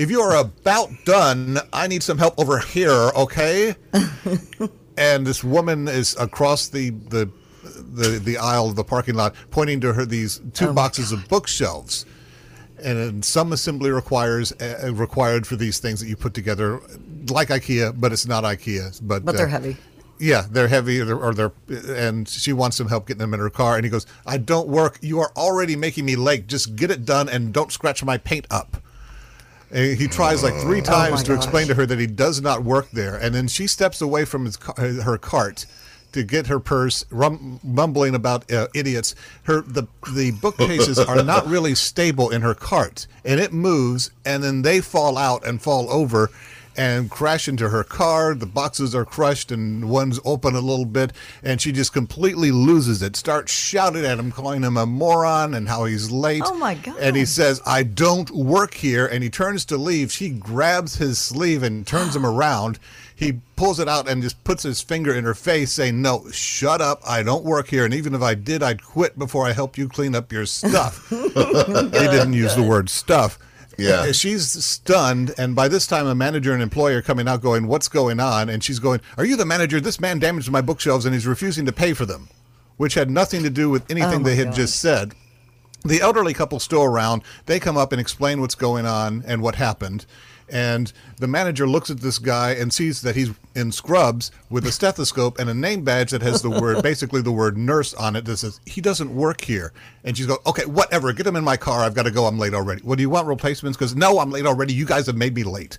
If 0.00 0.10
you 0.10 0.22
are 0.22 0.34
about 0.34 0.88
done, 1.04 1.58
I 1.74 1.86
need 1.86 2.02
some 2.02 2.16
help 2.16 2.38
over 2.38 2.58
here, 2.58 3.10
okay? 3.14 3.74
and 4.96 5.26
this 5.26 5.44
woman 5.44 5.88
is 5.88 6.16
across 6.18 6.68
the 6.68 6.88
the 6.88 7.30
the, 7.62 8.18
the 8.18 8.38
aisle 8.38 8.70
of 8.70 8.76
the 8.76 8.82
parking 8.82 9.14
lot, 9.14 9.34
pointing 9.50 9.78
to 9.82 9.92
her 9.92 10.06
these 10.06 10.40
two 10.54 10.68
Oh 10.68 10.72
boxes 10.72 11.12
of 11.12 11.28
bookshelves. 11.28 12.06
And 12.82 13.22
some 13.22 13.52
assembly 13.52 13.90
requires 13.90 14.52
uh, 14.52 14.90
required 14.94 15.46
for 15.46 15.56
these 15.56 15.80
things 15.80 16.00
that 16.00 16.06
you 16.06 16.16
put 16.16 16.32
together, 16.32 16.80
like 17.28 17.48
IKEA, 17.48 17.92
but 18.00 18.10
it's 18.10 18.26
not 18.26 18.42
IKEA. 18.42 18.98
But 19.02 19.26
But 19.26 19.36
they're 19.36 19.48
uh, 19.48 19.50
heavy. 19.50 19.76
Yeah, 20.18 20.46
they're 20.50 20.68
heavy, 20.68 20.98
or 21.00 21.04
they're, 21.04 21.18
or 21.18 21.34
they're, 21.34 21.52
and 21.94 22.26
she 22.26 22.54
wants 22.54 22.78
some 22.78 22.88
help 22.88 23.06
getting 23.06 23.18
them 23.18 23.34
in 23.34 23.40
her 23.40 23.50
car. 23.50 23.76
And 23.76 23.84
he 23.84 23.90
goes, 23.90 24.06
"I 24.24 24.38
don't 24.38 24.68
work. 24.68 24.98
You 25.02 25.20
are 25.20 25.32
already 25.36 25.76
making 25.76 26.06
me 26.06 26.16
late. 26.16 26.46
Just 26.46 26.74
get 26.74 26.90
it 26.90 27.04
done, 27.04 27.28
and 27.28 27.52
don't 27.52 27.70
scratch 27.70 28.02
my 28.02 28.16
paint 28.16 28.46
up." 28.50 28.78
And 29.70 29.96
he 29.96 30.08
tries 30.08 30.42
like 30.42 30.54
three 30.54 30.80
times 30.80 31.20
Oh 31.20 31.24
to 31.24 31.34
explain 31.34 31.68
to 31.68 31.74
her 31.74 31.86
that 31.86 31.98
he 31.98 32.06
does 32.06 32.40
not 32.40 32.64
work 32.64 32.90
there, 32.90 33.16
and 33.16 33.34
then 33.34 33.48
she 33.48 33.66
steps 33.66 34.00
away 34.00 34.24
from 34.24 34.44
his 34.44 34.56
her 34.76 35.16
cart 35.18 35.66
to 36.12 36.22
get 36.24 36.48
her 36.48 36.58
purse, 36.58 37.04
rum, 37.10 37.60
mumbling 37.62 38.14
about 38.14 38.50
uh, 38.52 38.66
idiots. 38.74 39.14
Her 39.44 39.62
the 39.62 39.84
the 40.12 40.32
bookcases 40.32 40.98
are 40.98 41.22
not 41.22 41.46
really 41.46 41.74
stable 41.74 42.30
in 42.30 42.42
her 42.42 42.54
cart, 42.54 43.06
and 43.24 43.40
it 43.40 43.52
moves, 43.52 44.10
and 44.24 44.42
then 44.42 44.62
they 44.62 44.80
fall 44.80 45.16
out 45.16 45.46
and 45.46 45.60
fall 45.60 45.90
over. 45.90 46.30
And 46.80 47.10
crash 47.10 47.46
into 47.46 47.68
her 47.68 47.84
car. 47.84 48.34
The 48.34 48.46
boxes 48.46 48.94
are 48.94 49.04
crushed, 49.04 49.52
and 49.52 49.90
one's 49.90 50.18
open 50.24 50.54
a 50.54 50.62
little 50.62 50.86
bit. 50.86 51.12
And 51.42 51.60
she 51.60 51.72
just 51.72 51.92
completely 51.92 52.50
loses 52.50 53.02
it. 53.02 53.16
Starts 53.16 53.52
shouting 53.52 54.06
at 54.06 54.18
him, 54.18 54.32
calling 54.32 54.62
him 54.62 54.78
a 54.78 54.86
moron, 54.86 55.52
and 55.52 55.68
how 55.68 55.84
he's 55.84 56.10
late. 56.10 56.42
Oh, 56.46 56.54
my 56.54 56.76
God. 56.76 56.96
And 56.98 57.16
he 57.16 57.26
says, 57.26 57.60
I 57.66 57.82
don't 57.82 58.30
work 58.30 58.72
here. 58.72 59.06
And 59.06 59.22
he 59.22 59.28
turns 59.28 59.66
to 59.66 59.76
leave. 59.76 60.10
She 60.10 60.30
grabs 60.30 60.96
his 60.96 61.18
sleeve 61.18 61.62
and 61.62 61.86
turns 61.86 62.16
him 62.16 62.24
around. 62.34 62.78
He 63.14 63.40
pulls 63.56 63.78
it 63.78 63.86
out 63.86 64.08
and 64.08 64.22
just 64.22 64.42
puts 64.44 64.62
his 64.62 64.80
finger 64.80 65.14
in 65.14 65.24
her 65.24 65.34
face, 65.34 65.72
saying, 65.72 66.00
No, 66.00 66.30
shut 66.30 66.80
up. 66.80 67.02
I 67.06 67.22
don't 67.22 67.44
work 67.44 67.68
here. 67.68 67.84
And 67.84 67.92
even 67.92 68.14
if 68.14 68.22
I 68.22 68.34
did, 68.34 68.62
I'd 68.62 68.82
quit 68.82 69.18
before 69.18 69.44
I 69.44 69.52
helped 69.52 69.76
you 69.76 69.86
clean 69.86 70.14
up 70.14 70.32
your 70.32 70.46
stuff. 70.46 71.06
he 71.10 71.28
didn't 71.28 72.32
use 72.32 72.56
the 72.56 72.66
word 72.66 72.88
stuff. 72.88 73.38
Yeah. 73.80 74.00
Uh, 74.00 74.12
she's 74.12 74.50
stunned. 74.64 75.34
And 75.38 75.54
by 75.56 75.68
this 75.68 75.86
time, 75.86 76.06
a 76.06 76.14
manager 76.14 76.52
and 76.52 76.62
employer 76.62 76.98
are 76.98 77.02
coming 77.02 77.26
out 77.28 77.40
going, 77.42 77.66
What's 77.66 77.88
going 77.88 78.20
on? 78.20 78.48
And 78.48 78.62
she's 78.62 78.78
going, 78.78 79.00
Are 79.16 79.24
you 79.24 79.36
the 79.36 79.44
manager? 79.46 79.80
This 79.80 80.00
man 80.00 80.18
damaged 80.18 80.50
my 80.50 80.60
bookshelves 80.60 81.04
and 81.04 81.14
he's 81.14 81.26
refusing 81.26 81.66
to 81.66 81.72
pay 81.72 81.92
for 81.92 82.06
them, 82.06 82.28
which 82.76 82.94
had 82.94 83.10
nothing 83.10 83.42
to 83.42 83.50
do 83.50 83.70
with 83.70 83.90
anything 83.90 84.20
Oh, 84.20 84.24
they 84.24 84.36
had 84.36 84.48
gosh. 84.48 84.56
just 84.56 84.78
said. 84.80 85.14
The 85.84 86.00
elderly 86.02 86.34
couple 86.34 86.60
still 86.60 86.82
around. 86.82 87.22
They 87.46 87.58
come 87.58 87.78
up 87.78 87.90
and 87.92 88.00
explain 88.00 88.40
what's 88.42 88.54
going 88.54 88.84
on 88.84 89.22
and 89.26 89.40
what 89.40 89.54
happened. 89.54 90.04
And 90.50 90.92
the 91.18 91.26
manager 91.26 91.66
looks 91.66 91.90
at 91.90 92.00
this 92.00 92.18
guy 92.18 92.52
and 92.52 92.72
sees 92.72 93.02
that 93.02 93.16
he's 93.16 93.30
in 93.54 93.72
scrubs 93.72 94.30
with 94.48 94.66
a 94.66 94.72
stethoscope 94.72 95.38
and 95.38 95.48
a 95.48 95.54
name 95.54 95.84
badge 95.84 96.10
that 96.10 96.22
has 96.22 96.42
the 96.42 96.50
word, 96.50 96.82
basically 96.82 97.22
the 97.22 97.32
word 97.32 97.56
nurse 97.56 97.94
on 97.94 98.16
it 98.16 98.24
that 98.24 98.38
says, 98.38 98.60
he 98.66 98.80
doesn't 98.80 99.14
work 99.14 99.40
here. 99.40 99.72
And 100.04 100.16
she's 100.16 100.26
going, 100.26 100.40
okay, 100.46 100.66
whatever, 100.66 101.12
get 101.12 101.26
him 101.26 101.36
in 101.36 101.44
my 101.44 101.56
car. 101.56 101.80
I've 101.80 101.94
got 101.94 102.04
to 102.04 102.10
go. 102.10 102.26
I'm 102.26 102.38
late 102.38 102.54
already. 102.54 102.82
Well, 102.82 102.96
do 102.96 103.02
you 103.02 103.10
want 103.10 103.26
replacements? 103.26 103.76
Because 103.76 103.94
no, 103.94 104.18
I'm 104.18 104.30
late 104.30 104.46
already. 104.46 104.72
You 104.72 104.86
guys 104.86 105.06
have 105.06 105.16
made 105.16 105.34
me 105.34 105.44
late. 105.44 105.78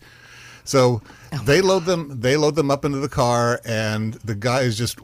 So 0.63 1.01
oh. 1.33 1.37
they 1.45 1.61
load 1.61 1.85
them. 1.85 2.19
They 2.19 2.37
load 2.37 2.55
them 2.55 2.71
up 2.71 2.85
into 2.85 2.99
the 2.99 3.09
car, 3.09 3.59
and 3.65 4.13
the 4.15 4.35
guy 4.35 4.61
is 4.61 4.77
just 4.77 4.99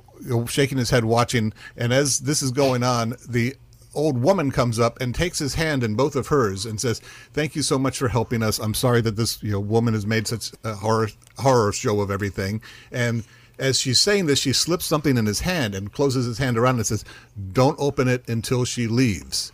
shaking 0.47 0.78
his 0.78 0.89
head, 0.89 1.05
watching. 1.05 1.53
And 1.76 1.93
as 1.93 2.20
this 2.20 2.41
is 2.41 2.51
going 2.51 2.84
on, 2.84 3.15
the 3.28 3.55
old 3.98 4.22
woman 4.22 4.52
comes 4.52 4.80
up 4.80 5.02
and 5.02 5.14
takes 5.14 5.39
his 5.39 5.56
hand 5.56 5.84
in 5.84 5.95
both 5.95 6.16
of 6.16 6.28
hers 6.28 6.66
and 6.66 6.80
says, 6.80 7.02
"Thank 7.34 7.56
you 7.56 7.62
so 7.62 7.78
much 7.78 7.97
for 7.97 8.08
helping 8.08 8.43
us. 8.43 8.59
I'm 8.59 8.74
sorry 8.74 9.01
that 9.01 9.16
this 9.16 9.42
you 9.42 9.51
know 9.51 9.59
woman 9.59 9.93
has 9.93 10.05
made 10.05 10.28
such 10.28 10.51
a 10.63 10.76
horror 10.76 11.09
horror 11.38 11.74
show 11.74 12.00
of 12.00 12.12
everything." 12.12 12.62
And 12.92 13.24
as 13.59 13.80
she's 13.80 14.00
saying 14.00 14.28
this, 14.28 14.39
she 14.39 14.54
slips 14.54 14.86
something 14.86 15.17
in 15.17 15.26
his 15.26 15.42
hand 15.42 15.74
and 15.74 15.92
closes 15.92 16.26
his 16.26 16.38
hand 16.38 16.58
around 16.58 16.76
and 16.76 16.86
says, 16.86 17.04
"Don't 17.51 17.76
open 17.80 18.08
it 18.08 18.24
until 18.30 18.63
she 18.63 18.88
leaves." 18.88 19.51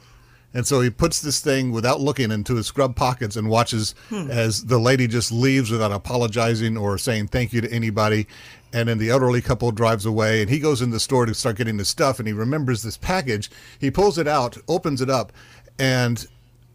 And 0.54 0.68
so 0.68 0.82
he 0.82 0.90
puts 0.90 1.20
this 1.20 1.40
thing 1.40 1.72
without 1.72 2.00
looking 2.00 2.32
into 2.32 2.56
his 2.56 2.68
scrub 2.68 2.96
pockets 2.96 3.36
and 3.36 3.50
watches 3.50 3.96
hmm. 4.10 4.30
as 4.30 4.66
the 4.66 4.78
lady 4.78 5.08
just 5.08 5.32
leaves 5.32 5.72
without 5.72 5.92
apologizing 5.92 6.78
or 6.78 6.98
saying 6.98 7.30
thank 7.30 7.54
you 7.54 7.62
to 7.62 7.72
anybody. 7.72 8.28
And 8.74 8.90
then 8.90 8.98
the 8.98 9.12
elderly 9.12 9.42
couple 9.42 9.72
drives 9.72 10.06
away 10.06 10.42
and 10.42 10.50
he 10.50 10.60
goes 10.60 10.82
in 10.82 10.90
the 10.90 11.00
store 11.00 11.26
to 11.28 11.34
start 11.34 11.58
getting 11.58 11.78
his 11.78 11.88
stuff 11.88 12.20
and 12.20 12.28
he 12.28 12.34
remembers 12.34 12.82
this 12.82 12.98
package. 12.98 13.52
He 13.80 13.92
pulls 13.92 14.18
it 14.18 14.28
out, 14.28 14.58
opens 14.68 15.00
it 15.00 15.10
up, 15.10 15.32
and 15.78 16.26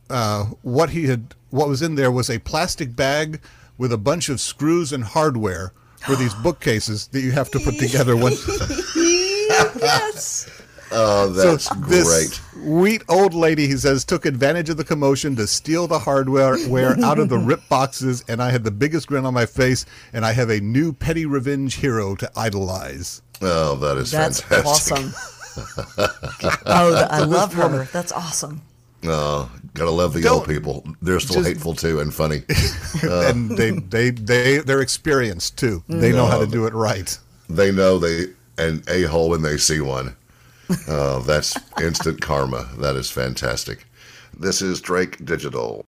uh, 0.09 0.45
what 0.63 0.91
he 0.91 1.07
had 1.07 1.35
what 1.51 1.69
was 1.69 1.83
in 1.83 1.97
there 1.97 2.11
was 2.11 2.31
a 2.31 2.39
plastic 2.39 2.95
bag 2.95 3.41
with 3.77 3.93
a 3.93 3.99
bunch 3.99 4.29
of 4.29 4.41
screws 4.41 4.93
and 4.93 5.03
hardware 5.03 5.73
for 6.07 6.15
these 6.15 6.35
bookcases 6.35 7.09
that 7.09 7.21
you 7.21 7.33
have 7.33 7.51
to 7.51 7.59
put 7.59 7.79
together 7.79 8.17
when 8.17 8.33
yes. 8.97 10.58
Oh, 10.91 11.29
that's 11.29 11.65
so 11.65 11.75
great. 11.75 11.89
This 11.89 12.41
sweet 12.53 13.03
old 13.09 13.35
lady, 13.35 13.67
he 13.67 13.77
says, 13.77 14.05
took 14.05 14.25
advantage 14.27 14.69
of 14.69 14.77
the 14.77 14.85
commotion 14.85 15.37
to 15.37 15.47
steal 15.47 15.87
the 15.87 15.99
hardware 15.99 16.55
out 17.05 17.19
of 17.19 17.29
the 17.29 17.39
rip 17.39 17.69
boxes, 17.69 18.25
and 18.29 18.43
I 18.43 18.51
had 18.51 18.65
the 18.65 18.71
biggest 18.71 19.07
grin 19.09 19.27
on 19.27 19.35
my 19.35 19.47
face, 19.47 19.85
and 20.13 20.25
I 20.25 20.33
have 20.33 20.51
a 20.51 20.61
new 20.61 20.93
petty 20.93 21.27
revenge 21.27 21.75
hero 21.77 22.15
to 22.17 22.31
idolize. 22.37 23.23
Oh, 23.41 23.77
that 23.77 23.97
is 23.99 24.11
That's 24.11 24.41
fantastic. 24.41 24.99
awesome. 24.99 25.13
oh, 26.67 27.07
I 27.11 27.21
love 27.21 27.53
her. 27.55 27.85
That's 27.93 28.13
awesome. 28.13 28.63
Oh, 29.05 29.51
gotta 29.75 29.91
love 29.91 30.13
the 30.13 30.23
Don't- 30.23 30.39
old 30.41 30.49
people. 30.49 30.85
They're 31.01 31.21
still 31.21 31.37
just- 31.37 31.49
hateful 31.49 31.75
too 31.75 32.01
and 32.01 32.13
funny. 32.13 32.43
and 33.03 33.53
oh. 33.53 33.55
they, 33.55 33.71
they, 33.71 34.11
they, 34.11 34.59
they're 34.59 34.81
experienced 34.81 35.57
too. 35.57 35.85
They 35.89 36.13
know 36.13 36.27
how 36.27 36.39
to 36.41 36.47
do 36.47 36.67
it 36.67 36.75
right. 36.75 37.17
they 37.49 37.71
know 37.71 37.99
they 37.99 38.27
an 38.59 38.83
a 38.89 39.03
hole 39.03 39.31
when 39.31 39.43
they 39.43 39.57
see 39.57 39.81
one. 39.81 40.17
Oh, 40.89 41.21
that's 41.27 41.57
instant 41.81 42.21
karma. 42.21 42.69
That 42.79 42.97
is 42.97 43.11
fantastic. 43.11 43.87
This 44.39 44.61
is 44.63 44.81
Drake 44.81 45.25
Digital. 45.25 45.87